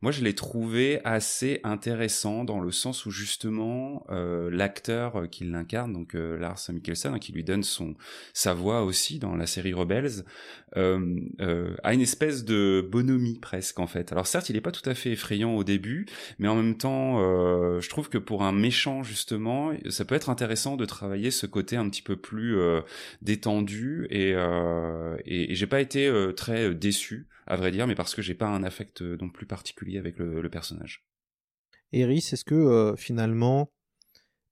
moi 0.00 0.12
je 0.12 0.22
l'ai 0.22 0.34
trouvé 0.34 1.00
assez 1.04 1.60
intéressant 1.64 2.44
dans 2.44 2.60
le 2.60 2.70
sens 2.70 3.06
où 3.06 3.10
justement 3.10 4.04
l'acteur 4.08 5.28
qui 5.30 5.44
l'incarne, 5.44 5.92
donc 5.92 6.14
Lars 6.14 6.58
Mikkelsen, 6.70 7.14
hein, 7.14 7.18
qui 7.18 7.32
lui 7.32 7.44
donne 7.44 7.62
son 7.62 7.94
sa 8.32 8.54
voix 8.54 8.82
aussi 8.84 9.18
dans 9.18 9.36
la 9.36 9.46
série 9.46 9.72
Rebels, 9.72 10.24
a 10.74 11.94
une 11.94 12.00
espèce 12.00 12.44
de 12.44 12.86
bonhomie 12.90 13.38
presque 13.38 13.78
en 13.78 13.86
fait. 13.86 14.12
Alors 14.12 14.26
il 14.48 14.54
n'est 14.54 14.60
pas 14.60 14.72
tout 14.72 14.88
à 14.88 14.94
fait 14.94 15.12
effrayant 15.12 15.54
au 15.54 15.64
début, 15.64 16.06
mais 16.38 16.48
en 16.48 16.56
même 16.56 16.76
temps, 16.76 17.20
euh, 17.20 17.80
je 17.80 17.88
trouve 17.88 18.08
que 18.08 18.18
pour 18.18 18.42
un 18.42 18.52
méchant 18.52 19.02
justement, 19.02 19.72
ça 19.88 20.04
peut 20.04 20.14
être 20.14 20.30
intéressant 20.30 20.76
de 20.76 20.84
travailler 20.84 21.30
ce 21.30 21.46
côté 21.46 21.76
un 21.76 21.88
petit 21.88 22.02
peu 22.02 22.16
plus 22.16 22.58
euh, 22.58 22.80
détendu 23.22 24.06
et, 24.10 24.32
euh, 24.34 25.16
et, 25.24 25.54
j'ai 25.54 25.66
pas 25.66 25.80
été 25.80 26.12
très 26.36 26.74
déçu 26.74 27.28
à 27.46 27.56
vrai 27.56 27.70
dire, 27.70 27.86
mais 27.86 27.94
parce 27.94 28.14
que 28.14 28.22
j'ai 28.22 28.34
pas 28.34 28.48
un 28.48 28.62
affect 28.62 29.00
non 29.00 29.30
plus 29.30 29.46
particulier 29.46 29.98
avec 29.98 30.18
le, 30.18 30.40
le 30.40 30.50
personnage. 30.50 31.04
Eris, 31.92 32.28
est-ce 32.32 32.44
que 32.44 32.94
finalement 32.98 33.70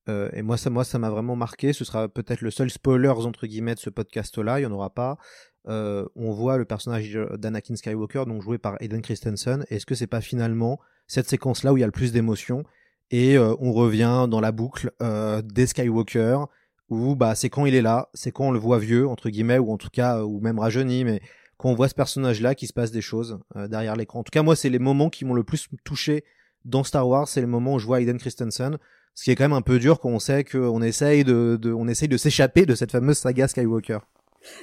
euh, 0.09 0.29
et 0.33 0.43
moi 0.43 0.57
ça 0.57 0.71
moi 0.71 0.85
ça 0.85 0.99
m'a 0.99 1.11
vraiment 1.11 1.37
marqué 1.37 1.73
ce 1.73 1.85
sera 1.85 2.09
peut-être 2.09 2.41
le 2.41 2.51
seul 2.51 2.71
spoilers 2.71 3.27
entre 3.27 3.47
guillemets 3.47 3.75
de 3.75 3.81
ce 3.81 3.91
podcast 3.91 4.39
là 4.39 4.61
il 4.61 4.63
y 4.63 4.67
en 4.67 4.73
aura 4.73 4.91
pas 4.91 5.19
euh, 5.69 6.05
on 6.15 6.31
voit 6.31 6.59
le 6.59 6.65
personnage 6.65 7.19
d'Anakin 7.39 7.75
Skywalker, 7.75 8.25
donc 8.27 8.41
joué 8.41 8.57
par 8.57 8.77
Aiden 8.81 9.03
Christensen. 9.03 9.65
Est-ce 9.69 9.85
que 9.85 9.97
c'est 9.97 10.07
pas 10.07 10.21
finalement 10.21 10.79
cette 11.09 11.29
séquence-là 11.29 11.73
où 11.73 11.77
il 11.77 11.81
y 11.81 11.83
a 11.83 11.87
le 11.87 11.93
plus 11.93 12.13
d'émotions 12.13 12.63
et 13.11 13.37
euh, 13.37 13.55
on 13.61 13.73
revient 13.73 14.27
dans 14.29 14.41
la 14.41 14.53
boucle 14.53 14.91
euh, 15.03 15.43
des 15.43 15.67
Skywalker 15.67 16.39
où 16.89 17.17
bah 17.17 17.35
c'est 17.35 17.51
quand 17.51 17.67
il 17.67 17.75
est 17.75 17.83
là, 17.83 18.09
c'est 18.15 18.33
quand 18.33 18.49
on 18.49 18.51
le 18.51 18.59
voit 18.59 18.79
vieux 18.79 19.09
entre 19.09 19.29
guillemets 19.29 19.59
ou 19.59 19.73
en 19.73 19.77
tout 19.77 19.91
cas 19.91 20.23
ou 20.23 20.41
même 20.41 20.59
rajeuni, 20.59 21.05
mais 21.05 21.21
quand 21.57 21.71
on 21.71 21.75
voit 21.75 21.89
ce 21.89 21.95
personnage-là 21.95 22.55
qui 22.55 22.67
se 22.67 22.73
passe 22.73 22.91
des 22.93 23.01
choses 23.01 23.39
euh, 23.57 23.69
derrière 23.69 23.97
l'écran. 23.97 24.21
En 24.21 24.23
tout 24.23 24.31
cas 24.31 24.43
moi 24.43 24.57
c'est 24.57 24.71
les 24.71 24.79
moments 24.79 25.11
qui 25.11 25.25
m'ont 25.25 25.35
le 25.35 25.45
plus 25.45 25.69
touché 25.85 26.25
dans 26.65 26.85
Star 26.85 27.09
Wars, 27.09 27.29
c'est 27.29 27.41
les 27.41 27.47
moments 27.47 27.75
où 27.75 27.79
je 27.79 27.87
vois 27.87 28.01
Aiden 28.01 28.19
Christensen. 28.19 28.79
Ce 29.17 29.25
qui 29.25 29.31
est 29.31 29.35
quand 29.35 29.45
même 29.45 29.55
un 29.55 29.63
peu 29.63 29.79
dur 29.79 29.99
quand 29.99 30.11
on 30.11 30.19
sait 30.19 30.45
qu'on 30.45 30.83
essaye 30.83 31.25
de, 31.25 31.59
de 31.61 31.73
on 31.73 31.89
essaye 31.89 32.07
de 32.07 32.19
s'échapper 32.19 32.67
de 32.67 32.75
cette 32.75 32.93
fameuse 32.93 33.17
saga 33.17 33.49
Skywalker. 33.49 33.99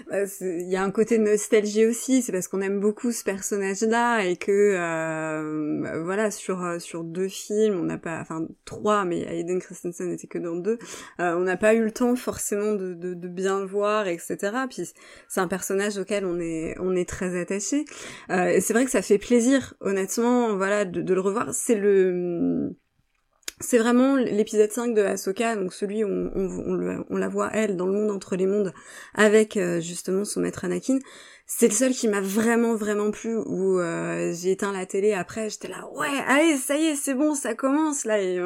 Bah, 0.10 0.18
il 0.42 0.70
y 0.70 0.76
a 0.76 0.84
un 0.84 0.92
côté 0.92 1.18
nostalgie 1.18 1.86
aussi, 1.86 2.22
c'est 2.22 2.32
parce 2.32 2.48
qu'on 2.48 2.62
aime 2.62 2.80
beaucoup 2.80 3.12
ce 3.12 3.24
personnage-là 3.24 4.22
et 4.22 4.38
que 4.38 4.52
euh, 4.52 6.02
voilà 6.04 6.32
sur 6.32 6.64
euh, 6.64 6.80
sur 6.80 7.04
deux 7.04 7.28
films, 7.28 7.80
on 7.80 7.84
n'a 7.84 7.98
pas, 7.98 8.20
enfin 8.22 8.48
trois, 8.64 9.06
mais 9.06 9.22
Aiden 9.22 9.60
Christensen 9.60 10.10
n'était 10.10 10.28
que 10.28 10.38
dans 10.38 10.56
deux, 10.56 10.78
euh, 11.20 11.36
on 11.36 11.42
n'a 11.42 11.58
pas 11.58 11.74
eu 11.74 11.84
le 11.84 11.92
temps 11.92 12.16
forcément 12.16 12.74
de, 12.74 12.94
de, 12.94 13.14
de, 13.14 13.28
bien 13.28 13.60
le 13.60 13.66
voir, 13.66 14.08
etc. 14.08 14.38
Puis 14.70 14.88
c'est 15.28 15.42
un 15.42 15.48
personnage 15.48 15.98
auquel 15.98 16.26
on 16.26 16.40
est 16.40 16.76
on 16.80 16.96
est 16.96 17.10
très 17.10 17.40
attaché. 17.40 17.86
Euh, 18.30 18.60
c'est 18.62 18.74
vrai 18.74 18.86
que 18.86 18.92
ça 18.92 19.02
fait 19.02 19.18
plaisir, 19.18 19.74
honnêtement, 19.82 20.56
voilà, 20.56 20.86
de, 20.86 21.02
de 21.02 21.14
le 21.14 21.22
revoir. 21.22 21.54
C'est 21.54 21.76
le 21.76 22.76
c'est 23.60 23.78
vraiment 23.78 24.16
l'épisode 24.16 24.72
5 24.72 24.94
de 24.94 25.02
Ahsoka, 25.02 25.56
donc 25.56 25.74
celui 25.74 26.04
où 26.04 26.08
on, 26.10 27.18
la 27.18 27.28
voit 27.30 27.50
elle 27.54 27.78
dans 27.78 27.86
le 27.86 27.94
monde 27.94 28.12
entre 28.12 28.36
les 28.36 28.48
mondes 28.48 28.74
avec 29.14 29.58
euh, 29.58 29.80
justement 29.80 30.26
son 30.26 30.42
maître 30.42 30.66
Anakin 30.66 31.00
c'est 31.46 31.68
le 31.68 31.74
seul 31.74 31.94
qui 31.94 32.08
m'a 32.08 32.22
vraiment 32.22 32.74
vraiment 32.74 33.12
plu 33.12 33.36
où 33.36 33.78
euh, 33.78 34.34
j'ai 34.34 34.52
éteint 34.52 34.72
la 34.72 34.86
télé. 34.86 35.14
Après 35.14 35.50
j'étais 35.50 35.68
là 35.68 35.88
ouais 35.94 36.08
allez 36.28 36.58
ça 36.58 36.78
y 36.78 36.86
est 36.86 36.96
c'est 36.96 37.14
bon 37.14 37.36
ça 37.36 37.54
commence 37.54 38.06
là 38.06 38.22
et 38.22 38.42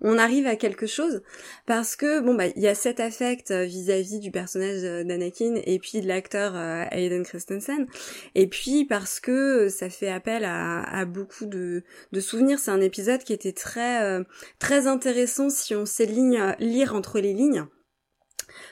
on, 0.00 0.18
arrive 0.18 0.46
à 0.46 0.56
quelque 0.56 0.86
chose. 0.86 1.22
Parce 1.66 1.94
que 1.94 2.20
bon 2.20 2.34
bah 2.34 2.46
il 2.48 2.62
y 2.62 2.66
a 2.66 2.74
cet 2.74 2.98
affect 2.98 3.52
euh, 3.52 3.62
vis-à-vis 3.64 4.18
du 4.18 4.32
personnage 4.32 4.82
d'Anakin 4.82 5.54
et 5.64 5.78
puis 5.78 6.00
de 6.00 6.08
l'acteur 6.08 6.52
euh, 6.56 7.22
Christensen. 7.22 7.86
Et 8.34 8.48
puis 8.48 8.84
parce 8.86 9.20
que 9.20 9.68
ça 9.68 9.88
fait 9.88 10.10
appel 10.10 10.44
à, 10.44 11.04
beaucoup 11.04 11.46
de, 11.46 11.84
de 12.10 12.20
souvenirs. 12.20 12.58
C'est 12.58 12.70
un 12.70 12.80
épisode 12.80 13.22
qui 13.22 13.32
était 13.32 13.52
très 13.52 14.24
très 14.58 14.86
intéressant 14.88 15.48
si 15.48 15.74
on 15.74 15.86
sait 15.86 16.06
lire 16.06 16.94
entre 16.94 17.20
les 17.20 17.34
lignes 17.34 17.66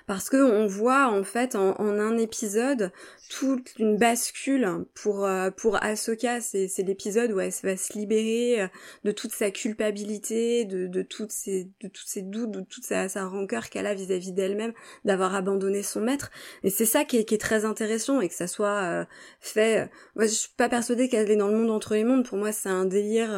parce 0.07 0.31
que 0.31 0.37
on 0.37 0.67
voit 0.67 1.09
en 1.09 1.25
fait 1.25 1.55
en, 1.55 1.79
un 1.79 2.17
épisode 2.19 2.93
toute 3.29 3.79
une 3.79 3.97
bascule 3.97 4.69
pour 4.95 5.25
euh, 5.25 5.51
pour 5.51 5.83
Ahsoka. 5.83 6.41
C'est 6.41 6.69
c'est 6.69 6.83
l'épisode 6.83 7.33
où 7.33 7.41
elle 7.41 7.53
va 7.63 7.77
se 7.77 7.93
libérer 7.97 8.63
euh, 8.63 8.69
de 9.05 9.13
toute 9.13 9.33
sa 9.33 9.51
culpabilité 9.51 10.65
de 10.65 10.87
de 10.87 11.03
toutes 11.03 11.33
ses 11.33 11.71
de 11.81 11.89
toutes 11.89 12.09
ses 12.09 12.23
doutes 12.23 12.51
de 12.51 12.61
toute 12.61 12.85
sa, 12.85 13.09
sa 13.09 13.27
rancœur 13.27 13.71
qu'elle 13.71 13.87
a 13.87 13.95
vis-à-vis 13.95 14.33
d'elle-même 14.33 14.73
d'avoir 15.05 15.35
abandonné 15.35 15.83
son 15.83 16.01
maître. 16.01 16.31
Et 16.63 16.71
c'est 16.71 16.87
ça 16.87 17.05
qui 17.05 17.19
est, 17.19 17.25
qui 17.25 17.35
est 17.35 17.39
très 17.39 17.65
intéressant 17.65 18.21
et 18.21 18.29
que 18.29 18.35
ça 18.35 18.47
soit 18.47 18.83
euh, 18.83 19.05
fait 19.41 19.91
moi 20.17 20.27
je 20.27 20.33
suis 20.33 20.55
pas 20.57 20.69
persuadée 20.69 21.09
qu'elle 21.09 21.31
est 21.31 21.37
dans 21.37 21.49
le 21.49 21.57
monde 21.57 21.71
entre 21.71 21.95
les 21.95 22.05
mondes. 22.05 22.27
Pour 22.27 22.39
moi 22.39 22.53
c'est 22.53 22.69
un 22.69 22.85
délire 22.85 23.31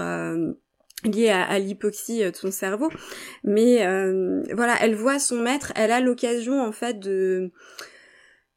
lié 1.05 1.30
à, 1.30 1.59
l'hypoxie 1.59 2.22
euh, 2.22 2.30
de 2.30 2.36
son 2.36 2.50
cerveau. 2.50 2.90
Mais 3.44 3.86
euh, 3.86 4.42
voilà, 4.55 4.76
elle 4.80 4.94
voit 4.94 5.18
son 5.18 5.36
maître, 5.36 5.72
elle 5.76 5.90
a 5.90 6.00
l'occasion 6.00 6.62
en 6.62 6.72
fait 6.72 6.98
de 6.98 7.50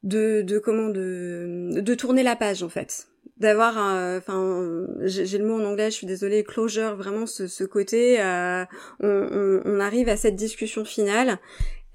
de, 0.02 0.42
de 0.42 0.58
comment 0.58 0.88
de 0.88 1.70
de 1.80 1.94
tourner 1.94 2.22
la 2.22 2.36
page 2.36 2.62
en 2.62 2.68
fait 2.68 3.08
d'avoir 3.38 3.76
enfin 4.16 4.86
j'ai 5.02 5.38
le 5.38 5.44
mot 5.46 5.60
en 5.60 5.64
anglais 5.64 5.90
je 5.90 5.96
suis 5.96 6.06
désolée 6.06 6.42
closure 6.42 6.96
vraiment 6.96 7.26
ce, 7.26 7.64
côté 7.64 8.20
euh, 8.20 8.64
on, 9.00 9.80
arrive 9.80 10.08
à 10.08 10.16
cette 10.16 10.36
discussion 10.36 10.84
finale 10.84 11.38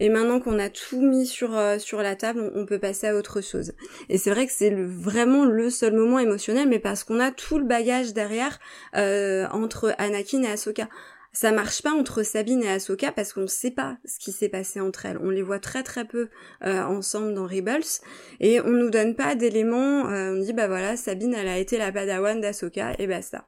et 0.01 0.09
maintenant 0.09 0.39
qu'on 0.39 0.57
a 0.57 0.69
tout 0.69 0.99
mis 0.99 1.27
sur 1.27 1.55
euh, 1.55 1.77
sur 1.77 2.01
la 2.01 2.15
table, 2.15 2.51
on, 2.55 2.65
peut 2.65 2.79
passer 2.79 3.05
à 3.05 3.15
autre 3.15 3.39
chose. 3.41 3.73
Et 4.09 4.17
c'est 4.17 4.31
vrai 4.31 4.47
que 4.47 4.51
c'est 4.51 4.71
le, 4.71 4.83
vraiment 4.83 5.45
le 5.45 5.69
seul 5.69 5.93
moment 5.93 6.17
émotionnel, 6.17 6.67
mais 6.67 6.79
parce 6.79 7.03
qu'on 7.03 7.19
a 7.19 7.29
tout 7.29 7.59
le 7.59 7.65
bagage 7.65 8.11
derrière 8.11 8.59
euh, 8.97 9.47
entre 9.51 9.93
Anakin 9.99 10.41
et 10.41 10.47
Ahsoka. 10.47 10.89
Ça 11.33 11.51
marche 11.51 11.83
pas 11.83 11.91
entre 11.91 12.23
Sabine 12.23 12.63
et 12.63 12.69
Ahsoka 12.71 13.11
parce 13.11 13.31
qu'on 13.31 13.41
ne 13.41 13.47
sait 13.47 13.69
pas 13.69 13.97
ce 14.03 14.17
qui 14.17 14.31
s'est 14.31 14.49
passé 14.49 14.81
entre 14.81 15.05
elles. 15.05 15.19
On 15.21 15.29
les 15.29 15.43
voit 15.43 15.59
très 15.59 15.83
très 15.83 16.03
peu 16.03 16.29
euh, 16.65 16.81
ensemble 16.81 17.35
dans 17.35 17.45
Rebels 17.45 18.01
et 18.39 18.59
on 18.59 18.71
nous 18.71 18.89
donne 18.89 19.15
pas 19.15 19.35
d'éléments. 19.35 20.05
on 20.05 20.39
dit 20.39 20.53
bah 20.53 20.67
voilà 20.67 20.97
Sabine 20.97 21.35
elle 21.35 21.47
a 21.47 21.59
été 21.59 21.77
la 21.77 21.91
Padawan 21.91 22.41
d'Ahsoka 22.41 22.95
et 22.97 23.05
basta. 23.05 23.45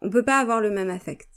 On 0.00 0.10
peut 0.10 0.24
pas 0.24 0.40
avoir 0.40 0.60
le 0.60 0.70
même 0.70 0.90
affect. 0.90 1.28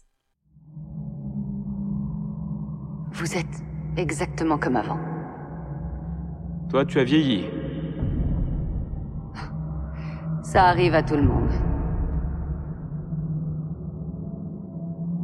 Vous 3.14 3.38
êtes 3.38 3.75
exactement 3.98 4.58
comme 4.58 4.76
avant. 4.76 5.00
Toi, 6.70 6.86
tu 6.86 7.00
as 7.00 7.04
vieilli. 7.04 7.46
Ça 10.44 10.66
arrive 10.66 10.94
à 10.94 11.04
tout 11.04 11.16
le 11.16 11.24
monde. 11.24 11.52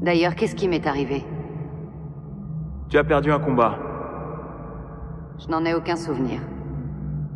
D'ailleurs, 0.01 0.36
qu'est-ce 0.36 0.55
qui 0.55 0.67
m'est 0.67 0.88
arrivé? 0.88 1.24
Tu 2.89 2.97
as 2.97 3.03
perdu 3.03 3.32
un 3.32 3.39
combat. 3.39 3.78
Je 5.39 5.47
n'en 5.47 5.63
ai 5.63 5.74
aucun 5.74 5.95
souvenir. 5.95 6.41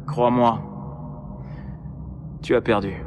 Crois-moi. 0.08 0.62
Tu 2.42 2.56
as 2.56 2.62
perdu. 2.62 3.04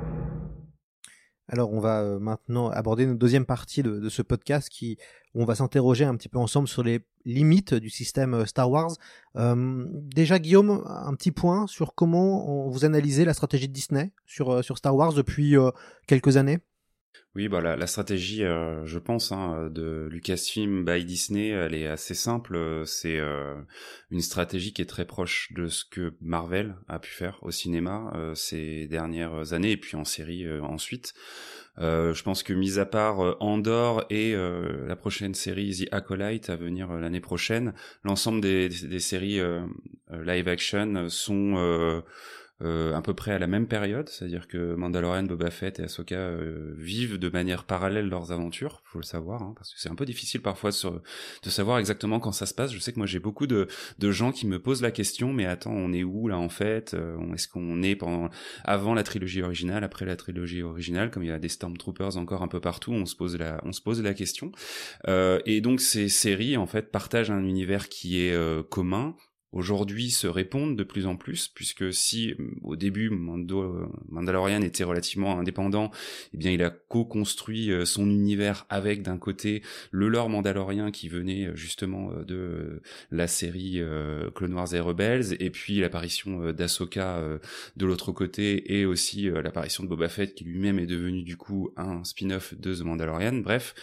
Alors 1.51 1.73
on 1.73 1.81
va 1.81 2.03
euh, 2.03 2.19
maintenant 2.19 2.69
aborder 2.69 3.05
une 3.05 3.17
deuxième 3.17 3.47
partie 3.47 3.83
de, 3.83 3.99
de 4.01 4.09
ce 4.11 4.21
podcast 4.21 4.69
qui 4.69 4.99
où 5.35 5.43
on 5.43 5.45
va 5.45 5.55
s'interroger 5.55 6.05
un 6.05 6.17
petit 6.17 6.29
peu 6.29 6.39
ensemble 6.39 6.69
sur 6.69 6.83
les 6.83 7.01
limites 7.25 7.75
du 7.75 7.91
système 7.91 8.35
euh, 8.35 8.47
Star 8.47 8.71
Wars. 8.71 8.93
Euh, 9.37 9.85
déjà 9.91 10.39
Guillaume, 10.39 10.83
un 10.87 11.15
petit 11.15 11.31
point 11.31 11.67
sur 11.67 11.95
comment 11.95 12.69
vous 12.69 12.85
analysez 12.85 13.25
la 13.25 13.35
stratégie 13.35 13.69
de 13.69 13.73
Disney 13.73 14.13
sur, 14.27 14.51
euh, 14.51 14.63
sur 14.63 14.79
Star 14.79 14.95
Wars 14.97 15.13
depuis 15.13 15.57
euh, 15.57 15.71
quelques 16.07 16.37
années? 16.37 16.59
Oui, 17.39 17.47
bah 17.47 17.61
la, 17.61 17.87
stratégie, 17.87 18.43
euh, 18.43 18.85
je 18.85 18.99
pense, 18.99 19.31
hein, 19.31 19.69
de 19.71 20.09
Lucasfilm 20.11 20.85
by 20.85 21.05
Disney, 21.05 21.51
elle 21.51 21.73
est 21.73 21.87
assez 21.87 22.15
simple. 22.15 22.83
C'est 22.85 23.19
euh, 23.19 23.55
une 24.11 24.23
stratégie 24.23 24.73
qui 24.73 24.83
est 24.83 24.87
très 24.87 25.05
proche 25.05 25.53
de 25.53 25.69
ce 25.69 25.85
que 25.85 26.15
Marvel 26.21 26.75
a 26.89 26.99
pu 26.99 27.11
faire 27.11 27.39
au 27.43 27.53
cinéma 27.53 28.13
euh, 28.17 28.35
ces 28.35 28.89
dernières 28.89 29.53
années 29.53 29.71
et 29.71 29.77
puis 29.77 29.97
en 29.97 30.05
série 30.05 30.51
ensuite. 30.61 31.15
je 31.77 32.23
pense 32.25 32.43
que 32.43 32.53
mis 32.53 32.81
à 32.81 32.87
part 32.87 33.37
Andor 33.41 34.05
et 34.11 34.35
la 34.35 34.97
prochaine 34.97 35.35
série 35.35 35.85
The 35.87 35.95
Acolyte 35.95 36.51
à 36.51 36.57
venir 36.57 36.93
l'année 36.95 37.21
prochaine, 37.21 37.73
l'ensemble 38.03 38.41
des, 38.41 38.99
séries 38.99 39.41
live 40.11 40.49
action 40.49 41.09
sont 41.09 42.03
euh, 42.63 42.95
à 42.95 43.03
peu 43.03 43.15
près 43.15 43.33
à 43.33 43.39
la 43.39 43.47
même 43.47 43.69
période, 43.69 44.09
c'est-à-dire 44.09 44.49
que 44.49 44.75
Mandalorian, 44.75 45.23
Boba 45.23 45.51
Fett 45.51 45.79
et 45.79 45.85
Ahsoka 45.85 46.17
euh, 46.17 46.75
vivent 46.77 47.19
de 47.19 47.29
manière 47.29 47.65
parallèle 47.65 48.09
leurs 48.09 48.33
aventures, 48.33 48.83
faut 48.85 48.99
le 48.99 49.05
savoir, 49.05 49.43
hein, 49.43 49.53
parce 49.57 49.73
que 49.73 49.81
c'est 49.81 49.89
un 49.89 49.95
peu 49.95 50.05
difficile 50.05 50.43
parfois 50.43 50.71
de, 50.71 51.03
de 51.43 51.51
savoir 51.51 51.79
exactement 51.79 52.19
quand 52.19 52.33
ça 52.33 52.47
se 52.47 52.55
passe. 52.55 52.73
Je 52.73 52.79
sais 52.79 52.93
que 52.93 52.99
moi 52.99 53.07
j'ai 53.07 53.21
beaucoup 53.21 53.47
de, 53.47 53.69
de 53.99 54.11
gens 54.11 54.33
qui 54.33 54.47
me 54.47 54.59
posent 54.59 54.83
la 54.83 54.91
question, 54.91 55.33
mais 55.33 55.47
attends, 55.47 55.73
on 55.73 55.93
est 55.93 56.03
où 56.03 56.29
là 56.29 56.39
en 56.39 56.49
fait 56.49 56.95
euh, 56.95 57.17
Est-ce 57.33 57.49
qu'on 57.49 57.83
est 57.83 57.95
pendant 57.95 58.29
avant 58.65 58.95
la 58.95 59.03
trilogie 59.03 59.43
originale, 59.43 59.85
après 59.85 60.05
la 60.05 60.17
trilogie 60.17 60.63
originale, 60.63 61.11
comme 61.11 61.23
il 61.23 61.29
y 61.29 61.33
a 61.33 61.39
des 61.39 61.49
Stormtroopers 61.49 62.17
encore 62.17 62.43
un 62.43 62.49
peu 62.49 62.61
partout, 62.61 62.93
on 62.93 63.07
se 63.07 63.15
pose 63.15 63.37
la, 63.37 63.61
on 63.65 63.73
se 63.73 63.81
pose 63.81 64.03
la 64.03 64.15
question. 64.15 64.51
Euh, 65.07 65.39
et 65.47 65.61
donc 65.61 65.81
ces 65.81 66.09
séries 66.09 66.57
en 66.57 66.67
fait 66.67 66.91
partagent 66.91 67.31
un 67.31 67.45
univers 67.45 67.89
qui 67.89 68.21
est 68.21 68.33
euh, 68.33 68.63
commun, 68.63 69.15
aujourd'hui 69.53 70.11
se 70.11 70.27
répondent 70.27 70.77
de 70.77 70.85
plus 70.85 71.07
en 71.07 71.17
plus, 71.17 71.49
puisque 71.49 71.93
si 71.93 72.35
au 72.63 72.77
début 72.77 73.11
euh, 73.11 73.87
Mandalorian 74.09 74.63
était 74.63 74.85
relativement 74.85 75.39
indépendant, 75.39 75.91
eh 76.35 76.37
bien 76.37 76.51
il 76.51 76.63
a 76.63 76.71
co-construit 76.71 77.71
euh, 77.71 77.85
son 77.85 78.07
univers 78.07 78.67
avec 78.69 79.03
d'un 79.03 79.19
côté 79.19 79.63
le 79.91 80.09
lore 80.09 80.29
mandalorien 80.29 80.91
qui 80.91 81.09
venait 81.09 81.47
euh, 81.47 81.57
justement 81.57 82.13
de 82.27 82.83
la 83.11 83.27
série 83.27 83.81
Clone 84.35 84.55
Wars 84.55 84.75
et 84.75 84.81
Rebels, 84.81 85.37
et 85.41 85.51
puis 85.51 85.81
l'apparition 85.81 86.53
d'Ahsoka 86.53 87.23
de 87.77 87.87
l'autre 87.87 88.13
côté, 88.13 88.79
et 88.79 88.85
aussi 88.85 89.29
l'apparition 89.31 89.85
de 89.85 89.89
Boba 89.89 90.09
Fett 90.09 90.35
qui 90.35 90.45
lui-même 90.45 90.79
est 90.79 90.87
devenu 90.87 91.23
du 91.23 91.37
coup 91.37 91.71
un 91.77 92.05
spin-off 92.05 92.55
de 92.55 92.75
The 92.75 92.83
Mandalorian. 92.83 93.35
Bref, 93.35 93.75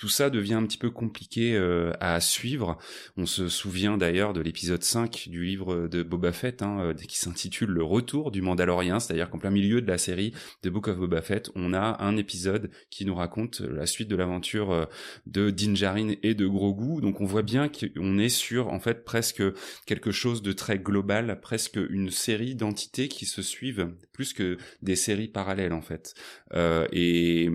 tout 0.00 0.08
ça 0.08 0.30
devient 0.30 0.54
un 0.54 0.64
petit 0.64 0.78
peu 0.78 0.90
compliqué 0.90 1.54
euh, 1.54 1.92
à 2.00 2.20
suivre. 2.20 2.78
On 3.18 3.26
se 3.26 3.50
souvient 3.50 3.98
d'ailleurs 3.98 4.32
de 4.32 4.40
l'épisode 4.40 4.82
5 4.82 5.28
du 5.28 5.44
livre 5.44 5.88
de 5.88 6.02
Boba 6.02 6.32
Fett, 6.32 6.62
hein, 6.62 6.80
euh, 6.80 6.94
qui 6.94 7.18
s'intitule 7.18 7.68
Le 7.68 7.84
Retour 7.84 8.30
du 8.30 8.40
Mandalorien, 8.40 8.98
c'est-à-dire 8.98 9.28
qu'en 9.28 9.36
plein 9.36 9.50
milieu 9.50 9.82
de 9.82 9.86
la 9.86 9.98
série 9.98 10.32
de 10.62 10.70
Book 10.70 10.88
of 10.88 10.96
Boba 10.96 11.20
Fett, 11.20 11.50
on 11.54 11.74
a 11.74 12.02
un 12.02 12.16
épisode 12.16 12.70
qui 12.88 13.04
nous 13.04 13.14
raconte 13.14 13.60
la 13.60 13.84
suite 13.84 14.08
de 14.08 14.16
l'aventure 14.16 14.70
euh, 14.72 14.86
de 15.26 15.50
Din 15.50 15.74
Djarin 15.74 16.14
et 16.22 16.32
de 16.32 16.46
Grogu. 16.46 17.02
Donc 17.02 17.20
on 17.20 17.26
voit 17.26 17.42
bien 17.42 17.68
qu'on 17.68 18.16
est 18.16 18.30
sur 18.30 18.68
en 18.68 18.80
fait 18.80 19.04
presque 19.04 19.42
quelque 19.84 20.12
chose 20.12 20.40
de 20.40 20.52
très 20.52 20.78
global, 20.78 21.40
presque 21.42 21.78
une 21.90 22.10
série 22.10 22.54
d'entités 22.54 23.08
qui 23.08 23.26
se 23.26 23.42
suivent 23.42 23.92
plus 24.14 24.32
que 24.32 24.56
des 24.80 24.96
séries 24.96 25.28
parallèles 25.28 25.74
en 25.74 25.82
fait. 25.82 26.14
Et 26.90 27.50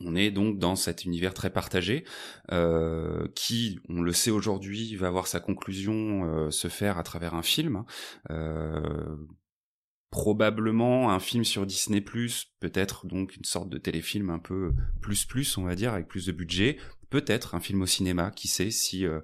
on 0.00 0.16
est 0.16 0.30
donc 0.30 0.58
dans 0.58 0.76
cet 0.76 1.04
univers 1.04 1.34
très 1.34 1.50
partagé 1.50 2.04
euh, 2.52 3.28
qui, 3.34 3.78
on 3.88 4.02
le 4.02 4.12
sait 4.12 4.30
aujourd'hui, 4.30 4.96
va 4.96 5.10
voir 5.10 5.26
sa 5.26 5.40
conclusion 5.40 6.24
euh, 6.24 6.50
se 6.50 6.68
faire 6.68 6.98
à 6.98 7.02
travers 7.02 7.34
un 7.34 7.42
film. 7.42 7.84
Euh, 8.30 9.16
probablement 10.10 11.10
un 11.10 11.18
film 11.18 11.42
sur 11.42 11.66
Disney+, 11.66 12.00
peut-être 12.00 13.06
donc 13.06 13.34
une 13.34 13.44
sorte 13.44 13.68
de 13.68 13.78
téléfilm 13.78 14.30
un 14.30 14.38
peu 14.38 14.72
plus 15.00 15.24
plus, 15.24 15.58
on 15.58 15.64
va 15.64 15.74
dire, 15.74 15.92
avec 15.92 16.06
plus 16.06 16.26
de 16.26 16.32
budget, 16.32 16.78
peut-être 17.10 17.54
un 17.54 17.60
film 17.60 17.82
au 17.82 17.86
cinéma, 17.86 18.30
qui 18.30 18.48
sait 18.48 18.70
si 18.70 19.06
euh, 19.06 19.20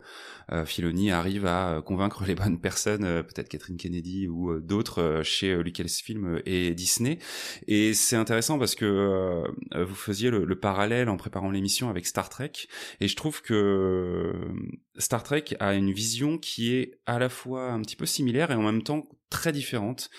euh 0.52 0.64
Filoni 0.64 1.10
arrive 1.10 1.46
à 1.46 1.76
euh, 1.76 1.82
convaincre 1.82 2.24
les 2.24 2.34
bonnes 2.34 2.60
personnes, 2.60 3.04
euh, 3.04 3.22
peut-être 3.22 3.48
Catherine 3.48 3.76
Kennedy 3.76 4.28
ou 4.28 4.60
d'autres 4.60 5.22
chez 5.24 5.62
Lucasfilm 5.62 6.40
et 6.46 6.74
Disney. 6.74 7.18
Et 7.66 7.94
c'est 7.94 8.16
intéressant 8.16 8.58
parce 8.58 8.74
que 8.74 9.44
vous 9.76 9.94
faisiez 9.94 10.30
le, 10.30 10.44
le, 10.44 10.58
parallèle 10.58 11.08
en 11.08 11.16
préparant 11.16 11.50
l'émission 11.50 11.88
avec 11.88 12.06
Star 12.06 12.28
Trek, 12.28 12.52
et 13.00 13.08
je 13.08 13.16
trouve 13.16 13.42
que 13.42 14.32
Star 14.98 15.22
Trek 15.22 15.44
a 15.60 15.74
une 15.74 15.92
vision 15.92 16.38
qui 16.38 16.74
est 16.74 17.00
à 17.06 17.18
la 17.18 17.28
fois 17.28 17.72
un 17.72 17.80
petit 17.80 17.96
peu 17.96 18.06
similaire 18.06 18.50
et 18.50 18.54
en 18.54 18.62
même 18.62 18.82
temps 18.82 19.08
très 19.30 19.52
différente 19.52 20.10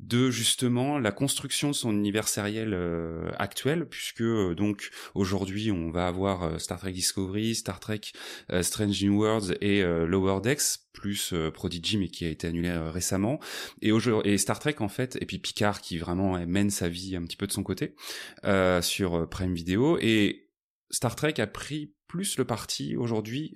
de 0.00 0.30
justement 0.30 0.98
la 0.98 1.12
construction 1.12 1.68
de 1.68 1.74
son 1.74 1.92
univers 1.92 2.26
sériel 2.26 2.74
euh, 2.74 3.30
actuel 3.38 3.86
puisque 3.86 4.22
euh, 4.22 4.54
donc 4.54 4.90
aujourd'hui 5.14 5.70
on 5.70 5.90
va 5.90 6.08
avoir 6.08 6.42
euh, 6.42 6.58
Star 6.58 6.80
Trek 6.80 6.92
Discovery, 6.92 7.54
Star 7.54 7.78
Trek 7.78 8.00
Strange 8.62 9.04
New 9.04 9.22
Worlds 9.22 9.54
et 9.60 9.82
Lower 9.82 10.40
Decks 10.42 10.80
plus 10.92 11.34
Prodigy 11.52 11.98
mais 11.98 12.08
qui 12.08 12.24
a 12.24 12.28
été 12.28 12.46
annulé 12.46 12.72
récemment. 12.88 13.38
Et, 13.82 13.90
et 14.24 14.38
Star 14.38 14.58
Trek 14.58 14.76
en 14.80 14.88
fait 14.88 15.16
et 15.20 15.26
puis 15.26 15.38
Picard 15.38 15.80
qui 15.80 15.98
vraiment 15.98 16.44
mène 16.46 16.70
sa 16.70 16.88
vie 16.88 17.16
un 17.16 17.22
petit 17.22 17.36
peu 17.36 17.46
de 17.46 17.52
son 17.52 17.62
côté 17.62 17.94
sur 18.80 19.28
Prime 19.28 19.54
Video. 19.54 19.98
Et 20.00 20.48
Star 20.90 21.14
Trek 21.16 21.34
a 21.38 21.46
pris 21.46 21.94
plus 22.08 22.38
le 22.38 22.44
parti 22.44 22.96
aujourd'hui 22.96 23.54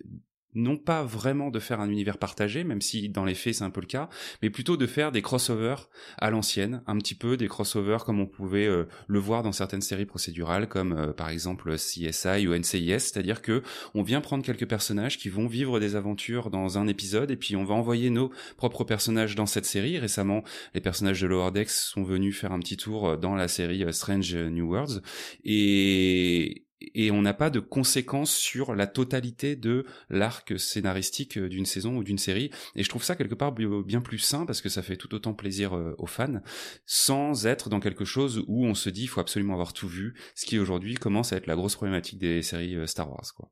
non 0.58 0.76
pas 0.76 1.02
vraiment 1.02 1.50
de 1.50 1.58
faire 1.60 1.80
un 1.80 1.88
univers 1.88 2.18
partagé, 2.18 2.64
même 2.64 2.80
si 2.80 3.08
dans 3.08 3.24
les 3.24 3.34
faits 3.34 3.54
c'est 3.54 3.64
un 3.64 3.70
peu 3.70 3.80
le 3.80 3.86
cas, 3.86 4.08
mais 4.42 4.50
plutôt 4.50 4.76
de 4.76 4.86
faire 4.86 5.12
des 5.12 5.22
crossovers 5.22 5.88
à 6.18 6.30
l'ancienne, 6.30 6.82
un 6.86 6.98
petit 6.98 7.14
peu 7.14 7.36
des 7.36 7.48
crossovers 7.48 8.04
comme 8.04 8.20
on 8.20 8.26
pouvait 8.26 8.66
euh, 8.66 8.84
le 9.06 9.18
voir 9.18 9.42
dans 9.42 9.52
certaines 9.52 9.80
séries 9.80 10.06
procédurales, 10.06 10.68
comme 10.68 10.92
euh, 10.92 11.12
par 11.12 11.30
exemple 11.30 11.74
CSI 11.76 12.46
ou 12.46 12.54
NCIS, 12.54 13.00
c'est-à-dire 13.00 13.40
que 13.40 13.62
on 13.94 14.02
vient 14.02 14.20
prendre 14.20 14.44
quelques 14.44 14.68
personnages 14.68 15.18
qui 15.18 15.28
vont 15.28 15.46
vivre 15.46 15.80
des 15.80 15.96
aventures 15.96 16.50
dans 16.50 16.78
un 16.78 16.88
épisode 16.88 17.30
et 17.30 17.36
puis 17.36 17.56
on 17.56 17.64
va 17.64 17.74
envoyer 17.74 18.10
nos 18.10 18.30
propres 18.56 18.84
personnages 18.84 19.34
dans 19.34 19.46
cette 19.46 19.66
série. 19.66 19.98
Récemment, 19.98 20.42
les 20.74 20.80
personnages 20.80 21.20
de 21.20 21.26
Lower 21.26 21.52
Decks 21.52 21.70
sont 21.70 22.02
venus 22.02 22.38
faire 22.38 22.52
un 22.52 22.58
petit 22.58 22.76
tour 22.76 23.16
dans 23.16 23.34
la 23.34 23.48
série 23.48 23.84
euh, 23.84 23.92
Strange 23.92 24.34
New 24.34 24.68
Worlds 24.68 25.02
et 25.44 26.67
et 26.80 27.10
on 27.10 27.22
n'a 27.22 27.34
pas 27.34 27.50
de 27.50 27.60
conséquences 27.60 28.34
sur 28.34 28.74
la 28.74 28.86
totalité 28.86 29.56
de 29.56 29.84
l'arc 30.10 30.58
scénaristique 30.58 31.38
d'une 31.38 31.66
saison 31.66 31.96
ou 31.96 32.04
d'une 32.04 32.18
série. 32.18 32.50
Et 32.74 32.82
je 32.82 32.88
trouve 32.88 33.02
ça 33.02 33.16
quelque 33.16 33.34
part 33.34 33.52
bien 33.52 34.00
plus 34.00 34.18
sain 34.18 34.46
parce 34.46 34.60
que 34.60 34.68
ça 34.68 34.82
fait 34.82 34.96
tout 34.96 35.14
autant 35.14 35.34
plaisir 35.34 35.76
euh, 35.76 35.94
aux 35.98 36.06
fans, 36.06 36.40
sans 36.86 37.46
être 37.46 37.68
dans 37.68 37.80
quelque 37.80 38.04
chose 38.04 38.44
où 38.46 38.64
on 38.64 38.74
se 38.74 38.90
dit 38.90 39.02
il 39.02 39.08
faut 39.08 39.20
absolument 39.20 39.54
avoir 39.54 39.72
tout 39.72 39.88
vu, 39.88 40.14
ce 40.34 40.46
qui 40.46 40.58
aujourd'hui 40.58 40.94
commence 40.94 41.32
à 41.32 41.36
être 41.36 41.46
la 41.46 41.56
grosse 41.56 41.76
problématique 41.76 42.18
des 42.18 42.42
séries 42.42 42.76
euh, 42.76 42.86
Star 42.86 43.10
Wars. 43.10 43.34
Quoi. 43.34 43.50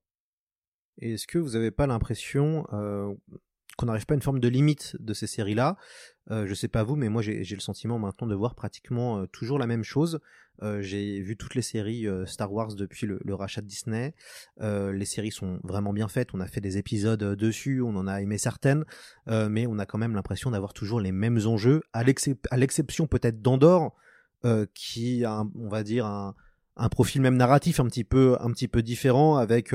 Est-ce 0.99 1.27
que 1.27 1.39
vous 1.39 1.51
n'avez 1.51 1.71
pas 1.71 1.87
l'impression 1.87 2.67
euh, 2.73 3.13
qu'on 3.77 3.87
n'arrive 3.87 4.07
pas 4.07 4.15
à 4.15 4.17
une 4.17 4.23
forme 4.23 4.41
de 4.41 4.49
limite 4.49 4.97
de 5.01 5.15
ces 5.15 5.27
séries-là 5.27 5.77
euh, 6.31 6.47
Je 6.47 6.55
sais 6.55 6.69
pas 6.69 6.83
vous, 6.83 6.97
mais 6.97 7.09
moi 7.09 7.23
j'ai 7.23 7.45
le 7.45 7.61
sentiment 7.61 7.99
maintenant 7.99 8.27
de 8.27 8.35
voir 8.35 8.55
pratiquement 8.55 9.27
toujours 9.27 9.59
la 9.59 9.67
même 9.67 9.85
chose. 9.85 10.21
Euh, 10.63 10.81
j'ai 10.81 11.21
vu 11.21 11.37
toutes 11.37 11.55
les 11.55 11.63
séries 11.63 12.07
euh, 12.07 12.25
Star 12.27 12.53
Wars 12.53 12.75
depuis 12.75 13.07
le, 13.07 13.35
rachat 13.35 13.61
de 13.61 13.67
Disney. 13.67 14.15
Euh, 14.61 14.93
les 14.93 15.05
séries 15.05 15.31
sont 15.31 15.61
vraiment 15.63 15.93
bien 15.93 16.09
faites. 16.09 16.35
On 16.35 16.41
a 16.41 16.47
fait 16.47 16.61
des 16.61 16.79
épisodes 16.79 17.23
dessus, 17.35 17.83
on 17.83 17.95
en 17.97 18.07
a 18.07 18.21
aimé 18.21 18.39
certaines, 18.39 18.85
mais 19.27 19.67
on 19.67 19.79
a 19.79 19.87
quand 19.87 19.99
même 19.99 20.15
l'impression 20.15 20.51
d'avoir 20.51 20.73
toujours 20.73 21.01
les 21.01 21.13
mêmes 21.13 21.41
enjeux, 21.47 21.83
à 21.93 22.05
l'exception 22.05 23.07
peut-être 23.07 23.43
d'Andorre, 23.43 23.93
qui 24.75 25.25
a, 25.25 25.45
on 25.55 25.69
va 25.69 25.83
dire, 25.83 26.07
un, 26.07 26.35
profil 26.91 27.21
même 27.21 27.37
narratif 27.37 27.81
un 27.81 27.89
petit 27.89 28.05
peu 28.05 28.83
différent, 28.83 29.37
avec 29.37 29.75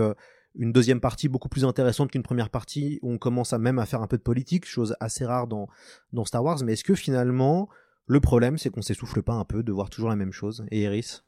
une 0.56 0.72
deuxième 0.72 1.00
partie 1.00 1.30
beaucoup 1.30 1.50
plus 1.50 1.66
intéressante 1.66 2.12
qu'une 2.12 2.24
première 2.24 2.50
partie 2.50 3.00
où 3.02 3.12
on 3.12 3.18
commence 3.18 3.54
à 3.54 3.58
même 3.58 3.80
à 3.80 3.86
faire 3.86 4.02
un 4.02 4.08
peu 4.08 4.18
de 4.18 4.24
politique, 4.24 4.66
chose 4.66 4.96
assez 5.00 5.26
rare 5.26 5.48
dans, 5.48 5.68
dans 6.14 6.26
Star 6.26 6.44
Wars. 6.44 6.60
Mais 6.64 6.74
est-ce 6.74 6.84
que 6.84 6.96
finalement 6.96 7.70
le 8.08 8.20
problème, 8.20 8.58
c'est 8.58 8.70
qu'on 8.70 8.82
s'essouffle 8.82 9.22
pas 9.22 9.34
un 9.34 9.46
peu 9.46 9.64
de 9.64 9.72
voir 9.72 9.90
toujours 9.90 10.10
la 10.10 10.16
même 10.16 10.34
chose? 10.34 10.66
Et 10.70 10.82
Iris? 10.82 11.24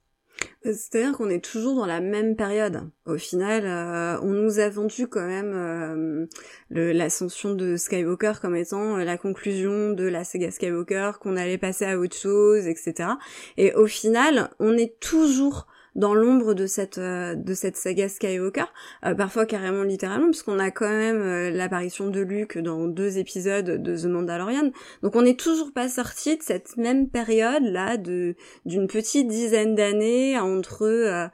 C'est-à-dire 0.63 1.13
qu'on 1.13 1.29
est 1.29 1.43
toujours 1.43 1.75
dans 1.75 1.85
la 1.85 2.01
même 2.01 2.35
période. 2.35 2.89
Au 3.05 3.17
final, 3.17 3.65
euh, 3.65 4.19
on 4.21 4.31
nous 4.31 4.59
a 4.59 4.69
vendu 4.69 5.07
quand 5.07 5.25
même 5.25 5.53
euh, 5.53 6.93
l'ascension 6.93 7.53
de 7.53 7.77
Skywalker 7.77 8.33
comme 8.41 8.55
étant 8.55 8.97
euh, 8.97 9.03
la 9.03 9.17
conclusion 9.17 9.91
de 9.91 10.03
la 10.03 10.23
saga 10.23 10.51
Skywalker, 10.51 11.11
qu'on 11.19 11.37
allait 11.37 11.57
passer 11.57 11.85
à 11.85 11.99
autre 11.99 12.15
chose, 12.15 12.67
etc. 12.67 13.09
Et 13.57 13.73
au 13.73 13.87
final, 13.87 14.49
on 14.59 14.75
est 14.77 14.99
toujours 14.99 15.67
dans 15.95 16.13
l'ombre 16.13 16.53
de 16.53 16.65
cette 16.65 16.97
euh, 16.97 17.35
de 17.35 17.53
cette 17.53 17.75
saga 17.75 18.09
Skywalker, 18.09 18.65
euh, 19.05 19.13
parfois 19.13 19.45
carrément 19.45 19.83
littéralement, 19.83 20.27
puisqu'on 20.27 20.59
a 20.59 20.71
quand 20.71 20.89
même 20.89 21.21
euh, 21.21 21.49
l'apparition 21.51 22.09
de 22.09 22.21
Luke 22.21 22.57
dans 22.57 22.87
deux 22.87 23.17
épisodes 23.17 23.81
de 23.81 23.97
The 23.97 24.05
Mandalorian. 24.05 24.71
Donc 25.01 25.15
on 25.15 25.21
n'est 25.21 25.35
toujours 25.35 25.71
pas 25.71 25.89
sorti 25.89 26.37
de 26.37 26.43
cette 26.43 26.77
même 26.77 27.09
période 27.09 27.63
là 27.63 27.97
de 27.97 28.35
d'une 28.65 28.87
petite 28.87 29.27
dizaine 29.27 29.75
d'années 29.75 30.39
entre 30.39 31.29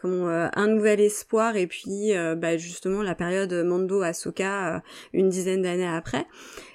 comment 0.00 0.28
un 0.28 0.66
nouvel 0.68 1.00
espoir 1.00 1.56
et 1.56 1.66
puis 1.66 2.12
bah, 2.36 2.56
justement 2.56 3.02
la 3.02 3.14
période 3.14 3.52
Mando 3.52 4.02
Ahsoka 4.02 4.82
une 5.12 5.28
dizaine 5.28 5.62
d'années 5.62 5.86
après. 5.86 6.26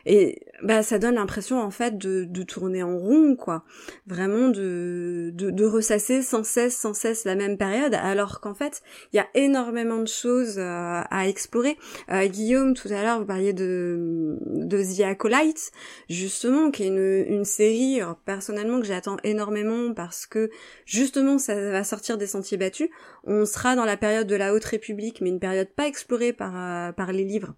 Et 0.05 0.41
bah 0.63 0.83
ça 0.83 0.99
donne 0.99 1.15
l'impression 1.15 1.61
en 1.61 1.71
fait 1.71 1.97
de, 1.97 2.43
tourner 2.43 2.83
en 2.83 2.97
rond 2.97 3.35
quoi. 3.35 3.63
Vraiment 4.07 4.49
de, 4.49 5.65
ressasser 5.65 6.21
sans 6.21 6.43
cesse 6.43 6.75
sans 6.75 6.93
cesse 6.93 7.25
la 7.25 7.35
même 7.35 7.57
période. 7.57 7.93
Alors 7.93 8.39
qu'en 8.39 8.53
fait 8.53 8.81
il 9.13 9.17
y 9.17 9.19
a 9.19 9.27
énormément 9.35 9.99
de 9.99 10.07
choses 10.07 10.57
euh, 10.57 11.01
à 11.09 11.27
explorer. 11.27 11.77
Euh, 12.11 12.27
Guillaume 12.27 12.73
tout 12.73 12.87
à 12.89 13.03
l'heure 13.03 13.19
vous 13.19 13.25
parliez 13.25 13.53
de 13.53 14.37
de 14.45 14.83
The 14.83 15.01
Acolyte 15.01 15.71
justement 16.09 16.71
qui 16.71 16.83
est 16.83 16.87
une, 16.87 17.45
série 17.45 18.01
personnellement 18.25 18.79
que 18.79 18.85
j'attends 18.85 19.17
énormément 19.23 19.93
parce 19.93 20.25
que 20.25 20.49
justement 20.85 21.37
ça 21.37 21.55
va 21.55 21.83
sortir 21.83 22.17
des 22.17 22.27
sentiers 22.27 22.57
battus. 22.57 22.89
On 23.23 23.45
sera 23.45 23.75
dans 23.75 23.85
la 23.85 23.97
période 23.97 24.27
de 24.27 24.35
la 24.35 24.53
haute 24.53 24.65
république 24.65 25.21
mais 25.21 25.29
une 25.29 25.39
période 25.39 25.69
pas 25.69 25.87
explorée 25.87 26.33
par 26.33 26.53
euh, 26.55 26.91
par 26.91 27.11
les 27.11 27.23
livres 27.23 27.55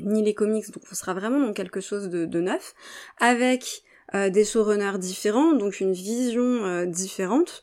ni 0.00 0.22
les 0.22 0.34
comics, 0.34 0.70
donc 0.72 0.82
on 0.90 0.94
sera 0.94 1.14
vraiment 1.14 1.40
dans 1.40 1.52
quelque 1.52 1.80
chose 1.80 2.08
de, 2.08 2.40
neuf, 2.40 2.74
avec 3.18 3.82
des 4.14 4.44
showrunners 4.44 4.98
différents, 4.98 5.52
donc 5.52 5.80
une 5.80 5.92
vision 5.92 6.84
différente. 6.86 7.62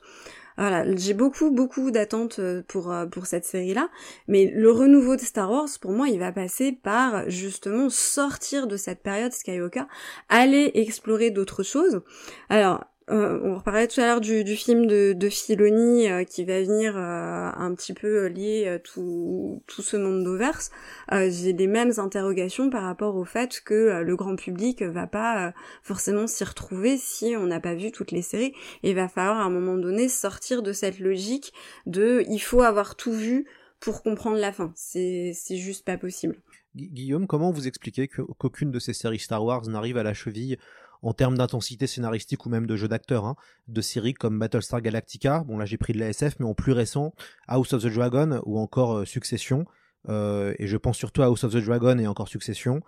Voilà, 0.57 0.83
j'ai 0.95 1.13
beaucoup 1.13 1.51
beaucoup 1.51 1.89
d'attentes 1.89 2.41
pour 2.67 2.93
pour 3.11 3.25
cette 3.27 3.45
série-là, 3.45 3.89
mais 4.27 4.51
le 4.53 4.71
renouveau 4.71 5.15
de 5.15 5.21
Star 5.21 5.49
Wars 5.49 5.69
pour 5.79 5.91
moi, 5.91 6.09
il 6.09 6.19
va 6.19 6.31
passer 6.31 6.71
par 6.71 7.29
justement 7.29 7.89
sortir 7.89 8.67
de 8.67 8.75
cette 8.75 9.01
période 9.01 9.31
Skywalker, 9.31 9.83
aller 10.27 10.71
explorer 10.73 11.31
d'autres 11.31 11.63
choses. 11.63 12.01
Alors, 12.49 12.83
euh, 13.11 13.39
on 13.43 13.59
parlait 13.59 13.87
tout 13.87 14.01
à 14.01 14.05
l'heure 14.05 14.21
du, 14.21 14.43
film 14.55 14.85
de, 14.85 15.13
de 15.13 15.29
Filoni 15.29 16.09
euh, 16.09 16.23
qui 16.23 16.45
va 16.45 16.61
venir 16.61 16.95
euh, 16.95 17.49
un 17.55 17.73
petit 17.73 17.93
peu 17.93 18.27
lier 18.27 18.79
tout, 18.83 19.63
tout 19.67 19.81
ce 19.81 19.97
monde 19.97 20.23
d'Overse. 20.23 20.71
J'ai 21.11 21.53
les 21.53 21.67
mêmes 21.67 21.93
interrogations 21.97 22.69
par 22.69 22.83
rapport 22.83 23.15
au 23.15 23.25
fait 23.25 23.61
que 23.65 24.01
le 24.01 24.15
grand 24.15 24.35
public 24.35 24.83
va 24.83 25.07
pas 25.07 25.53
forcément 25.81 26.27
s'y 26.27 26.43
retrouver 26.43 26.97
si 26.97 27.35
on 27.35 27.47
n'a 27.47 27.59
pas 27.59 27.73
vu 27.73 27.91
toutes 27.91 28.11
les 28.11 28.21
séries. 28.21 28.53
Et 28.83 28.91
il 28.91 28.95
va 28.95 29.07
falloir 29.07 29.39
à 29.39 29.43
un 29.43 29.49
moment 29.49 29.77
donné 29.77 30.07
sortir 30.07 30.61
de 30.61 30.73
cette 30.73 30.99
logique 30.99 31.53
de 31.85 32.23
il 32.29 32.39
faut 32.39 32.61
avoir 32.61 32.95
tout 32.95 33.13
vu 33.13 33.47
pour 33.79 34.03
comprendre 34.03 34.37
la 34.37 34.51
fin. 34.51 34.71
C'est 34.75 35.33
juste 35.49 35.85
pas 35.85 35.97
possible. 35.97 36.37
Guillaume, 36.75 37.25
comment 37.25 37.51
vous 37.51 37.67
expliquez 37.67 38.07
qu'aucune 38.07 38.71
de 38.71 38.79
ces 38.79 38.93
séries 38.93 39.19
Star 39.19 39.43
Wars 39.43 39.67
n'arrive 39.67 39.97
à 39.97 40.03
la 40.03 40.13
cheville 40.13 40.57
en 41.01 41.13
termes 41.13 41.37
d'intensité 41.37 41.87
scénaristique 41.87 42.45
ou 42.45 42.49
même 42.49 42.67
de 42.67 42.75
jeu 42.75 42.87
d'acteur, 42.87 43.25
hein, 43.25 43.35
de 43.67 43.81
séries 43.81 44.13
comme 44.13 44.37
Battlestar 44.39 44.81
Galactica, 44.81 45.43
bon 45.45 45.57
là 45.57 45.65
j'ai 45.65 45.77
pris 45.77 45.93
de 45.93 45.99
la 45.99 46.09
SF, 46.09 46.35
mais 46.39 46.45
en 46.45 46.53
plus 46.53 46.71
récent, 46.71 47.13
House 47.47 47.73
of 47.73 47.83
the 47.83 47.87
Dragon 47.87 48.41
ou 48.45 48.59
encore 48.59 48.97
euh, 48.97 49.05
Succession, 49.05 49.65
euh, 50.09 50.53
et 50.59 50.67
je 50.67 50.77
pense 50.77 50.97
surtout 50.97 51.21
à 51.21 51.25
House 51.25 51.43
of 51.43 51.53
the 51.53 51.63
Dragon 51.63 51.97
et 51.97 52.07
encore 52.07 52.27
Succession, 52.27 52.81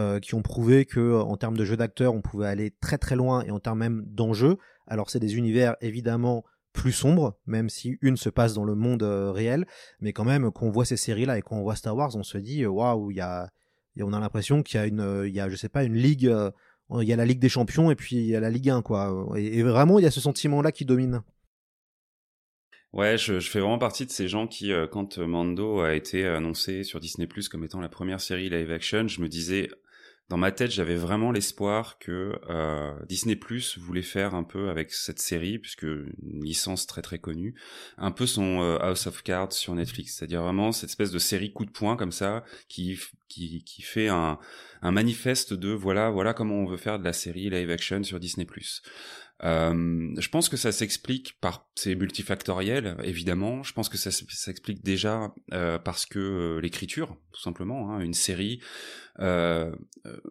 euh, 0.00 0.20
qui 0.20 0.34
ont 0.34 0.42
prouvé 0.42 0.84
que 0.84 1.20
en 1.20 1.36
termes 1.36 1.56
de 1.56 1.64
jeu 1.64 1.76
d'acteur, 1.76 2.14
on 2.14 2.22
pouvait 2.22 2.46
aller 2.46 2.72
très 2.80 2.98
très 2.98 3.16
loin 3.16 3.42
et 3.42 3.50
en 3.50 3.60
termes 3.60 3.78
même 3.78 4.04
d'enjeux. 4.06 4.56
Alors 4.86 5.10
c'est 5.10 5.18
des 5.18 5.36
univers 5.36 5.76
évidemment 5.80 6.44
plus 6.72 6.92
sombres, 6.92 7.36
même 7.46 7.68
si 7.68 7.98
une 8.00 8.16
se 8.16 8.28
passe 8.28 8.54
dans 8.54 8.64
le 8.64 8.76
monde 8.76 9.02
réel, 9.02 9.66
mais 10.00 10.12
quand 10.12 10.24
même 10.24 10.52
qu'on 10.52 10.70
voit 10.70 10.84
ces 10.84 10.96
séries-là 10.96 11.38
et 11.38 11.42
qu'on 11.42 11.62
voit 11.62 11.74
Star 11.74 11.96
Wars, 11.96 12.14
on 12.14 12.22
se 12.22 12.38
dit 12.38 12.64
waouh, 12.64 13.10
a, 13.20 13.48
on 14.00 14.12
a 14.12 14.20
l'impression 14.20 14.62
qu'il 14.62 14.78
y 14.78 14.82
a 14.82 14.86
une, 14.86 15.50
je 15.50 15.56
sais 15.56 15.68
pas 15.68 15.82
une 15.82 15.96
ligue 15.96 16.32
il 17.00 17.08
y 17.08 17.12
a 17.12 17.16
la 17.16 17.26
Ligue 17.26 17.38
des 17.38 17.48
Champions 17.48 17.90
et 17.90 17.94
puis 17.94 18.16
il 18.16 18.26
y 18.26 18.36
a 18.36 18.40
la 18.40 18.50
Ligue 18.50 18.70
1 18.70 18.82
quoi. 18.82 19.28
Et, 19.36 19.62
vraiment 19.62 19.98
il 19.98 20.02
y 20.02 20.06
a 20.06 20.10
ce 20.10 20.20
sentiment 20.20 20.62
là 20.62 20.72
qui 20.72 20.84
domine. 20.84 21.22
Ouais, 22.94 23.18
je, 23.18 23.38
fais 23.40 23.60
vraiment 23.60 23.78
partie 23.78 24.06
de 24.06 24.10
ces 24.10 24.28
gens 24.28 24.46
qui, 24.46 24.72
euh, 24.72 24.86
quand 24.86 25.18
Mando 25.18 25.80
a 25.80 25.94
été 25.94 26.26
annoncé 26.26 26.84
sur 26.84 27.00
Disney 27.00 27.26
Plus 27.26 27.50
comme 27.50 27.62
étant 27.62 27.80
la 27.80 27.90
première 27.90 28.18
série 28.18 28.48
live 28.48 28.70
action, 28.70 29.06
je 29.08 29.20
me 29.20 29.28
disais 29.28 29.68
dans 30.28 30.36
ma 30.36 30.52
tête, 30.52 30.70
j'avais 30.70 30.96
vraiment 30.96 31.32
l'espoir 31.32 31.98
que 31.98 32.38
euh, 32.50 32.92
Disney 33.08 33.34
Plus 33.34 33.78
voulait 33.78 34.02
faire 34.02 34.34
un 34.34 34.44
peu 34.44 34.68
avec 34.68 34.92
cette 34.92 35.20
série, 35.20 35.58
puisque 35.58 35.84
une 35.84 36.44
licence 36.44 36.86
très 36.86 37.00
très 37.00 37.18
connue, 37.18 37.54
un 37.96 38.10
peu 38.10 38.26
son 38.26 38.60
euh, 38.60 38.78
House 38.78 39.06
of 39.06 39.22
Cards 39.22 39.54
sur 39.54 39.74
Netflix, 39.74 40.16
c'est-à-dire 40.16 40.42
vraiment 40.42 40.70
cette 40.70 40.90
espèce 40.90 41.12
de 41.12 41.18
série 41.18 41.52
coup 41.52 41.64
de 41.64 41.70
poing 41.70 41.96
comme 41.96 42.12
ça, 42.12 42.44
qui 42.68 42.98
qui, 43.28 43.62
qui 43.64 43.82
fait 43.82 44.08
un, 44.08 44.38
un 44.82 44.90
manifeste 44.90 45.54
de 45.54 45.70
voilà 45.70 46.10
voilà 46.10 46.34
comment 46.34 46.56
on 46.56 46.66
veut 46.66 46.76
faire 46.76 46.98
de 46.98 47.04
la 47.04 47.12
série 47.14 47.48
live 47.48 47.70
action 47.70 48.02
sur 48.02 48.20
Disney 48.20 48.44
Plus. 48.44 48.82
Euh, 49.44 50.14
je 50.18 50.28
pense 50.30 50.48
que 50.48 50.56
ça 50.56 50.72
s'explique 50.72 51.38
par 51.40 51.68
c'est 51.76 51.94
multifactoriel 51.94 52.96
évidemment. 53.04 53.62
Je 53.62 53.72
pense 53.72 53.88
que 53.88 53.96
ça 53.96 54.10
s'explique 54.10 54.82
déjà 54.82 55.32
euh, 55.52 55.78
parce 55.78 56.06
que 56.06 56.18
euh, 56.18 56.60
l'écriture, 56.60 57.16
tout 57.32 57.40
simplement, 57.40 57.92
hein, 57.92 58.00
une 58.00 58.14
série. 58.14 58.60
Euh, 59.20 59.72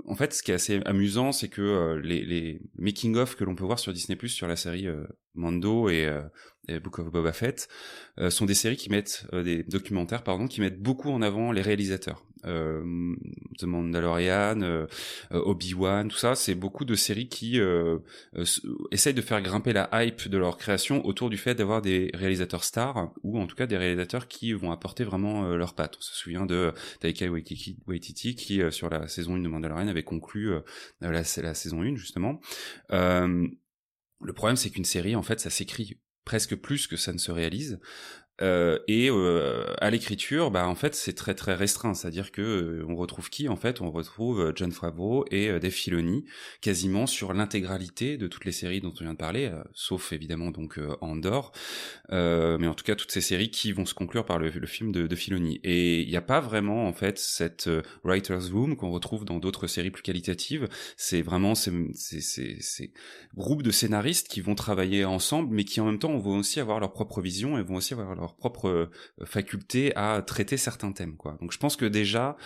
en 0.05 0.15
fait, 0.15 0.33
ce 0.33 0.43
qui 0.43 0.51
est 0.51 0.55
assez 0.55 0.81
amusant, 0.85 1.31
c'est 1.31 1.49
que 1.49 1.99
les, 2.03 2.25
les 2.25 2.61
making 2.77 3.15
of 3.15 3.35
que 3.35 3.43
l'on 3.43 3.55
peut 3.55 3.65
voir 3.65 3.79
sur 3.79 3.93
Disney 3.93 4.15
Plus 4.15 4.29
sur 4.29 4.47
la 4.47 4.55
série 4.55 4.87
Mando 5.37 5.89
et, 5.89 6.11
et, 6.67 6.79
Book 6.79 6.99
of 6.99 7.11
Boba 7.11 7.33
Fett 7.33 7.67
sont 8.29 8.45
des 8.45 8.53
séries 8.53 8.77
qui 8.77 8.89
mettent 8.89 9.25
des 9.33 9.63
documentaires, 9.63 10.23
pardon, 10.23 10.47
qui 10.47 10.61
mettent 10.61 10.81
beaucoup 10.81 11.09
en 11.11 11.21
avant 11.21 11.51
les 11.51 11.61
réalisateurs. 11.61 12.23
Euh, 12.45 13.15
The 13.57 13.63
Mandalorian, 13.63 14.61
euh, 14.61 14.85
euh, 15.31 15.41
Obi-Wan, 15.41 16.07
tout 16.07 16.17
ça, 16.17 16.35
c'est 16.35 16.55
beaucoup 16.55 16.85
de 16.85 16.95
séries 16.95 17.27
qui 17.27 17.59
essayent 18.91 19.13
de 19.13 19.21
faire 19.21 19.41
grimper 19.41 19.73
la 19.73 19.89
hype 19.93 20.27
de 20.27 20.37
leur 20.37 20.57
création 20.57 21.05
autour 21.05 21.29
du 21.29 21.37
fait 21.37 21.55
d'avoir 21.55 21.81
des 21.81 22.11
réalisateurs 22.13 22.63
stars 22.63 23.11
ou 23.23 23.39
en 23.39 23.47
tout 23.47 23.55
cas 23.55 23.67
des 23.67 23.77
réalisateurs 23.77 24.27
qui 24.27 24.53
vont 24.53 24.71
apporter 24.71 25.03
vraiment 25.03 25.55
leur 25.55 25.73
patte. 25.73 25.95
On 25.97 26.01
se 26.01 26.15
souvient 26.15 26.45
de 26.45 26.73
Taika 26.99 27.27
Waititi, 27.29 28.35
qui 28.35 28.61
sur 28.71 28.89
la 28.89 29.07
saison 29.07 29.35
1 29.35 29.39
de 29.39 29.47
Mandalorian 29.47 29.87
avait 29.87 30.03
conclu 30.03 30.51
la, 31.01 31.11
la 31.11 31.53
saison 31.53 31.81
1 31.81 31.95
justement. 31.95 32.39
Le 34.21 34.33
problème 34.33 34.55
c'est 34.55 34.69
qu'une 34.69 34.85
série 34.85 35.15
en 35.15 35.23
fait 35.23 35.39
ça 35.39 35.49
s'écrit 35.49 35.99
presque 36.25 36.55
plus 36.55 36.87
que 36.87 36.97
ça 36.97 37.13
ne 37.13 37.17
se 37.17 37.31
réalise. 37.31 37.79
Euh, 38.41 38.79
et 38.87 39.09
euh, 39.09 39.65
à 39.81 39.89
l'écriture, 39.89 40.51
bah 40.51 40.67
en 40.67 40.75
fait 40.75 40.93
c'est 40.93 41.13
très 41.13 41.33
très 41.33 41.55
restreint, 41.55 41.95
c'est-à-dire 41.95 42.31
que 42.31 42.41
euh, 42.41 42.85
on 42.87 42.95
retrouve 42.95 43.29
qui 43.29 43.49
en 43.49 43.55
fait? 43.55 43.81
On 43.81 43.89
retrouve 43.89 44.41
euh, 44.41 44.51
John 44.55 44.71
Favreau 44.71 45.25
et 45.31 45.59
Dave 45.59 45.71
Filoni 45.71 46.25
quasiment 46.61 47.07
sur 47.07 47.33
l'intégralité 47.33 48.17
de 48.17 48.27
toutes 48.27 48.45
les 48.45 48.51
séries 48.51 48.79
dont 48.79 48.93
on 48.99 49.03
vient 49.03 49.13
de 49.13 49.17
parler, 49.17 49.51
sauf 49.73 50.13
évidemment 50.13 50.51
donc 50.51 50.79
Andor, 51.01 51.51
mais 52.11 52.67
en 52.67 52.73
tout 52.73 52.83
cas 52.83 52.95
toutes 52.95 53.11
ces 53.11 53.21
séries 53.21 53.49
qui 53.49 53.71
vont 53.71 53.85
se 53.85 53.93
conclure 53.93 54.25
par 54.25 54.39
le, 54.39 54.49
film 54.67 54.91
de, 54.91 55.07
de 55.07 55.15
Filoni. 55.15 55.59
Et 55.63 56.01
il 56.01 56.09
n'y 56.09 56.15
a 56.15 56.21
pas 56.21 56.39
vraiment 56.39 56.87
en 56.87 56.93
fait 56.93 57.17
cette 57.17 57.69
writers 58.03 58.51
room 58.51 58.75
qu'on 58.75 58.91
retrouve 58.91 59.25
dans 59.25 59.39
d'autres 59.39 59.67
séries 59.67 59.91
plus 59.91 60.03
qualitatives. 60.03 60.67
C'est 60.95 61.21
vraiment 61.21 61.55
ces, 61.55 61.71
ces, 61.93 62.21
ces, 62.21 62.57
ces 62.59 62.93
groupes 63.35 63.63
de 63.63 63.71
scénaristes 63.71 64.27
qui 64.27 64.41
vont 64.41 64.55
travailler 64.55 65.05
ensemble, 65.05 65.53
mais 65.53 65.63
qui 65.63 65.79
en 65.81 65.85
même 65.85 65.99
temps 65.99 66.17
vont 66.17 66.37
aussi 66.37 66.59
avoir 66.59 66.79
leur 66.79 66.93
propre 66.93 67.21
vision 67.21 67.57
et 67.57 67.63
vont 67.63 67.75
aussi 67.75 67.93
avoir 67.93 68.15
leur 68.15 68.26
propre 68.35 68.67
euh, 68.67 68.91
faculté 69.25 69.95
à 69.95 70.21
traiter 70.21 70.57
certains 70.57 70.91
thèmes. 70.91 71.15
Quoi. 71.15 71.37
Donc 71.41 71.51
je 71.51 71.57
pense 71.57 71.75
que 71.75 71.85
déjà, 71.85 72.37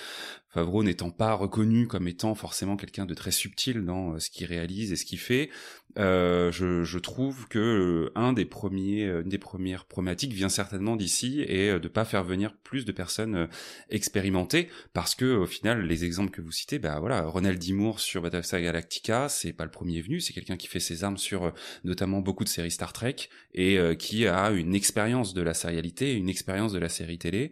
Favreau 0.50 0.84
n'étant 0.84 1.12
pas 1.12 1.34
reconnu 1.34 1.88
comme 1.88 2.08
étant 2.08 2.36
forcément 2.36 2.76
quelqu'un 2.76 3.06
de 3.06 3.14
très 3.14 3.32
subtil 3.32 3.86
dans 3.86 4.14
euh, 4.14 4.20
ce 4.20 4.30
qu'il 4.30 4.48
réalise 4.48 4.92
et 4.92 4.96
ce 4.96 5.06
qu'il 5.06 5.20
fait, 5.20 5.50
euh, 5.98 6.52
je, 6.52 6.84
je, 6.84 7.00
trouve 7.00 7.48
que 7.48 7.60
euh, 7.60 8.12
un 8.16 8.34
des 8.34 8.46
premiers, 8.46 9.06
une 9.06 9.30
des 9.30 9.38
premières 9.38 9.86
problématiques 9.86 10.34
vient 10.34 10.50
certainement 10.50 10.96
d'ici 10.96 11.42
et 11.42 11.80
de 11.80 11.88
pas 11.88 12.06
faire 12.06 12.24
venir 12.24 12.56
plus 12.64 12.86
de 12.86 12.92
personnes 12.92 13.48
expérimentées 13.90 14.70
parce 14.94 15.16
que 15.16 15.36
au 15.36 15.46
final 15.46 15.86
les 15.86 16.06
exemples 16.06 16.32
que 16.32 16.42
vous 16.42 16.52
citez, 16.52 16.80
bah 16.80 17.00
voilà, 17.00 17.24
Ronald 17.24 17.60
Dimour 17.60 18.00
sur 18.00 18.22
Battlestar 18.22 18.62
Galactica, 18.62 19.30
c'est 19.30 19.54
pas 19.54 19.66
le 19.66 19.72
premier 19.72 20.02
venu, 20.02 20.20
c'est 20.20 20.34
quelqu'un 20.34 20.58
qui 20.58 20.68
fait 20.68 20.80
ses 20.80 21.04
armes 21.04 21.18
sur 21.18 21.54
notamment 21.84 22.20
beaucoup 22.20 22.44
de 22.44 22.50
séries 22.50 22.72
Star 22.72 22.94
Trek 22.94 23.16
et 23.54 23.78
qui 23.98 24.28
a 24.28 24.52
une 24.52 24.76
expérience 24.76 25.34
de 25.34 25.42
la 25.42 25.54
sérialité, 25.54 26.14
une 26.14 26.30
expérience 26.30 26.72
de 26.74 26.80
la 26.80 26.90
série 26.90 27.18
télé. 27.18 27.52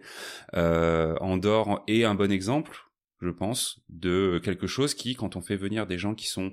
Euh, 0.55 1.15
Andorre 1.19 1.83
est 1.87 2.03
un 2.03 2.15
bon 2.15 2.31
exemple 2.31 2.85
je 3.21 3.29
pense, 3.29 3.81
de 3.89 4.39
quelque 4.43 4.67
chose 4.67 4.93
qui, 4.93 5.13
quand 5.15 5.35
on 5.35 5.41
fait 5.41 5.57
venir 5.57 5.87
des 5.87 5.97
gens 5.97 6.15
qui 6.15 6.27
sont 6.27 6.51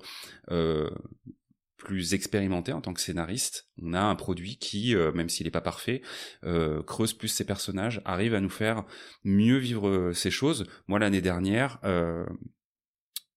euh, 0.50 0.90
plus 1.76 2.14
expérimentés 2.14 2.72
en 2.72 2.80
tant 2.80 2.94
que 2.94 3.00
scénaristes, 3.00 3.68
on 3.80 3.92
a 3.92 4.00
un 4.00 4.14
produit 4.14 4.56
qui, 4.56 4.94
euh, 4.94 5.12
même 5.12 5.28
s'il 5.28 5.46
n'est 5.46 5.50
pas 5.50 5.60
parfait, 5.60 6.02
euh, 6.44 6.82
creuse 6.82 7.12
plus 7.12 7.28
ses 7.28 7.44
personnages, 7.44 8.00
arrive 8.04 8.34
à 8.34 8.40
nous 8.40 8.50
faire 8.50 8.84
mieux 9.24 9.58
vivre 9.58 10.12
ces 10.14 10.30
choses. 10.30 10.66
Moi, 10.88 10.98
l'année 10.98 11.20
dernière, 11.20 11.78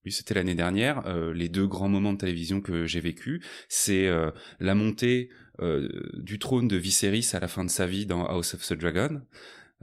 oui, 0.06 0.12
c'était 0.12 0.34
l'année 0.34 0.56
dernière, 0.56 1.04
les 1.34 1.50
deux 1.50 1.68
grands 1.68 1.90
moments 1.90 2.14
de 2.14 2.18
télévision 2.18 2.62
que 2.62 2.86
j'ai 2.86 3.02
vécu, 3.02 3.44
c'est 3.68 4.10
la 4.60 4.76
montée 4.76 5.30
du 6.14 6.40
trône 6.40 6.68
de 6.68 6.78
Viserys 6.78 7.32
à 7.34 7.40
la 7.40 7.48
fin 7.48 7.66
de 7.66 7.70
sa 7.70 7.86
vie 7.86 8.06
dans 8.06 8.26
House 8.26 8.54
of 8.54 8.66
the 8.66 8.74
Dragon, 8.74 9.22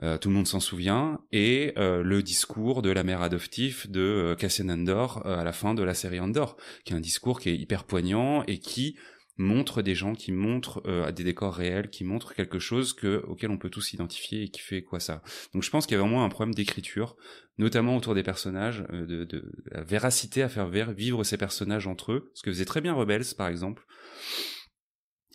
euh, 0.03 0.19
tout 0.19 0.29
le 0.29 0.35
monde 0.35 0.47
s'en 0.47 0.61
souvient, 0.61 1.21
et 1.33 1.73
euh, 1.79 2.03
le 2.03 2.23
discours 2.23 2.83
de 2.83 2.91
la 2.91 3.03
mère 3.03 3.23
adoptive 3.23 3.91
de 3.91 4.01
euh, 4.01 4.35
Cassian 4.35 4.69
Andor 4.69 5.27
à 5.27 5.43
la 5.43 5.53
fin 5.53 5.75
de 5.75 5.83
la 5.83 5.95
série 5.95 6.21
Andor, 6.21 6.57
qui 6.85 6.93
est 6.93 6.97
un 6.97 7.01
discours 7.01 7.41
qui 7.41 7.49
est 7.49 7.57
hyper 7.57 7.85
poignant 7.85 8.43
et 8.45 8.59
qui 8.59 8.97
montre 9.39 9.83
des 9.83 9.95
gens, 9.95 10.15
qui 10.15 10.33
montrent 10.33 10.83
des 11.13 11.23
décors 11.23 11.55
réels, 11.55 11.91
qui 11.91 12.05
montrent 12.05 12.33
quelque 12.33 12.59
chose 12.59 12.95
que, 12.95 13.23
auquel 13.27 13.51
on 13.51 13.59
peut 13.59 13.69
tous 13.69 13.83
s'identifier 13.83 14.45
et 14.45 14.49
qui 14.49 14.63
fait 14.63 14.81
quoi 14.81 14.99
ça. 14.99 15.23
Donc 15.53 15.63
je 15.63 15.69
pense 15.69 15.87
qu'il 15.87 15.95
y 15.95 16.01
a 16.01 16.03
vraiment 16.03 16.25
un 16.25 16.31
problème 16.31 16.55
d'écriture, 16.55 17.17
notamment 17.59 17.99
autour 17.99 18.15
des 18.15 18.23
personnages, 18.23 18.83
de, 18.91 19.25
de, 19.25 19.53
la 19.71 19.83
véracité 19.83 20.43
à 20.43 20.49
faire 20.49 20.71
vivre 20.71 21.23
ces 21.23 21.37
personnages 21.37 21.87
entre 21.87 22.13
eux, 22.13 22.31
ce 22.33 22.43
que 22.43 22.51
faisait 22.51 22.65
très 22.65 22.81
bien 22.81 22.95
Rebels 22.95 23.27
par 23.37 23.49
exemple 23.49 23.85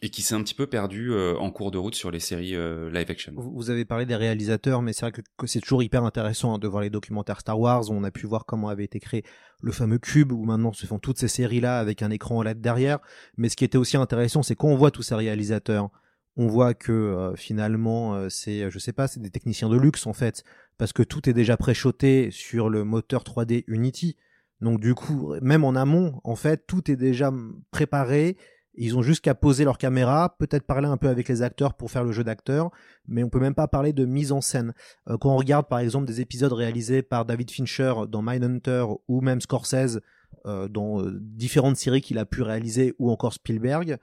et 0.03 0.09
qui 0.09 0.23
s'est 0.23 0.33
un 0.33 0.41
petit 0.41 0.55
peu 0.55 0.65
perdu 0.65 1.11
euh, 1.11 1.35
en 1.37 1.51
cours 1.51 1.69
de 1.69 1.77
route 1.77 1.93
sur 1.93 2.09
les 2.09 2.19
séries 2.19 2.55
euh, 2.55 2.89
live 2.89 3.09
action. 3.09 3.33
Vous 3.35 3.69
avez 3.69 3.85
parlé 3.85 4.07
des 4.07 4.15
réalisateurs, 4.15 4.81
mais 4.81 4.93
c'est 4.93 5.01
vrai 5.01 5.11
que, 5.11 5.47
c'est 5.47 5.59
toujours 5.59 5.83
hyper 5.83 6.03
intéressant 6.03 6.55
hein, 6.55 6.57
de 6.57 6.67
voir 6.67 6.81
les 6.81 6.89
documentaires 6.89 7.39
Star 7.39 7.59
Wars. 7.59 7.91
On 7.91 8.03
a 8.03 8.09
pu 8.09 8.25
voir 8.25 8.45
comment 8.45 8.69
avait 8.69 8.83
été 8.83 8.99
créé 8.99 9.23
le 9.61 9.71
fameux 9.71 9.99
cube, 9.99 10.31
où 10.31 10.43
maintenant 10.43 10.73
se 10.73 10.87
font 10.87 10.97
toutes 10.97 11.19
ces 11.19 11.27
séries-là 11.27 11.79
avec 11.79 12.01
un 12.01 12.09
écran 12.09 12.39
OLED 12.39 12.61
derrière. 12.61 12.97
Mais 13.37 13.47
ce 13.47 13.55
qui 13.55 13.63
était 13.63 13.77
aussi 13.77 13.95
intéressant, 13.95 14.41
c'est 14.41 14.55
qu'on 14.55 14.75
voit 14.75 14.89
tous 14.89 15.03
ces 15.03 15.13
réalisateurs, 15.13 15.91
on 16.35 16.47
voit 16.47 16.73
que 16.73 16.91
euh, 16.91 17.35
finalement, 17.35 18.27
c'est, 18.27 18.71
je 18.71 18.79
sais 18.79 18.93
pas, 18.93 19.07
c'est 19.07 19.19
des 19.19 19.29
techniciens 19.29 19.69
de 19.69 19.77
luxe 19.77 20.07
en 20.07 20.13
fait, 20.13 20.43
parce 20.79 20.93
que 20.93 21.03
tout 21.03 21.29
est 21.29 21.33
déjà 21.33 21.57
préchoté 21.57 22.31
sur 22.31 22.69
le 22.69 22.83
moteur 22.83 23.23
3D 23.23 23.65
Unity. 23.67 24.17
Donc 24.61 24.79
du 24.79 24.95
coup, 24.95 25.35
même 25.43 25.63
en 25.63 25.75
amont, 25.75 26.21
en 26.23 26.35
fait, 26.35 26.65
tout 26.65 26.89
est 26.89 26.95
déjà 26.95 27.31
préparé. 27.69 28.37
Ils 28.75 28.95
ont 28.95 29.01
juste 29.01 29.21
qu'à 29.21 29.35
poser 29.35 29.65
leur 29.65 29.77
caméra, 29.77 30.35
peut-être 30.37 30.65
parler 30.65 30.87
un 30.87 30.97
peu 30.97 31.09
avec 31.09 31.27
les 31.27 31.41
acteurs 31.41 31.73
pour 31.73 31.91
faire 31.91 32.03
le 32.03 32.11
jeu 32.11 32.23
d'acteur, 32.23 32.71
mais 33.07 33.23
on 33.23 33.29
peut 33.29 33.39
même 33.39 33.55
pas 33.55 33.67
parler 33.67 33.91
de 33.91 34.05
mise 34.05 34.31
en 34.31 34.41
scène. 34.41 34.73
Euh, 35.09 35.17
quand 35.17 35.33
on 35.33 35.37
regarde 35.37 35.67
par 35.67 35.79
exemple 35.79 36.05
des 36.05 36.21
épisodes 36.21 36.53
réalisés 36.53 37.01
par 37.01 37.25
David 37.25 37.51
Fincher 37.51 37.93
dans 38.07 38.21
Mindhunter 38.21 38.85
ou 39.07 39.21
même 39.21 39.41
Scorsese 39.41 39.99
euh, 40.45 40.69
dans 40.69 41.01
euh, 41.01 41.11
différentes 41.19 41.75
séries 41.75 42.01
qu'il 42.01 42.17
a 42.17 42.25
pu 42.25 42.41
réaliser 42.41 42.93
ou 42.97 43.11
encore 43.11 43.33
Spielberg, 43.33 43.97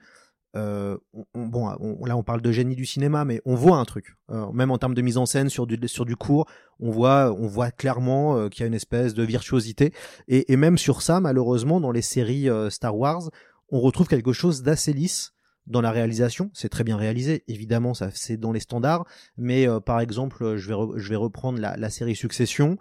on, 0.55 0.97
bon, 1.35 1.69
là 2.05 2.17
on 2.17 2.23
parle 2.23 2.41
de 2.41 2.51
génie 2.51 2.75
du 2.75 2.85
cinéma, 2.85 3.23
mais 3.23 3.39
on 3.45 3.53
voit 3.55 3.77
un 3.77 3.85
truc. 3.85 4.17
Même 4.51 4.71
en 4.71 4.79
termes 4.79 4.95
de 4.95 5.01
mise 5.03 5.17
en 5.17 5.27
scène 5.27 5.47
sur 5.47 5.67
du 5.67 5.87
sur 5.87 6.05
du 6.05 6.15
cours, 6.15 6.47
on 6.79 6.89
voit 6.89 7.31
on 7.37 7.45
voit 7.45 7.69
clairement 7.69 8.49
qu'il 8.49 8.61
y 8.61 8.63
a 8.63 8.67
une 8.67 8.73
espèce 8.73 9.13
de 9.13 9.21
virtuosité. 9.21 9.93
Et, 10.27 10.57
même 10.57 10.79
sur 10.79 11.03
ça, 11.03 11.19
malheureusement, 11.19 11.79
dans 11.79 11.91
les 11.91 12.01
séries 12.01 12.49
Star 12.71 12.97
Wars, 12.97 13.29
on 13.71 13.79
retrouve 13.79 14.07
quelque 14.07 14.33
chose 14.33 14.63
d'assez 14.63 14.93
lisse 14.93 15.33
dans 15.67 15.81
la 15.81 15.91
réalisation. 15.91 16.49
C'est 16.53 16.69
très 16.69 16.83
bien 16.83 16.97
réalisé, 16.97 17.43
évidemment, 17.47 17.93
ça 17.93 18.09
c'est 18.13 18.37
dans 18.37 18.51
les 18.51 18.59
standards. 18.59 19.05
Mais 19.37 19.67
par 19.85 19.99
exemple, 19.99 20.55
je 20.57 20.73
vais 20.73 20.99
je 20.99 21.09
vais 21.09 21.15
reprendre 21.15 21.59
la, 21.59 21.77
la 21.77 21.89
série 21.89 22.15
Succession. 22.15 22.77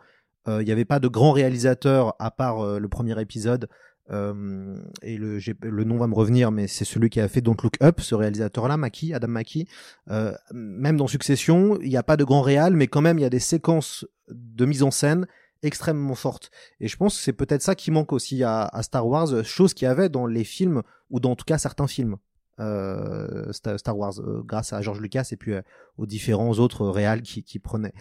Il 0.47 0.65
n'y 0.65 0.73
avait 0.73 0.87
pas 0.87 0.99
de 0.99 1.09
grand 1.09 1.33
réalisateur 1.33 2.15
à 2.19 2.31
part 2.31 2.79
le 2.79 2.89
premier 2.89 3.21
épisode 3.21 3.69
euh, 4.11 4.77
et 5.03 5.17
le, 5.17 5.39
le 5.63 5.85
nom 5.85 5.99
va 5.99 6.07
me 6.07 6.15
revenir, 6.15 6.51
mais 6.51 6.67
c'est 6.67 6.85
celui 6.85 7.11
qui 7.11 7.21
a 7.21 7.29
fait 7.29 7.41
Don't 7.41 7.57
Look 7.63 7.75
Up, 7.83 8.01
ce 8.01 8.15
réalisateur-là, 8.15 8.77
Maki, 8.77 9.13
Adam 9.13 9.29
Maki. 9.29 9.69
Euh, 10.11 10.33
même 10.53 10.97
dans 10.97 11.07
Succession, 11.07 11.79
il 11.83 11.89
n'y 11.89 11.97
a 11.97 12.03
pas 12.03 12.17
de 12.17 12.25
grand 12.25 12.43
réal, 12.43 12.75
mais 12.75 12.87
quand 12.87 13.01
même, 13.01 13.19
il 13.19 13.23
y 13.23 13.27
a 13.27 13.31
des 13.31 13.39
séquences 13.39 14.07
de 14.29 14.65
mise 14.65 14.83
en 14.83 14.91
scène 14.91 15.27
extrêmement 15.63 16.15
fortes. 16.15 16.51
Et 16.81 16.89
je 16.89 16.97
pense 16.97 17.17
que 17.17 17.23
c'est 17.23 17.33
peut-être 17.33 17.63
ça 17.63 17.75
qui 17.75 17.91
manque 17.91 18.13
aussi 18.13 18.43
à, 18.43 18.65
à 18.65 18.83
Star 18.83 19.07
Wars, 19.07 19.45
chose 19.45 19.75
qu'il 19.75 19.87
y 19.87 19.89
avait 19.89 20.09
dans 20.09 20.27
les 20.27 20.45
films, 20.45 20.83
ou 21.11 21.21
dans 21.21 21.33
en 21.33 21.37
tout 21.37 21.45
cas 21.45 21.59
certains 21.59 21.87
films. 21.87 22.17
Euh, 22.61 23.53
Star 23.53 23.97
Wars 23.97 24.15
euh, 24.19 24.43
grâce 24.45 24.73
à 24.73 24.83
George 24.83 25.01
Lucas 25.01 25.29
et 25.31 25.37
puis 25.37 25.53
euh, 25.53 25.63
aux 25.97 26.07
différents 26.07 26.55
autres 26.55 26.89
réals 26.89 27.23
qui, 27.23 27.45
qui 27.45 27.59
prenaient. 27.61 27.93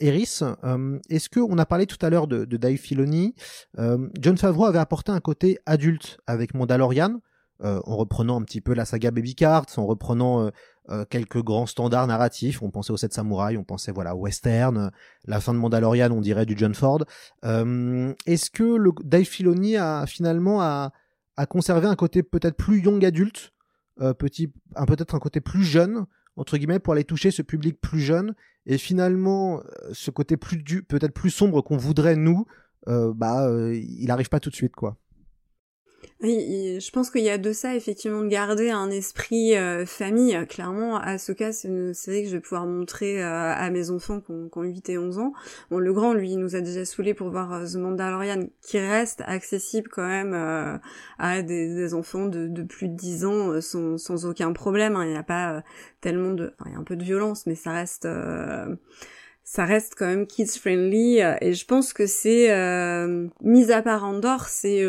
Eris, 0.00 0.40
est-ce 1.08 1.28
que 1.28 1.40
on 1.40 1.58
a 1.58 1.66
parlé 1.66 1.86
tout 1.86 1.98
à 2.00 2.10
l'heure 2.10 2.28
de, 2.28 2.44
de 2.44 2.56
Dave 2.56 2.76
Filoni 2.76 3.34
John 3.76 4.36
Favreau 4.36 4.66
avait 4.66 4.78
apporté 4.78 5.12
un 5.12 5.20
côté 5.20 5.58
adulte 5.66 6.18
avec 6.26 6.54
Mandalorian, 6.54 7.20
en 7.62 7.96
reprenant 7.96 8.40
un 8.40 8.44
petit 8.44 8.60
peu 8.60 8.74
la 8.74 8.84
saga 8.84 9.10
Baby 9.10 9.34
Cards, 9.34 9.66
en 9.76 9.86
reprenant 9.86 10.50
quelques 11.08 11.42
grands 11.42 11.66
standards 11.66 12.06
narratifs. 12.06 12.62
On 12.62 12.70
pensait 12.70 12.92
aux 12.92 12.96
Sept 12.96 13.12
Samouraïs, 13.12 13.58
on 13.58 13.64
pensait 13.64 13.92
voilà 13.92 14.14
western, 14.14 14.90
la 15.26 15.40
fin 15.40 15.54
de 15.54 15.58
Mandalorian, 15.58 16.10
on 16.10 16.20
dirait 16.20 16.46
du 16.46 16.54
John 16.56 16.74
Ford. 16.74 17.04
Est-ce 17.42 18.50
que 18.50 18.62
le 18.62 18.90
Dave 19.04 19.24
Filoni 19.24 19.76
a 19.76 20.06
finalement 20.06 20.62
a, 20.62 20.92
conservé 21.48 21.86
un 21.86 21.96
côté 21.96 22.22
peut-être 22.22 22.56
plus 22.56 22.80
young 22.80 23.04
adulte 23.04 23.52
euh, 24.00 24.14
petit, 24.14 24.50
un 24.76 24.86
peut-être 24.86 25.14
un 25.14 25.18
côté 25.18 25.40
plus 25.40 25.62
jeune 25.62 26.06
entre 26.36 26.56
guillemets 26.56 26.78
pour 26.78 26.94
aller 26.94 27.04
toucher 27.04 27.30
ce 27.30 27.42
public 27.42 27.78
plus 27.82 28.00
jeune 28.00 28.34
et 28.64 28.78
finalement 28.78 29.58
euh, 29.58 29.90
ce 29.92 30.10
côté 30.10 30.38
plus 30.38 30.56
du 30.56 30.82
peut-être 30.82 31.12
plus 31.12 31.28
sombre 31.28 31.60
qu'on 31.60 31.76
voudrait 31.76 32.16
nous 32.16 32.46
euh, 32.88 33.12
bah 33.14 33.50
il 33.74 34.10
arrive 34.10 34.30
pas 34.30 34.40
tout 34.40 34.48
de 34.48 34.54
suite 34.54 34.74
quoi 34.74 34.96
oui, 36.22 36.78
je 36.80 36.90
pense 36.90 37.10
qu'il 37.10 37.22
y 37.22 37.30
a 37.30 37.38
de 37.38 37.52
ça, 37.52 37.74
effectivement, 37.74 38.20
de 38.20 38.28
garder 38.28 38.68
un 38.68 38.90
esprit 38.90 39.56
euh, 39.56 39.86
famille. 39.86 40.38
Clairement, 40.48 40.98
à 40.98 41.16
ce 41.16 41.32
cas, 41.32 41.50
c'est 41.50 41.68
une 41.68 41.94
série 41.94 42.24
que 42.24 42.28
je 42.28 42.34
vais 42.34 42.42
pouvoir 42.42 42.66
montrer 42.66 43.22
euh, 43.22 43.54
à 43.54 43.70
mes 43.70 43.90
enfants 43.90 44.20
qui 44.20 44.30
ont, 44.30 44.62
8 44.62 44.90
et 44.90 44.98
11 44.98 45.18
ans. 45.18 45.32
Bon, 45.70 45.78
le 45.78 45.92
grand, 45.94 46.12
lui, 46.12 46.36
nous 46.36 46.56
a 46.56 46.60
déjà 46.60 46.84
saoulé 46.84 47.14
pour 47.14 47.30
voir 47.30 47.54
euh, 47.54 47.66
The 47.66 47.76
Mandalorian, 47.76 48.48
qui 48.60 48.78
reste 48.78 49.22
accessible 49.26 49.88
quand 49.88 50.06
même 50.06 50.34
à 51.18 51.42
des, 51.42 51.94
enfants 51.94 52.26
de, 52.26 52.62
plus 52.64 52.88
de 52.88 52.96
10 52.96 53.24
ans 53.24 53.60
sans, 53.62 53.96
sans 53.96 54.26
aucun 54.26 54.52
problème. 54.52 54.96
Hein. 54.96 55.04
Il 55.06 55.12
n'y 55.12 55.16
a 55.16 55.22
pas 55.22 55.62
tellement 56.02 56.32
de... 56.32 56.52
Enfin, 56.60 56.70
il 56.70 56.74
y 56.74 56.76
a 56.76 56.78
un 56.78 56.84
peu 56.84 56.96
de 56.96 57.04
violence, 57.04 57.46
mais 57.46 57.54
ça 57.54 57.72
reste 57.72 58.06
ça 59.42 59.64
reste 59.64 59.94
quand 59.96 60.06
même 60.06 60.28
kids 60.28 60.46
friendly 60.46 61.18
et 61.40 61.54
je 61.54 61.66
pense 61.66 61.92
que 61.92 62.06
c'est 62.06 62.52
euh, 62.52 63.26
mis 63.42 63.72
à 63.72 63.82
part 63.82 64.04
Andorre 64.04 64.48
c'est 64.48 64.84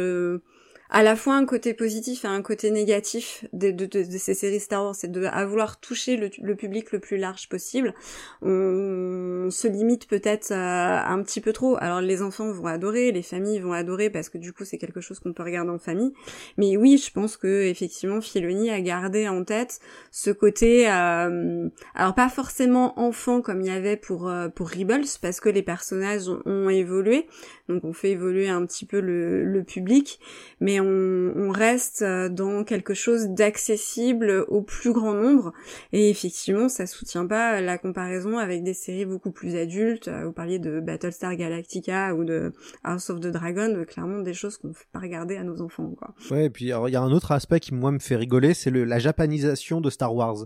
à 0.92 1.04
la 1.04 1.16
fois 1.16 1.36
un 1.36 1.46
côté 1.46 1.74
positif 1.74 2.26
et 2.26 2.28
un 2.28 2.42
côté 2.42 2.70
négatif 2.70 3.46
de, 3.54 3.88
ces 4.18 4.34
séries 4.34 4.60
Star 4.60 4.84
Wars, 4.84 4.94
c'est 4.94 5.10
de 5.10 5.26
vouloir 5.46 5.80
toucher 5.80 6.18
le, 6.18 6.30
le, 6.42 6.56
public 6.56 6.92
le 6.92 7.00
plus 7.00 7.16
large 7.16 7.48
possible. 7.48 7.94
On, 8.42 9.48
se 9.50 9.68
limite 9.68 10.08
peut-être 10.08 10.52
un 10.52 11.24
petit 11.24 11.40
peu 11.40 11.54
trop. 11.54 11.78
Alors 11.80 12.02
les 12.02 12.22
enfants 12.22 12.52
vont 12.52 12.68
adorer, 12.68 13.12
les 13.12 13.22
familles 13.22 13.60
vont 13.60 13.72
adorer 13.72 14.10
parce 14.10 14.30
que 14.30 14.38
du 14.38 14.52
coup 14.52 14.66
c'est 14.66 14.78
quelque 14.78 15.00
chose 15.00 15.20
qu'on 15.20 15.32
peut 15.32 15.44
regarder 15.44 15.72
en 15.72 15.80
famille. 15.80 16.12
Mais 16.58 16.76
oui, 16.76 16.98
je 16.98 17.12
pense 17.12 17.38
que 17.38 17.64
effectivement 17.64 18.20
Filoni 18.20 18.70
a 18.70 18.82
gardé 18.82 19.28
en 19.30 19.44
tête 19.46 19.80
ce 20.12 20.30
côté, 20.30 20.90
euh, 20.92 21.70
alors 21.96 22.16
pas 22.16 22.30
forcément 22.30 23.00
enfant 23.00 23.42
comme 23.42 23.62
il 23.62 23.68
y 23.68 23.72
avait 23.72 23.98
pour 23.98 24.28
euh, 24.28 24.50
pour 24.50 24.70
Rebels 24.70 25.06
parce 25.22 25.40
que 25.40 25.50
les 25.50 25.64
personnages 25.64 26.30
ont 26.46 26.70
évolué, 26.70 27.28
donc 27.72 27.84
on 27.84 27.94
fait 27.94 28.12
évoluer 28.12 28.50
un 28.50 28.66
petit 28.66 28.86
peu 28.86 29.00
le, 29.00 29.64
public, 29.64 30.20
mais 30.60 30.80
on, 30.80 31.52
reste 31.52 32.02
euh, 32.02 32.30
dans 32.30 32.64
quelque 32.64 32.94
chose 32.94 33.28
d'accessible 33.30 34.46
au 34.48 34.62
plus 34.62 34.94
grand 34.94 35.14
nombre. 35.14 35.54
Et 35.92 36.10
effectivement, 36.10 36.70
ça 36.70 36.88
soutient 36.88 37.28
pas 37.28 37.62
la 37.62 37.78
comparaison 37.78 38.38
avec 38.38 38.64
des 38.64 38.74
séries 38.74 39.06
beaucoup 39.06 39.32
plus 39.32 39.56
adultes. 39.56 40.08
Euh, 40.08 40.26
vous 40.26 40.32
parliez 40.32 40.60
de 40.60 40.80
Battlestar 40.80 41.36
Galactica 41.36 42.16
ou 42.16 42.24
de 42.24 42.54
House 42.84 43.10
of 43.10 43.20
the 43.20 43.28
Dragon, 43.28 43.76
euh, 43.76 43.86
clairement 43.86 44.20
des 44.20 44.34
choses 44.34 44.58
qu'on 44.58 44.70
ne 44.70 44.74
fait 44.74 44.88
pas 44.92 45.00
regarder 45.00 45.38
à 45.38 45.44
nos 45.44 45.62
enfants. 45.62 45.92
Quoi. 45.98 46.14
Ouais, 46.32 46.46
et 46.46 46.50
puis 46.50 46.66
il 46.66 46.70
y 46.70 46.96
a 46.96 47.02
un 47.02 47.12
autre 47.12 47.32
aspect 47.32 47.60
qui 47.60 47.74
moi 47.74 47.92
me 47.92 48.00
fait 48.00 48.16
rigoler, 48.16 48.54
c'est 48.54 48.72
la 48.72 49.00
japanisation 49.00 49.82
de 49.82 49.90
Star 49.90 50.16
Wars. 50.16 50.46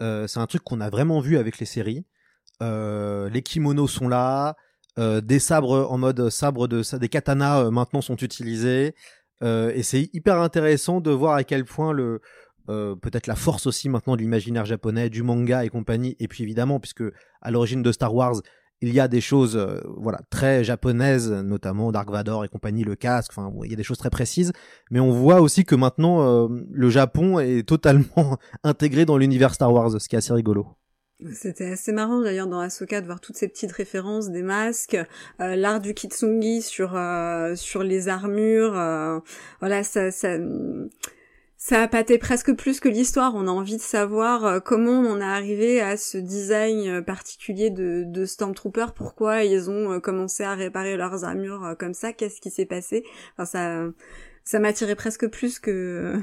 c'est 0.00 0.38
un 0.38 0.46
truc 0.46 0.62
qu'on 0.62 0.80
a 0.80 0.90
vraiment 0.90 1.20
vu 1.20 1.36
avec 1.36 1.58
les 1.58 1.66
séries. 1.66 2.04
les 2.60 3.42
kimonos 3.44 3.88
sont 3.88 4.08
là, 4.08 4.56
des 4.98 5.38
sabres 5.38 5.90
en 5.90 5.98
mode 5.98 6.28
sabre 6.30 6.68
de 6.68 6.82
des 6.98 7.08
katanas 7.08 7.70
maintenant 7.70 8.00
sont 8.00 8.16
utilisés. 8.16 8.94
Euh, 9.42 9.72
et 9.74 9.82
c'est 9.82 10.10
hyper 10.12 10.38
intéressant 10.40 11.00
de 11.00 11.10
voir 11.10 11.34
à 11.34 11.44
quel 11.44 11.64
point 11.64 11.92
le 11.92 12.20
euh, 12.68 12.94
peut-être 12.94 13.26
la 13.26 13.36
force 13.36 13.66
aussi 13.66 13.88
maintenant 13.88 14.16
de 14.16 14.20
l'imaginaire 14.20 14.64
japonais, 14.64 15.08
du 15.10 15.22
manga 15.22 15.64
et 15.64 15.70
compagnie, 15.70 16.16
et 16.20 16.28
puis 16.28 16.44
évidemment 16.44 16.78
puisque 16.78 17.02
à 17.40 17.50
l'origine 17.50 17.82
de 17.82 17.90
Star 17.90 18.14
Wars 18.14 18.34
il 18.82 18.92
y 18.94 19.00
a 19.00 19.08
des 19.08 19.20
choses 19.20 19.56
euh, 19.56 19.80
voilà 19.96 20.20
très 20.30 20.62
japonaises, 20.62 21.30
notamment 21.30 21.90
Dark 21.90 22.10
Vador 22.10 22.44
et 22.44 22.48
compagnie, 22.48 22.84
le 22.84 22.96
casque. 22.96 23.32
Enfin, 23.36 23.52
il 23.64 23.70
y 23.70 23.74
a 23.74 23.76
des 23.76 23.82
choses 23.82 23.98
très 23.98 24.10
précises, 24.10 24.52
mais 24.90 25.00
on 25.00 25.10
voit 25.10 25.40
aussi 25.40 25.64
que 25.64 25.74
maintenant 25.74 26.48
le 26.48 26.90
Japon 26.90 27.38
est 27.40 27.66
totalement 27.66 28.38
intégré 28.64 29.04
dans 29.04 29.18
l'univers 29.18 29.54
Star 29.54 29.72
Wars, 29.72 30.00
ce 30.00 30.08
qui 30.08 30.16
est 30.16 30.18
assez 30.18 30.32
rigolo. 30.32 30.66
C'était 31.34 31.66
assez 31.66 31.92
marrant 31.92 32.20
d'ailleurs 32.20 32.46
dans 32.46 32.60
Ahsoka 32.60 33.00
de 33.00 33.06
voir 33.06 33.20
toutes 33.20 33.36
ces 33.36 33.48
petites 33.48 33.72
références 33.72 34.30
des 34.30 34.42
masques, 34.42 34.96
euh, 35.40 35.54
l'art 35.56 35.80
du 35.80 35.92
kitsungi 35.92 36.62
sur 36.62 36.96
euh, 36.96 37.54
sur 37.56 37.82
les 37.82 38.08
armures, 38.08 38.78
euh, 38.78 39.18
voilà 39.60 39.82
ça 39.82 40.10
ça 40.10 40.38
ça 41.58 41.82
a 41.82 41.88
pâté 41.88 42.16
presque 42.16 42.54
plus 42.54 42.80
que 42.80 42.88
l'histoire. 42.88 43.34
On 43.34 43.46
a 43.46 43.50
envie 43.50 43.76
de 43.76 43.82
savoir 43.82 44.62
comment 44.62 45.00
on 45.00 45.20
est 45.20 45.24
arrivé 45.24 45.82
à 45.82 45.98
ce 45.98 46.16
design 46.16 47.02
particulier 47.04 47.68
de, 47.68 48.04
de 48.06 48.24
Stormtrooper, 48.24 48.86
pourquoi 48.96 49.44
ils 49.44 49.68
ont 49.68 50.00
commencé 50.00 50.42
à 50.42 50.54
réparer 50.54 50.96
leurs 50.96 51.24
armures 51.24 51.76
comme 51.78 51.92
ça, 51.92 52.14
qu'est-ce 52.14 52.40
qui 52.40 52.50
s'est 52.50 52.64
passé? 52.66 53.04
Enfin 53.36 53.44
ça 53.44 53.92
ça 54.44 54.58
m'attirait 54.58 54.96
presque 54.96 55.28
plus 55.28 55.58
que 55.58 56.18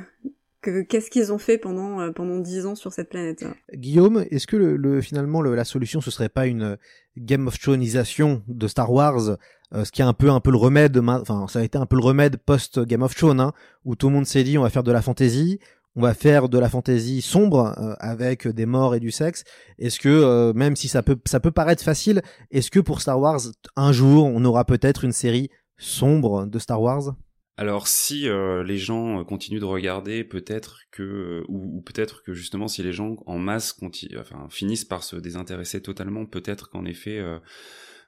qu'est-ce 0.62 1.10
qu'ils 1.10 1.32
ont 1.32 1.38
fait 1.38 1.58
pendant 1.58 2.02
euh, 2.02 2.12
pendant 2.12 2.38
dix 2.38 2.66
ans 2.66 2.76
sur 2.76 2.94
cette 2.94 3.10
planète. 3.10 3.46
Guillaume, 3.74 4.26
est-ce 4.32 4.48
que 4.48 4.56
le, 4.56 5.02
finalement 5.02 5.42
la 5.42 5.66
solution 5.66 6.02
ce 6.02 6.12
serait 6.12 6.30
pas 6.30 6.48
une 6.48 6.64
euh, 6.64 6.76
Game 7.18 7.48
of 7.48 7.60
Thronesisation 7.60 8.44
de 8.48 8.68
Star 8.68 8.92
Wars, 8.92 9.38
euh, 9.74 9.86
ce 9.86 9.92
qui 9.92 10.02
est 10.02 10.06
un 10.06 10.14
peu 10.14 10.30
un 10.30 10.40
peu 10.40 10.52
le 10.52 10.58
remède, 10.58 10.98
enfin 10.98 11.48
ça 11.48 11.60
a 11.60 11.64
été 11.64 11.78
un 11.78 11.86
peu 11.86 11.96
le 11.96 12.04
remède 12.04 12.38
post 12.38 12.80
Game 12.80 13.02
of 13.02 13.16
Thrones, 13.16 13.40
hein, 13.40 13.54
où 13.86 13.96
tout 13.96 14.08
le 14.08 14.16
monde 14.16 14.26
s'est 14.26 14.44
dit 14.44 14.58
on 14.58 14.64
va 14.64 14.70
faire 14.70 14.84
de 14.84 14.92
la 14.92 15.02
fantasy, 15.02 15.60
on 15.96 16.02
va 16.02 16.14
faire 16.14 16.50
de 16.50 16.60
la 16.60 16.70
fantasy 16.70 17.22
sombre 17.22 17.74
avec 18.00 18.48
des 18.48 18.68
morts 18.68 18.94
et 18.94 19.00
du 19.00 19.10
sexe. 19.10 19.44
Est-ce 19.80 20.00
que 20.00 20.52
même 20.54 20.76
si 20.76 20.88
ça 20.88 21.02
peut 21.02 21.18
ça 21.26 21.40
peut 21.40 21.52
paraître 21.52 21.84
facile, 21.84 22.22
est-ce 22.52 22.70
que 22.70 22.80
pour 22.80 23.02
Star 23.02 23.20
Wars 23.20 23.40
un 23.76 23.92
jour 23.92 24.26
on 24.26 24.46
aura 24.46 24.64
peut-être 24.64 25.04
une 25.04 25.12
série 25.12 25.50
sombre 25.78 26.46
de 26.46 26.60
Star 26.60 26.82
Wars? 26.82 27.16
Alors 27.60 27.88
si 27.88 28.30
euh, 28.30 28.64
les 28.64 28.78
gens 28.78 29.20
euh, 29.20 29.24
continuent 29.24 29.60
de 29.60 29.66
regarder, 29.66 30.24
peut-être 30.24 30.82
que 30.92 31.02
euh, 31.02 31.46
ou, 31.48 31.82
peut-être 31.82 32.22
que 32.22 32.34
justement 32.34 32.68
si 32.68 32.84
les 32.84 32.94
gens 32.94 33.18
en 33.26 33.40
masse 33.40 33.76
enfin, 34.16 34.48
finissent 34.50 34.86
par 34.86 35.04
se 35.04 35.16
désintéresser 35.16 35.82
totalement, 35.82 36.28
peut-être 36.28 36.70
qu'en 36.70 36.86
effet 36.86 37.20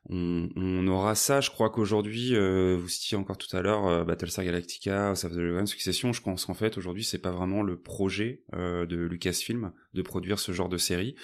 on, 0.08 0.88
aura 0.88 1.16
ça. 1.16 1.42
Je 1.42 1.50
crois 1.50 1.72
qu'aujourd'hui, 1.72 2.36
vous 2.36 2.88
citiez 2.88 3.18
encore 3.18 3.38
tout 3.38 3.56
à 3.56 3.62
l'heure 3.62 4.06
Battlestar 4.06 4.46
Galactica, 4.46 5.10
House 5.10 5.26
of 5.26 5.34
the 5.34 5.66
Succession. 5.68 6.14
Je 6.14 6.22
pense 6.22 6.46
qu'en 6.46 6.54
fait 6.54 6.78
aujourd'hui 6.78 7.04
c'est 7.04 7.20
pas 7.20 7.32
vraiment 7.32 7.64
le 7.64 7.80
projet 7.80 8.44
de 8.54 8.96
Lucasfilm 8.96 9.72
de 9.94 10.02
produire 10.02 10.40
ce 10.40 10.52
genre 10.52 10.70
de 10.70 10.78
série. 10.78 11.16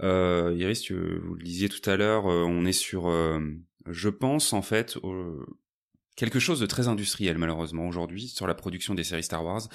Iris, 0.00 0.90
vous 0.90 1.34
le 1.34 1.42
disiez 1.42 1.68
tout 1.68 1.88
à 1.88 1.96
l'heure, 1.96 2.24
on 2.24 2.64
est 2.64 2.72
sur, 2.72 3.10
je 3.86 4.08
pense 4.08 4.52
en 4.52 4.62
fait 4.62 4.98
quelque 6.16 6.38
chose 6.38 6.60
de 6.60 6.66
très 6.66 6.88
industriel 6.88 7.38
malheureusement 7.38 7.86
aujourd'hui 7.86 8.28
sur 8.28 8.46
la 8.46 8.54
production 8.54 8.94
des 8.94 9.04
séries 9.04 9.22
Star 9.22 9.44
Wars 9.44 9.68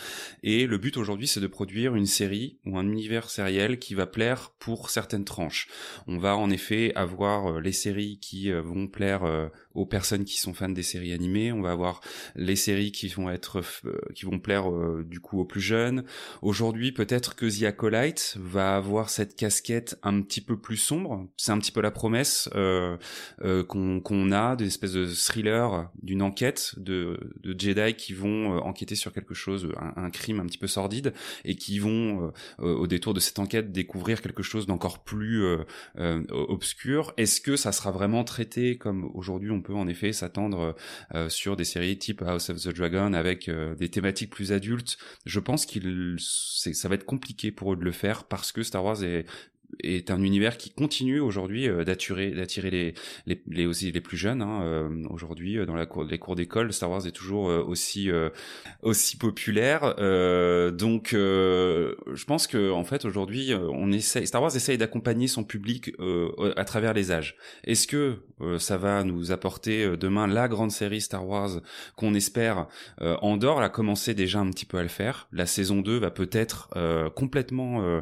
et 0.43 0.67
le 0.67 0.77
but 0.77 0.97
aujourd'hui 0.97 1.27
c'est 1.27 1.39
de 1.39 1.47
produire 1.47 1.95
une 1.95 2.07
série 2.07 2.57
ou 2.65 2.77
un 2.77 2.87
univers 2.87 3.29
sériel 3.29 3.79
qui 3.79 3.93
va 3.93 4.07
plaire 4.07 4.51
pour 4.59 4.89
certaines 4.89 5.25
tranches. 5.25 5.67
On 6.07 6.17
va 6.17 6.35
en 6.35 6.49
effet 6.49 6.93
avoir 6.95 7.51
euh, 7.51 7.61
les 7.61 7.71
séries 7.71 8.19
qui 8.19 8.51
euh, 8.51 8.61
vont 8.61 8.87
plaire 8.87 9.23
euh, 9.23 9.47
aux 9.73 9.85
personnes 9.85 10.25
qui 10.25 10.39
sont 10.39 10.53
fans 10.53 10.69
des 10.69 10.83
séries 10.83 11.13
animées, 11.13 11.51
on 11.51 11.61
va 11.61 11.71
avoir 11.71 12.01
les 12.35 12.55
séries 12.55 12.91
qui 12.91 13.07
vont 13.07 13.29
être 13.29 13.61
qui 14.13 14.25
vont 14.25 14.39
plaire 14.39 14.69
du 15.03 15.21
coup 15.21 15.39
aux 15.39 15.45
plus 15.45 15.61
jeunes. 15.61 16.03
Aujourd'hui, 16.41 16.91
peut-être 16.91 17.35
que 17.35 17.45
The 17.45 17.63
Acolyte 17.63 18.35
va 18.37 18.75
avoir 18.75 19.09
cette 19.09 19.35
casquette 19.35 19.97
un 20.03 20.21
petit 20.21 20.41
peu 20.41 20.57
plus 20.59 20.77
sombre, 20.77 21.27
c'est 21.37 21.51
un 21.51 21.59
petit 21.59 21.71
peu 21.71 21.81
la 21.81 21.91
promesse 21.91 22.49
euh, 23.43 23.63
qu'on 23.63 24.01
qu'on 24.01 24.31
a 24.31 24.55
des 24.55 24.67
espèces 24.67 24.93
de 24.93 25.05
thriller 25.05 25.89
d'une 26.01 26.21
enquête 26.31 26.73
de, 26.77 27.19
Jedi 27.43 27.93
qui 27.95 28.13
vont 28.13 28.55
euh, 28.55 28.59
enquêter 28.59 28.95
sur 28.95 29.11
quelque 29.11 29.33
chose, 29.33 29.67
un, 29.77 30.09
crime 30.09 30.39
un 30.39 30.45
petit 30.45 30.57
peu 30.57 30.67
sordide, 30.67 31.13
et 31.43 31.55
qui 31.55 31.79
vont, 31.79 32.31
euh, 32.59 32.73
au 32.73 32.87
détour 32.87 33.13
de 33.13 33.19
cette 33.19 33.39
enquête, 33.39 33.73
découvrir 33.73 34.21
quelque 34.21 34.43
chose 34.43 34.65
d'encore 34.65 35.03
plus 35.03 35.43
euh, 35.43 36.23
obscur. 36.31 37.13
Est-ce 37.17 37.41
que 37.41 37.57
ça 37.57 37.73
sera 37.73 37.91
vraiment 37.91 38.23
traité 38.23 38.77
comme 38.77 39.11
aujourd'hui 39.13 39.51
on 39.51 39.61
peut 39.61 39.75
en 39.75 39.87
effet 39.87 40.13
s'attendre 40.13 40.75
sur 41.27 41.55
des 41.55 41.65
séries 41.65 41.97
type 41.97 42.21
House 42.21 42.49
of 42.49 42.61
the 42.61 42.69
Dragon 42.69 43.13
avec 43.13 43.49
des 43.49 43.89
thématiques 43.89 44.29
plus 44.29 44.51
adultes? 44.51 44.97
Je 45.25 45.39
pense 45.39 45.65
qu'il 45.65 46.15
ça 46.19 46.89
va 46.89 46.95
être 46.95 47.05
compliqué 47.05 47.51
pour 47.51 47.73
eux 47.73 47.75
de 47.75 47.83
le 47.83 47.91
faire 47.91 48.23
parce 48.23 48.51
que 48.51 48.63
Star 48.63 48.83
Wars 48.83 49.03
est 49.03 49.25
est 49.79 50.11
un 50.11 50.21
univers 50.21 50.57
qui 50.57 50.69
continue 50.69 51.19
aujourd'hui 51.19 51.67
euh, 51.67 51.83
d'attirer 51.83 52.31
d'attirer 52.31 52.69
les, 52.69 52.93
les, 53.25 53.41
les 53.47 53.65
aussi 53.65 53.91
les 53.91 54.01
plus 54.01 54.17
jeunes 54.17 54.41
hein, 54.41 54.61
euh, 54.63 55.03
aujourd'hui 55.09 55.57
euh, 55.57 55.65
dans 55.65 55.75
la 55.75 55.85
cour 55.85 56.03
les 56.03 56.19
cours 56.19 56.35
d'école 56.35 56.73
Star 56.73 56.89
Wars 56.89 57.05
est 57.05 57.11
toujours 57.11 57.45
aussi 57.45 58.09
aussi 58.81 59.17
populaire 59.17 59.95
donc 60.73 61.09
je 61.11 62.25
pense 62.25 62.47
que 62.47 62.71
en 62.71 62.83
fait 62.83 63.05
aujourd'hui 63.05 63.53
on 63.53 63.91
essaie 63.91 64.25
Star 64.25 64.41
Wars 64.41 64.55
essaye 64.55 64.77
d'accompagner 64.77 65.27
son 65.27 65.43
public 65.43 65.91
à 66.55 66.65
travers 66.65 66.93
les 66.93 67.11
âges. 67.11 67.35
Est-ce 67.63 67.87
que 67.87 68.17
ça 68.57 68.77
va 68.77 69.03
nous 69.03 69.31
apporter 69.31 69.97
demain 69.97 70.27
la 70.27 70.47
grande 70.47 70.71
série 70.71 71.01
Star 71.01 71.27
Wars 71.27 71.61
qu'on 71.95 72.13
espère 72.13 72.67
Andorre 72.99 73.61
a 73.61 73.69
commencé 73.69 74.13
déjà 74.13 74.39
un 74.39 74.49
petit 74.49 74.65
peu 74.65 74.77
à 74.77 74.83
le 74.83 74.89
faire? 74.89 75.27
La 75.31 75.45
saison 75.45 75.81
2 75.81 75.97
va 75.97 76.11
peut-être 76.11 76.69
complètement 77.15 78.01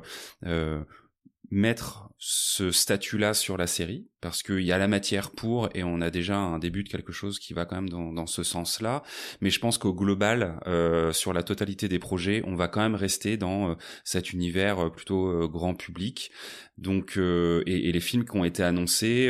mettre 1.51 2.08
ce 2.21 2.71
statut-là 2.71 3.33
sur 3.33 3.55
la 3.55 3.65
série 3.65 4.05
parce 4.21 4.43
qu'il 4.43 4.61
y 4.61 4.71
a 4.71 4.77
la 4.77 4.87
matière 4.87 5.31
pour 5.31 5.69
et 5.73 5.83
on 5.83 6.01
a 6.01 6.09
déjà 6.09 6.37
un 6.37 6.59
début 6.59 6.83
de 6.83 6.89
quelque 6.89 7.13
chose 7.13 7.39
qui 7.39 7.53
va 7.53 7.65
quand 7.65 7.77
même 7.77 7.89
dans, 7.89 8.11
dans 8.11 8.27
ce 8.27 8.43
sens-là. 8.43 9.03
Mais 9.39 9.49
je 9.49 9.59
pense 9.59 9.77
qu'au 9.77 9.93
global, 9.93 10.59
euh, 10.67 11.13
sur 11.13 11.31
la 11.31 11.43
totalité 11.43 11.87
des 11.87 11.99
projets, 11.99 12.43
on 12.45 12.55
va 12.55 12.67
quand 12.67 12.81
même 12.81 12.95
rester 12.95 13.37
dans 13.37 13.71
euh, 13.71 13.73
cet 14.03 14.33
univers 14.33 14.79
euh, 14.79 14.89
plutôt 14.89 15.27
euh, 15.27 15.47
grand 15.47 15.73
public. 15.73 16.31
Donc, 16.77 17.17
et, 17.17 17.89
et, 17.89 17.91
les 17.91 17.99
films 17.99 18.23
qui 18.23 18.37
ont 18.37 18.45
été 18.45 18.63
annoncés 18.63 19.29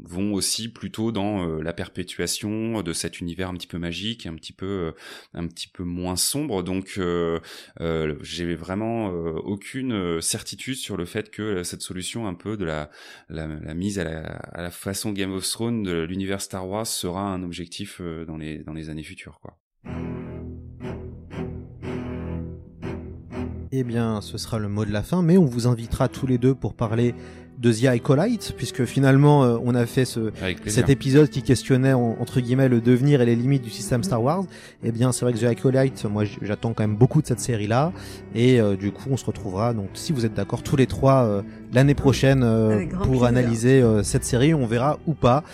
vont 0.00 0.32
aussi 0.34 0.68
plutôt 0.68 1.12
dans 1.12 1.46
la 1.46 1.72
perpétuation 1.72 2.82
de 2.82 2.92
cet 2.92 3.20
univers 3.20 3.48
un 3.48 3.54
petit 3.54 3.68
peu 3.68 3.78
magique, 3.78 4.26
un 4.26 4.34
petit 4.34 4.52
peu, 4.52 4.92
un 5.34 5.46
petit 5.46 5.68
peu 5.68 5.84
moins 5.84 6.16
sombre. 6.16 6.64
Donc, 6.64 6.98
j'ai 7.78 8.54
vraiment 8.56 9.06
aucune 9.06 10.20
certitude 10.20 10.74
sur 10.74 10.96
le 10.96 11.04
fait 11.04 11.30
que 11.30 11.62
cette 11.62 11.82
solution 11.88 12.26
un 12.26 12.34
peu 12.34 12.56
de 12.56 12.64
la, 12.64 12.90
la, 13.28 13.46
la 13.46 13.74
mise 13.74 13.98
à 13.98 14.04
la, 14.04 14.70
façon 14.70 15.12
Game 15.12 15.32
of 15.32 15.48
Thrones 15.48 15.82
de 15.82 16.02
l'univers 16.02 16.40
Star 16.42 16.68
Wars 16.68 16.86
sera 16.86 17.22
un 17.22 17.42
objectif 17.42 18.00
euh, 18.00 18.26
dans 18.26 18.36
les, 18.36 18.58
dans 18.58 18.74
les 18.74 18.90
années 18.90 19.02
futures. 19.02 19.40
Quoi. 19.40 19.58
Eh 23.72 23.84
bien, 23.84 24.20
ce 24.20 24.38
sera 24.38 24.58
le 24.58 24.68
mot 24.68 24.84
de 24.84 24.92
la 24.92 25.02
fin, 25.02 25.22
mais 25.22 25.38
on 25.38 25.44
vous 25.44 25.66
invitera 25.66 26.08
tous 26.08 26.26
les 26.26 26.38
deux 26.38 26.54
pour 26.54 26.74
parler 26.74 27.14
de 27.58 27.72
The 27.72 27.86
Acolyte, 27.86 28.54
puisque 28.56 28.84
finalement 28.84 29.44
euh, 29.44 29.58
on 29.64 29.74
a 29.74 29.84
fait 29.84 30.04
ce, 30.04 30.30
cet 30.66 30.88
épisode 30.90 31.28
qui 31.28 31.42
questionnait 31.42 31.92
entre 31.92 32.40
guillemets 32.40 32.68
le 32.68 32.80
devenir 32.80 33.20
et 33.20 33.26
les 33.26 33.34
limites 33.34 33.62
du 33.62 33.70
système 33.70 34.04
Star 34.04 34.22
Wars. 34.22 34.44
Eh 34.84 34.92
bien, 34.92 35.10
c'est 35.10 35.24
vrai 35.24 35.32
que 35.32 35.38
The 35.38 35.44
Acolyte, 35.44 36.04
moi 36.04 36.24
j'attends 36.40 36.72
quand 36.72 36.84
même 36.84 36.96
beaucoup 36.96 37.20
de 37.20 37.26
cette 37.26 37.40
série-là, 37.40 37.92
et 38.34 38.60
euh, 38.60 38.76
du 38.76 38.92
coup 38.92 39.08
on 39.10 39.16
se 39.16 39.24
retrouvera. 39.24 39.74
Donc, 39.74 39.88
si 39.94 40.12
vous 40.12 40.24
êtes 40.24 40.34
d'accord 40.34 40.62
tous 40.62 40.76
les 40.76 40.86
trois 40.86 41.24
euh, 41.24 41.42
l'année 41.72 41.94
prochaine 41.94 42.46
pour 43.02 43.24
analyser 43.24 43.84
cette 44.02 44.24
série, 44.24 44.54
on 44.54 44.66
verra 44.66 44.98
ou 45.06 45.14
pas 45.14 45.44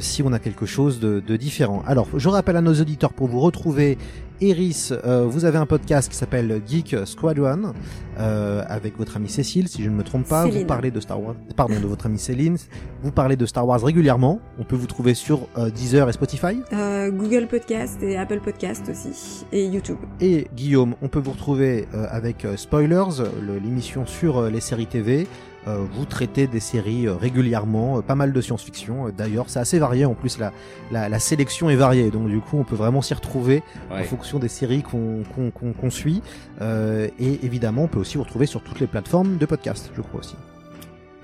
si 0.00 0.22
on 0.22 0.32
a 0.32 0.38
quelque 0.38 0.66
chose 0.66 1.00
de, 1.00 1.20
de 1.20 1.36
différent. 1.36 1.82
Alors, 1.86 2.08
je 2.16 2.28
rappelle 2.28 2.56
à 2.56 2.62
nos 2.62 2.74
auditeurs 2.74 3.12
pour 3.12 3.28
vous 3.28 3.40
retrouver 3.40 3.98
Iris, 4.40 4.92
euh, 5.04 5.26
vous 5.26 5.44
avez 5.44 5.58
un 5.58 5.66
podcast 5.66 6.08
qui 6.08 6.16
s'appelle 6.16 6.62
Geek 6.66 6.96
Squadron 7.04 7.74
euh, 8.18 8.62
avec 8.68 8.96
votre 8.96 9.16
amie 9.16 9.28
Cécile, 9.28 9.68
si 9.68 9.82
je 9.82 9.90
ne 9.90 9.94
me 9.94 10.02
trompe 10.02 10.26
pas. 10.26 10.46
Vous 10.46 10.64
parlez 10.64 10.90
de 10.90 10.98
Star 11.00 11.20
Wars, 11.20 11.34
pardon, 11.56 11.78
de 11.78 11.86
votre 11.86 12.06
amie 12.06 12.18
Céline. 12.18 12.56
Vous 13.02 13.12
parlez 13.12 13.36
de 13.36 13.44
Star 13.44 13.66
Wars 13.66 13.82
régulièrement. 13.82 14.40
On 14.58 14.64
peut 14.64 14.76
vous 14.76 14.86
trouver 14.86 15.14
sur 15.14 15.46
euh, 15.58 15.68
Deezer 15.70 16.08
et 16.08 16.12
Spotify. 16.12 16.60
Google 17.10 17.48
Podcast 17.48 18.02
et 18.02 18.16
Apple 18.16 18.40
Podcast 18.40 18.88
aussi 18.90 19.44
et 19.52 19.66
YouTube. 19.66 19.98
Et 20.20 20.46
Guillaume, 20.54 20.94
on 21.02 21.08
peut 21.08 21.18
vous 21.18 21.32
retrouver 21.32 21.86
avec 21.92 22.46
Spoilers, 22.56 23.24
l'émission 23.62 24.06
sur 24.06 24.42
les 24.50 24.60
séries 24.60 24.86
TV. 24.86 25.26
Euh, 25.66 25.84
vous 25.92 26.04
traitez 26.06 26.46
des 26.46 26.60
séries 26.60 27.06
euh, 27.06 27.14
régulièrement, 27.14 27.98
euh, 27.98 28.00
pas 28.00 28.14
mal 28.14 28.32
de 28.32 28.40
science-fiction. 28.40 29.10
D'ailleurs, 29.10 29.50
c'est 29.50 29.58
assez 29.58 29.78
varié. 29.78 30.04
En 30.04 30.14
plus, 30.14 30.38
la, 30.38 30.52
la, 30.90 31.08
la, 31.08 31.18
sélection 31.18 31.68
est 31.68 31.76
variée, 31.76 32.10
donc 32.10 32.28
du 32.28 32.40
coup, 32.40 32.58
on 32.58 32.64
peut 32.64 32.76
vraiment 32.76 33.02
s'y 33.02 33.14
retrouver 33.14 33.62
en 33.90 34.02
fonction 34.04 34.38
des 34.38 34.48
séries 34.48 34.82
qu'on 34.82 35.22
qu'on 35.50 35.90
suit. 35.90 36.22
et 36.60 37.44
évidemment, 37.44 37.84
on 37.84 37.88
peut 37.88 37.98
aussi 37.98 38.16
vous 38.16 38.24
retrouver 38.24 38.46
sur 38.46 38.62
toutes 38.62 38.80
les 38.80 38.86
plateformes 38.86 39.36
de 39.36 39.46
podcast, 39.46 39.90
je 39.94 40.00
crois 40.00 40.20
aussi. 40.20 40.36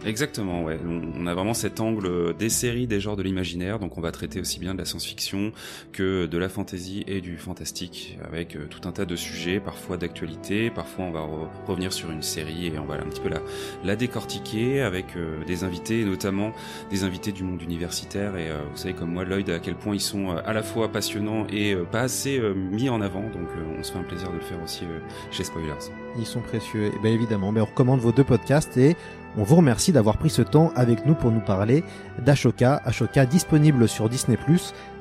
Exactement, 0.07 0.63
ouais. 0.63 0.79
On 1.19 1.27
a 1.27 1.35
vraiment 1.35 1.53
cet 1.53 1.81
angle 1.81 2.37
des 2.37 2.49
séries, 2.49 2.87
des 2.87 3.01
genres 3.01 3.17
de 3.17 3.25
l'imaginaire, 3.25 3.81
donc 3.81 3.99
on 3.99 4.01
va 4.01 4.13
traiter 4.13 4.39
aussi 4.39 4.61
bien 4.61 4.73
de 4.73 4.79
la 4.79 4.85
science-fiction 4.85 5.51
que 5.93 6.27
de 6.27 6.39
la 6.39 6.49
fantasy 6.49 7.03
et 7.09 7.21
du 7.21 7.37
fantastique, 7.37 8.17
avec 8.25 8.55
euh, 8.55 8.67
tout 8.71 8.89
un 8.89 8.93
tas 8.93 9.05
de 9.05 9.17
sujets, 9.17 9.59
parfois 9.59 9.97
d'actualité, 9.97 10.71
parfois 10.71 11.07
on 11.07 11.11
va 11.11 11.27
revenir 11.67 11.93
sur 11.93 12.13
une 12.13 12.23
série 12.23 12.69
et 12.69 12.79
on 12.79 12.85
va 12.85 12.95
un 12.95 13.09
petit 13.09 13.21
peu 13.21 13.29
la, 13.29 13.41
la 13.83 13.97
décortiquer 13.97 14.81
avec 14.81 15.17
euh, 15.17 15.45
des 15.45 15.65
invités, 15.65 16.05
notamment 16.05 16.53
des 16.89 17.03
invités 17.03 17.33
du 17.33 17.43
monde 17.43 17.61
universitaire, 17.61 18.37
et 18.37 18.49
euh, 18.49 18.63
vous 18.71 18.77
savez 18.77 18.95
comme 18.95 19.13
moi 19.13 19.25
Lloyd 19.25 19.51
à 19.51 19.59
quel 19.59 19.75
point 19.75 19.95
ils 19.97 20.01
sont 20.01 20.31
à 20.31 20.53
la 20.53 20.63
fois 20.63 20.93
passionnants 20.93 21.49
et 21.49 21.75
pas 21.91 22.03
assez 22.03 22.41
mis 22.55 22.89
en 22.89 23.01
avant, 23.01 23.23
donc 23.23 23.49
on 23.77 23.83
se 23.83 23.91
fait 23.91 23.99
un 23.99 24.05
plaisir 24.05 24.31
de 24.31 24.37
le 24.37 24.41
faire 24.41 24.63
aussi 24.63 24.85
chez 25.33 25.43
Spoilers. 25.43 25.91
Ils 26.17 26.27
sont 26.27 26.43
précieux, 26.43 26.93
et 26.95 26.99
bien 27.03 27.11
évidemment, 27.11 27.51
mais 27.51 27.61
on 27.61 27.65
recommande 27.65 27.99
vos 27.99 28.13
deux 28.13 28.25
podcasts 28.25 28.77
et 28.77 28.95
on 29.37 29.43
vous 29.43 29.57
remercie 29.57 29.93
d'avoir 29.93 30.17
pris 30.17 30.31
ce 30.31 30.43
temps 30.43 30.73
avec 30.77 31.07
nous 31.07 31.15
pour 31.15 31.31
nous 31.31 31.41
parler 31.41 31.85
d'Ashoka, 32.25 32.81
Ashoka 32.85 33.27
disponible 33.27 33.89
sur 33.89 34.09
Disney+, 34.09 34.39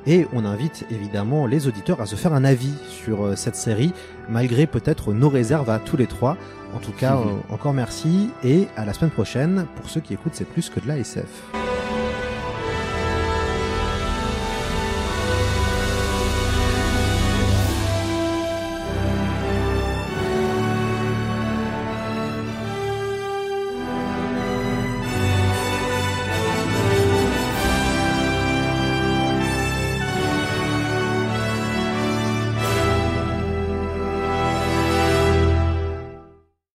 et 0.06 0.26
on 0.32 0.44
invite 0.44 0.86
évidemment 0.90 1.46
les 1.46 1.66
auditeurs 1.66 2.00
à 2.00 2.06
se 2.06 2.16
faire 2.16 2.34
un 2.34 2.44
avis 2.44 2.74
sur 2.88 3.24
euh, 3.24 3.36
cette 3.36 3.56
série, 3.56 3.92
malgré 4.28 4.66
peut-être 4.66 5.12
nos 5.12 5.28
réserves 5.28 5.70
à 5.70 5.78
tous 5.78 5.96
les 5.96 6.06
trois. 6.06 6.36
En 6.74 6.78
tout 6.78 6.92
cas, 6.92 7.16
euh, 7.16 7.24
encore 7.50 7.72
merci, 7.72 8.30
et 8.44 8.68
à 8.76 8.84
la 8.84 8.92
semaine 8.92 9.10
prochaine 9.10 9.66
pour 9.76 9.88
ceux 9.90 10.00
qui 10.00 10.14
écoutent 10.14 10.34
C'est 10.34 10.48
plus 10.48 10.70
que 10.70 10.80
de 10.80 10.88
la 10.88 10.98
SF. 10.98 11.65